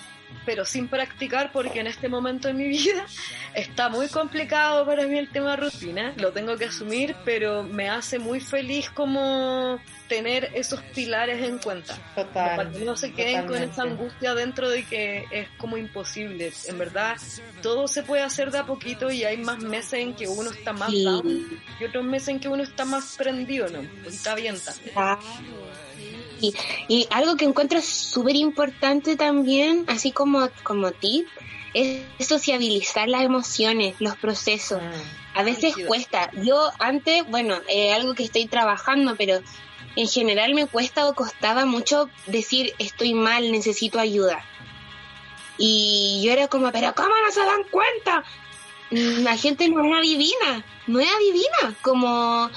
[0.45, 3.05] pero sin practicar porque en este momento de mi vida
[3.55, 8.19] está muy complicado para mí el tema rutina, lo tengo que asumir, pero me hace
[8.19, 11.97] muy feliz como tener esos pilares en cuenta.
[12.13, 12.55] Total.
[12.57, 16.51] Para que no se queden con esa angustia dentro de que es como imposible.
[16.67, 17.17] En verdad,
[17.61, 20.73] todo se puede hacer de a poquito y hay más meses en que uno está
[20.73, 21.03] más Sí.
[21.03, 23.79] down y otros meses en que uno está más prendido, ¿no?
[24.03, 24.93] Pues está bien también.
[26.43, 26.53] Y,
[26.87, 31.27] y algo que encuentro súper importante también, así como, como tip,
[31.73, 34.81] es sociabilizar las emociones, los procesos.
[34.81, 35.37] Mm.
[35.37, 35.87] A veces Rígido.
[35.87, 36.29] cuesta.
[36.33, 39.39] Yo antes, bueno, eh, algo que estoy trabajando, pero
[39.95, 44.43] en general me cuesta o costaba mucho decir estoy mal, necesito ayuda.
[45.57, 48.23] Y yo era como, pero ¿cómo no se dan cuenta?
[48.91, 52.49] La gente no es adivina, no es adivina, como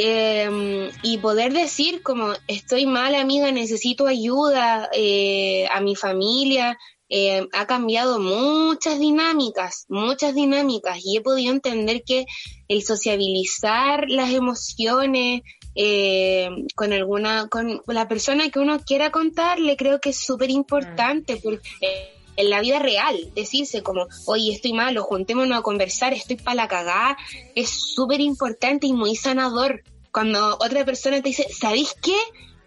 [0.00, 7.48] eh, y poder decir como estoy mal amiga, necesito ayuda eh, a mi familia, eh,
[7.52, 12.26] ha cambiado muchas dinámicas, muchas dinámicas y he podido entender que
[12.68, 15.42] el sociabilizar las emociones
[15.74, 21.40] eh, con alguna, con la persona que uno quiera contarle, creo que es súper importante
[21.42, 26.36] porque en la vida real, decirse como, oye, estoy mal, o juntémonos a conversar, estoy
[26.36, 27.18] para la cagada,
[27.56, 29.82] es súper importante y muy sanador.
[30.12, 32.16] Cuando otra persona te dice, ¿sabéis qué?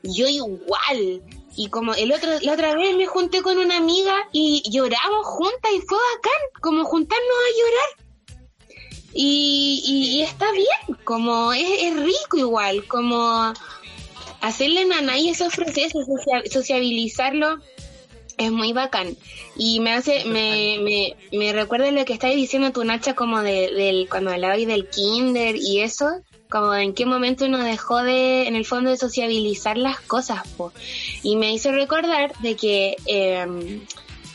[0.04, 1.24] Yo igual.
[1.56, 5.72] Y como el otro, la otra vez me junté con una amiga y lloramos juntas
[5.74, 8.12] y fue bacán, como juntarnos a llorar.
[9.14, 13.54] Y, y, está bien, como es, es rico igual, como
[14.42, 17.60] hacerle a y esos procesos, socia- sociabilizarlo
[18.38, 19.16] es muy bacán.
[19.56, 23.72] Y me hace, me, me, me recuerda lo que estabas diciendo tu Nacha como de,
[23.74, 28.56] del, cuando hablabas del kinder y eso, como en qué momento uno dejó de, en
[28.56, 30.72] el fondo, de sociabilizar las cosas, po.
[31.24, 33.82] Y me hizo recordar de que, eh,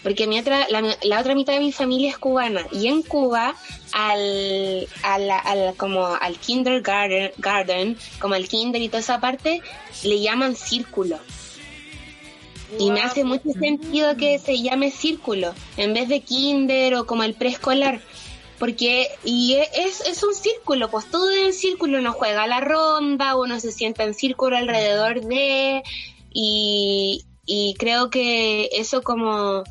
[0.02, 3.56] porque mi otra, la, la otra mitad de mi familia es cubana y en Cuba
[3.92, 9.62] al, al, al como al kindergarten, garden, como al kinder y toda esa parte,
[10.04, 11.18] le llaman círculo.
[12.78, 17.22] Y me hace mucho sentido que se llame círculo en vez de kinder o como
[17.22, 18.00] el preescolar.
[18.58, 23.36] Porque, y e, es, es un círculo, pues todo en círculo, uno juega la ronda,
[23.36, 25.82] uno se sienta en círculo alrededor de,
[26.32, 29.62] y, y creo que eso como,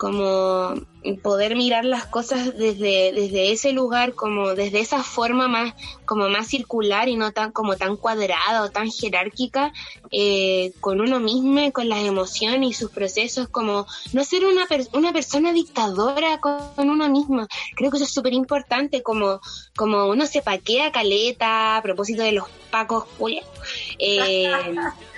[0.00, 0.76] como
[1.22, 5.74] poder mirar las cosas desde, desde ese lugar, como desde esa forma más,
[6.06, 9.74] como más circular y no tan como tan cuadrada o tan jerárquica,
[10.10, 15.12] eh, con uno mismo, con las emociones y sus procesos, como no ser una, una
[15.12, 17.46] persona dictadora con, uno mismo.
[17.76, 19.42] Creo que eso es súper importante, como,
[19.76, 23.04] como uno se paquea caleta a propósito de los pacos,
[23.98, 24.50] eh,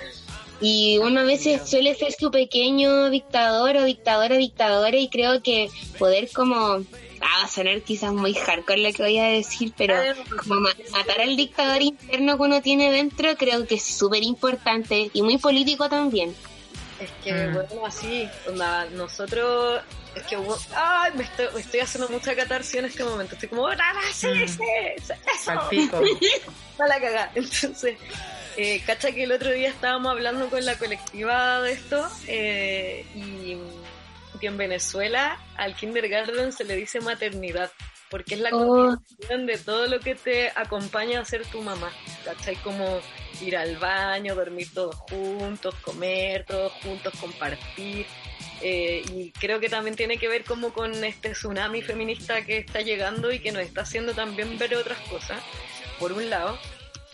[0.63, 5.69] y uno a veces suele ser su pequeño dictador o dictadora, dictadora, y creo que
[5.99, 6.83] poder como, ah,
[7.21, 9.95] va a sonar quizás muy hardcore lo que voy a decir, pero
[10.37, 10.61] como
[10.91, 15.37] matar al dictador interno que uno tiene dentro, creo que es súper importante y muy
[15.37, 16.33] político también.
[17.01, 17.53] Es que, mm.
[17.53, 18.29] bueno, así,
[18.93, 19.81] nosotros,
[20.15, 20.37] es que,
[20.75, 23.75] ay, me estoy, me estoy haciendo mucha catarsis en este momento, estoy como, ¡ah,
[24.13, 24.47] sí, mm.
[24.47, 24.63] sí,
[24.95, 25.13] eso!
[26.77, 27.31] Para cagar.
[27.35, 27.97] Entonces,
[28.57, 33.57] eh, cacha que el otro día estábamos hablando con la colectiva de esto eh, y
[34.39, 37.71] que en Venezuela al kindergarten se le dice maternidad
[38.13, 38.95] porque es la oh.
[38.95, 41.91] de todo lo que te acompaña a ser tu mamá,
[42.23, 42.55] ¿cachai?
[42.57, 43.01] Como
[43.41, 48.05] ir al baño, dormir todos juntos, comer todos juntos, compartir.
[48.61, 52.81] Eh, y creo que también tiene que ver como con este tsunami feminista que está
[52.81, 55.41] llegando y que nos está haciendo también ver otras cosas,
[55.97, 56.59] por un lado.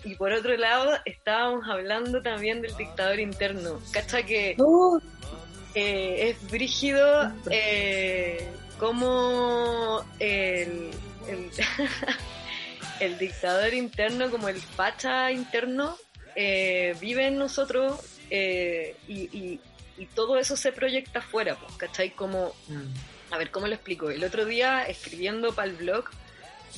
[0.04, 3.82] Y por otro lado, estábamos hablando también del dictador interno.
[3.92, 5.00] ¿Cacha que uh.
[5.76, 10.92] eh, es brígido eh, como el,
[13.00, 15.98] el, dictador interno, como el facha interno,
[16.36, 18.00] eh, vive en nosotros
[18.30, 19.60] y, y,
[20.16, 22.12] todo eso se proyecta afuera, pues, ¿cachai?
[22.12, 22.54] Como,
[23.32, 24.10] a ver, ¿cómo lo explico?
[24.10, 26.06] El otro día, escribiendo para el blog,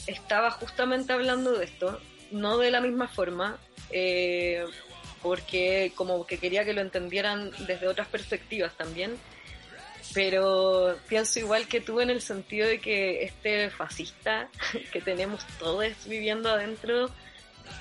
[0.07, 1.99] estaba justamente hablando de esto
[2.31, 3.57] no de la misma forma,
[3.91, 4.65] eh,
[5.21, 9.17] porque como que quería que lo entendieran desde otras perspectivas también,
[10.13, 14.49] pero pienso igual que tú en el sentido de que este fascista
[14.91, 17.09] que tenemos todos viviendo adentro,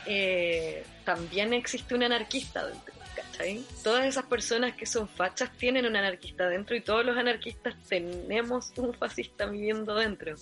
[0.06, 2.94] eh, también existe un anarquista dentro.
[3.14, 3.64] ¿cachai?
[3.82, 8.72] Todas esas personas que son fachas tienen un anarquista dentro y todos los anarquistas tenemos
[8.76, 10.36] un fascista viviendo dentro.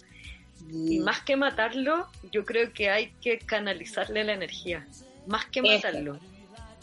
[0.71, 4.87] Y más que matarlo, yo creo que hay que canalizarle la energía.
[5.27, 6.19] Más que matarlo.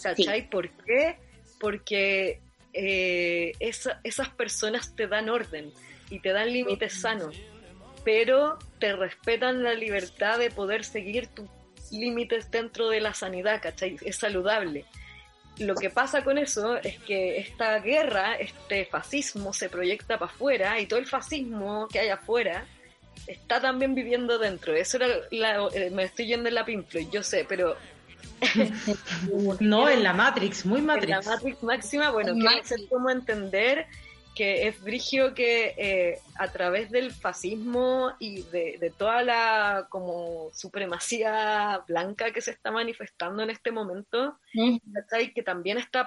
[0.01, 0.49] ¿Cachai?
[0.49, 1.17] ¿Por qué?
[1.59, 2.41] Porque
[2.73, 5.71] eh, esas personas te dan orden
[6.09, 7.35] y te dan límites sanos,
[8.03, 11.47] pero te respetan la libertad de poder seguir tus
[11.91, 13.97] límites dentro de la sanidad, ¿cachai?
[14.01, 14.85] Es saludable.
[15.57, 20.79] Lo que pasa con eso es que esta guerra, este fascismo se proyecta para afuera
[20.79, 22.65] y todo el fascismo que hay afuera
[23.27, 24.73] está también viviendo dentro.
[24.73, 27.75] Eso era la, eh, me estoy yendo en la Pinfloy, yo sé, pero
[29.59, 31.05] no, en la Matrix, muy Matrix.
[31.05, 33.87] En la Matrix máxima, bueno, quiero hacer como entender
[34.35, 41.81] que es brigio que eh, a través del fascismo y de, toda la como supremacía
[41.87, 44.77] blanca que se está manifestando en este momento, mm.
[45.33, 46.05] que también está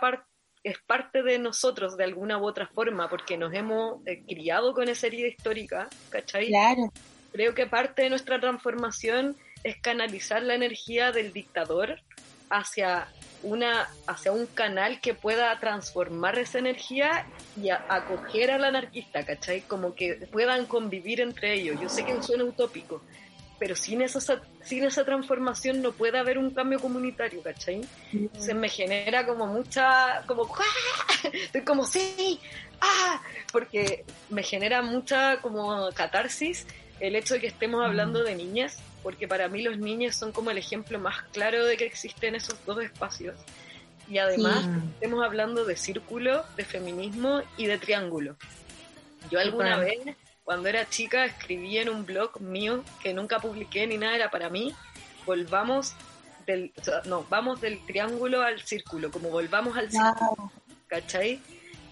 [0.65, 4.89] es parte de nosotros de alguna u otra forma, porque nos hemos eh, criado con
[4.89, 6.49] esa herida histórica, ¿cachai?
[6.49, 6.93] Claro.
[7.33, 12.01] Creo que parte de nuestra transformación es canalizar la energía del dictador
[12.51, 13.09] hacia
[13.43, 17.27] una hacia un canal que pueda transformar esa energía
[17.57, 19.61] y acoger al anarquista, ¿cachai?
[19.63, 21.81] Como que puedan convivir entre ellos.
[21.81, 23.03] Yo sé que suena utópico,
[23.59, 24.21] pero sin esa,
[24.63, 27.83] sin esa transformación no puede haber un cambio comunitario, ¿cachai?
[28.39, 31.29] Se me genera como mucha, como, ¡ah!
[31.33, 32.41] estoy como, sí,
[32.81, 33.21] ¡ah!
[33.53, 36.67] Porque me genera mucha como catarsis
[37.01, 40.51] el hecho de que estemos hablando de niñas, porque para mí los niños son como
[40.51, 43.37] el ejemplo más claro de que existen esos dos espacios.
[44.09, 48.37] Y además estemos hablando de círculo, de feminismo y de triángulo.
[49.31, 49.99] Yo alguna vez,
[50.49, 54.49] cuando era chica, escribí en un blog mío que nunca publiqué ni nada, era para
[54.49, 54.75] mí,
[55.27, 55.93] volvamos
[56.47, 56.73] del,
[57.05, 60.51] no, vamos del triángulo al círculo, como volvamos al círculo,
[60.87, 61.39] ¿cachai?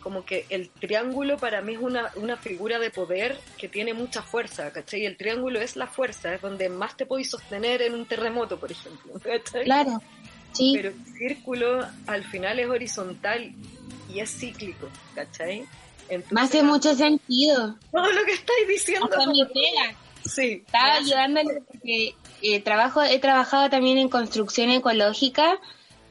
[0.00, 4.22] como que el triángulo para mí es una, una figura de poder que tiene mucha
[4.22, 5.04] fuerza, ¿cachai?
[5.04, 8.72] El triángulo es la fuerza, es donde más te podéis sostener en un terremoto, por
[8.72, 9.64] ejemplo, ¿cachai?
[9.64, 10.00] Claro,
[10.52, 10.72] sí.
[10.74, 13.52] Pero el círculo al final es horizontal
[14.08, 15.66] y es cíclico, ¿cachai?
[16.30, 17.76] Me hace mucho sentido.
[17.92, 19.06] Todo lo que estáis diciendo.
[19.10, 19.96] Hasta mi pega.
[20.24, 20.62] Sí.
[20.66, 25.58] Estaba ayudándole porque eh, trabajo, he trabajado también en construcción ecológica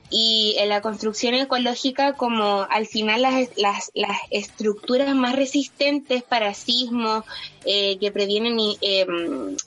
[0.10, 6.54] y en la construcción ecológica como al final las, las, las estructuras más resistentes para
[6.54, 7.26] sismos
[7.66, 9.08] eh, que previenen eh,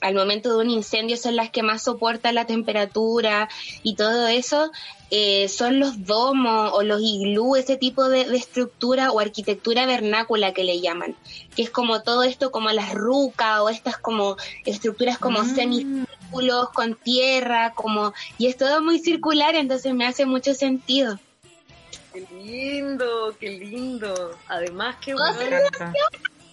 [0.01, 3.49] al momento de un incendio son las que más soportan la temperatura
[3.83, 4.71] y todo eso
[5.11, 10.63] eh, son los domos o los iglú, ese tipo de, estructura o arquitectura vernácula que
[10.63, 11.15] le llaman,
[11.55, 15.55] que es como todo esto como las rucas o estas como estructuras como mm.
[15.55, 21.19] semicírculos con tierra, como y es todo muy circular, entonces me hace mucho sentido.
[22.13, 24.37] Qué lindo, qué lindo.
[24.47, 25.15] Además que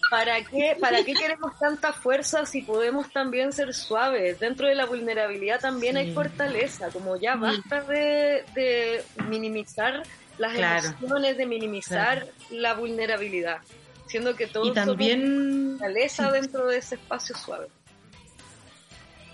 [0.09, 4.39] ¿Para qué, ¿Para qué queremos tanta fuerza si podemos también ser suaves?
[4.39, 10.03] Dentro de la vulnerabilidad también hay fortaleza, como ya basta de, minimizar
[10.37, 13.57] las emociones, de minimizar la vulnerabilidad,
[14.05, 17.67] siendo que todo también fortaleza dentro de ese espacio suave.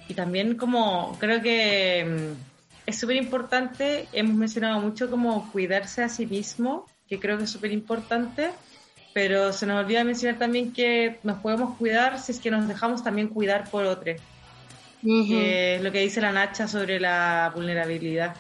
[0.08, 6.10] Y también como creo que mm, es súper importante, hemos mencionado mucho como cuidarse a
[6.10, 8.52] sí mismo, que creo que es súper importante
[9.14, 13.04] pero se nos olvida mencionar también que nos podemos cuidar si es que nos dejamos
[13.04, 14.20] también cuidar por otros.
[15.02, 18.36] que es lo que dice la Nacha sobre la vulnerabilidad,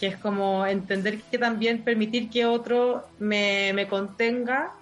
[0.00, 4.72] que es como entender que también permitir que otro me, me contenga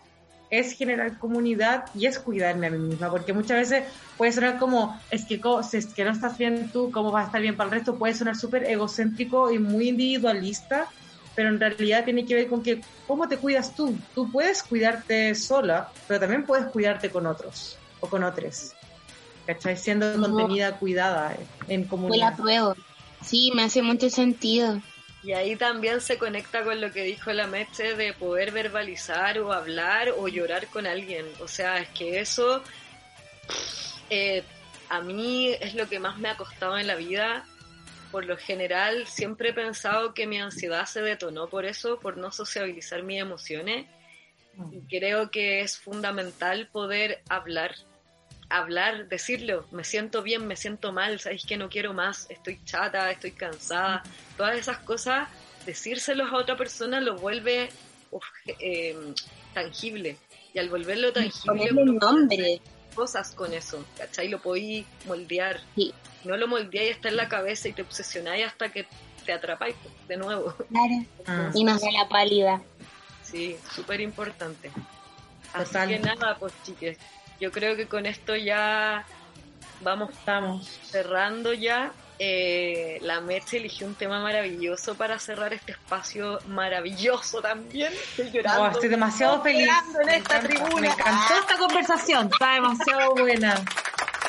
[0.51, 3.85] es generar comunidad y es cuidarme a mí misma, porque muchas veces
[4.17, 7.27] puede sonar como, es que si es que no estás bien tú, ¿cómo vas a
[7.27, 7.97] estar bien para el resto?
[7.97, 10.87] Puede sonar súper egocéntrico y muy individualista,
[11.35, 13.97] pero en realidad tiene que ver con que cómo te cuidas tú.
[14.15, 18.73] Tú puedes cuidarte sola, pero también puedes cuidarte con otros o con otros.
[19.47, 19.77] ¿Cachai?
[19.77, 21.37] Siendo contenida, cuidada
[21.69, 22.31] en comunidad.
[22.31, 22.75] la pruebo.
[23.23, 24.81] Sí, me hace mucho sentido.
[25.23, 29.53] Y ahí también se conecta con lo que dijo la Meche de poder verbalizar o
[29.53, 31.27] hablar o llorar con alguien.
[31.41, 32.63] O sea, es que eso
[34.11, 34.45] eh,
[34.91, 37.47] a mí es lo que más me ha costado en la vida
[38.15, 42.31] por lo general siempre he pensado que mi ansiedad se detonó por eso, por no
[42.31, 43.87] sociabilizar mis emociones.
[44.71, 47.75] Y creo que es fundamental poder hablar,
[48.49, 53.11] hablar, decirlo, me siento bien, me siento mal, sabéis que no quiero más, estoy chata,
[53.11, 54.05] estoy cansada,
[54.37, 55.29] todas esas cosas,
[55.67, 57.71] decírselos a otra persona lo vuelve
[58.61, 58.97] eh,
[59.55, 60.19] tangible.
[60.53, 62.61] Y al volverlo tangible, un nombre.
[62.95, 64.29] Cosas con eso, ¿cachai?
[64.29, 65.61] Lo podí moldear.
[65.75, 65.93] Sí
[66.25, 68.87] no lo moldeáis está en la cabeza y te obsesionáis hasta que
[69.25, 69.77] te atrapáis
[70.09, 70.55] de nuevo.
[70.71, 71.05] Claro.
[71.27, 71.51] Ah.
[71.55, 72.63] Y nos da la pálida.
[73.23, 74.71] Sí, súper importante.
[75.53, 76.99] Así que nada, pues chiques,
[77.41, 79.07] yo creo que con esto ya
[79.83, 80.67] vamos Estamos.
[80.67, 81.93] cerrando ya.
[82.19, 87.93] Eh, la Merche eligió un tema maravilloso para cerrar este espacio maravilloso también.
[87.93, 88.71] Estoy llorando.
[88.71, 89.69] estoy demasiado feliz.
[90.03, 90.81] En esta tribuna.
[90.81, 93.65] Me encantó esta conversación, está demasiado buena.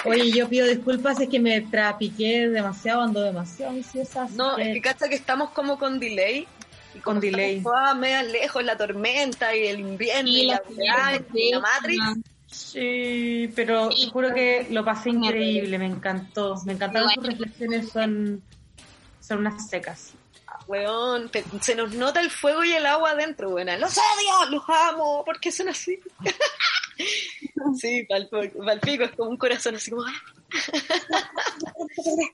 [0.06, 4.28] Oye, yo pido disculpas, es que me trapiqué demasiado, ando demasiado ansiosa.
[4.34, 6.48] No, es que cacha que estamos como con delay.
[6.94, 7.64] Y con delay.
[7.98, 12.35] Media lejos, la tormenta y el invierno y, la, la, Matrix.
[12.48, 16.56] Sí, pero juro que lo pasé increíble, me encantó.
[16.66, 18.42] Me encantaron sus reflexiones, son,
[19.20, 20.14] son unas secas.
[20.68, 21.30] Weón,
[21.62, 23.78] se nos nota el fuego y el agua adentro, buena.
[23.78, 26.00] Los odio, los amo, ¿por qué son así?
[27.80, 30.04] sí, palpico, es como un corazón así como...
[30.04, 30.14] ¡ah!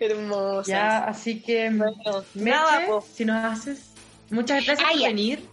[0.00, 0.70] Hermosa.
[0.70, 3.90] Ya, así que, bueno, nada, si nos haces,
[4.30, 5.46] muchas gracias por venir.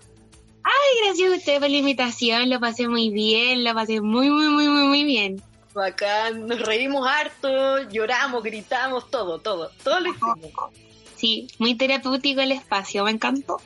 [0.67, 4.49] Ay, gracias a usted por la invitación, lo pasé muy bien, lo pasé muy, muy,
[4.49, 5.41] muy, muy, muy bien.
[5.73, 10.71] Acá nos reímos harto, lloramos, gritamos, todo, todo, todo lo hicimos.
[11.15, 13.61] Sí, muy terapéutico el espacio, me encantó.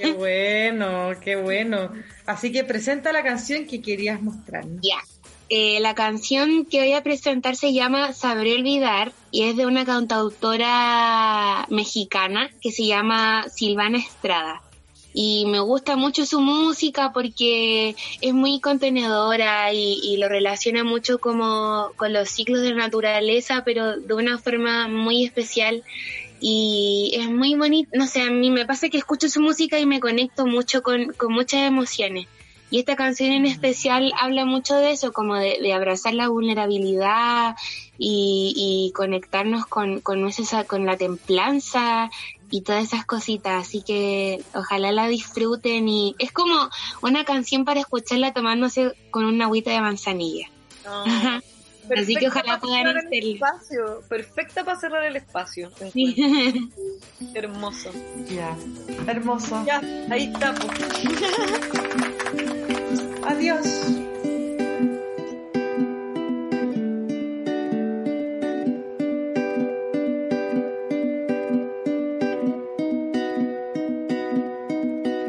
[0.00, 1.92] Qué bueno, qué bueno.
[2.26, 4.64] Así que presenta la canción que querías mostrar.
[4.80, 4.98] Ya.
[5.50, 9.84] Eh, la canción que voy a presentar se llama Sabré Olvidar y es de una
[9.84, 14.62] cantautora mexicana que se llama Silvana Estrada.
[15.14, 21.18] Y me gusta mucho su música porque es muy contenedora y, y lo relaciona mucho
[21.18, 25.84] como con los ciclos de la naturaleza, pero de una forma muy especial
[26.44, 29.86] y es muy bonito, no sé, a mí me pasa que escucho su música y
[29.86, 32.26] me conecto mucho con, muchas emociones.
[32.68, 37.54] Y esta canción en especial habla mucho de eso, como de, abrazar la vulnerabilidad
[37.96, 40.28] y, conectarnos con, con,
[40.66, 42.10] con la templanza
[42.52, 43.66] y todas esas cositas.
[43.66, 46.70] Así que ojalá la disfruten y es como
[47.00, 50.48] una canción para escucharla tomándose con una agüita de manzanilla.
[51.96, 53.34] Así que ojalá puedan hacerlo.
[53.34, 54.02] Espacio.
[54.08, 55.72] Perfecta para cerrar el espacio.
[57.34, 57.90] Hermoso.
[58.28, 58.56] Ya,
[59.06, 59.64] hermoso.
[59.66, 59.80] Ya,
[60.10, 60.54] ahí está.
[63.26, 63.66] Adiós.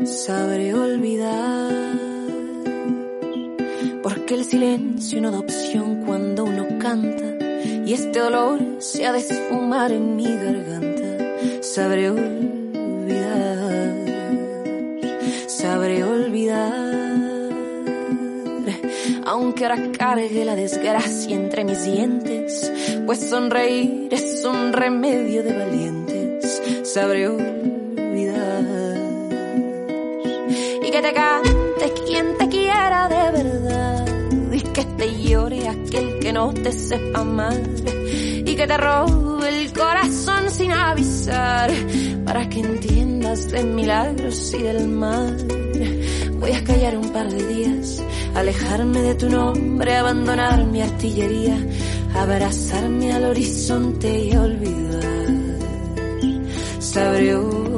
[0.06, 1.72] Sabré olvidar,
[4.02, 7.24] porque el silencio no da opción cuando uno canta
[7.86, 11.62] y este dolor se ha de esfumar en mi garganta.
[11.62, 13.96] Sabré olvidar,
[15.48, 16.74] sabré olvidar,
[19.26, 22.72] aunque ahora cargue la desgracia entre mis dientes,
[23.06, 26.62] pues sonreír es un remedio de valientes.
[26.84, 27.73] Sabré olvidar
[30.94, 34.06] que te cante quien te quiera de verdad
[34.52, 37.60] y que te llore aquel que no te sepa amar
[38.46, 41.72] y que te robe el corazón sin avisar
[42.26, 45.36] para que entiendas de milagros y del mal.
[46.40, 48.04] Voy a callar un par de días,
[48.36, 51.58] alejarme de tu nombre, abandonar mi artillería,
[52.14, 55.04] abrazarme al horizonte y olvidar.
[56.96, 57.73] Olvidar.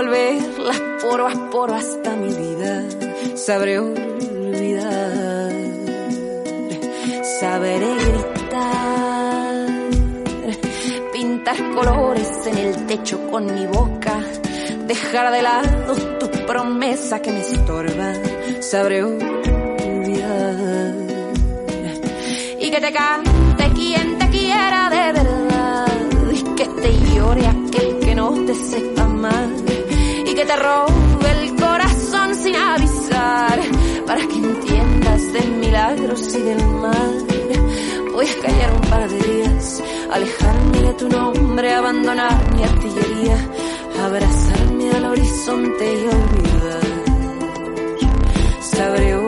[0.00, 2.84] Y devolverla poro a hasta mi vida.
[3.34, 5.52] Sabré olvidar,
[7.38, 9.66] sabré gritar,
[11.12, 14.20] pintar colores en el techo con mi boca,
[14.86, 18.14] dejar de lado tu promesa que me estorba.
[18.60, 20.94] Sabré olvidar.
[22.58, 25.86] Y que te cante quien te quiera de verdad.
[26.32, 29.69] Y que te llore aquel que no te sepa que
[30.50, 33.60] te robe el corazón sin avisar
[34.04, 37.26] para que entiendas de milagros y del mal.
[38.12, 43.38] Voy a callar un par de días alejarme de tu nombre abandonar mi artillería
[44.02, 46.86] abrazarme al horizonte y olvidar.
[48.60, 49.19] Sabré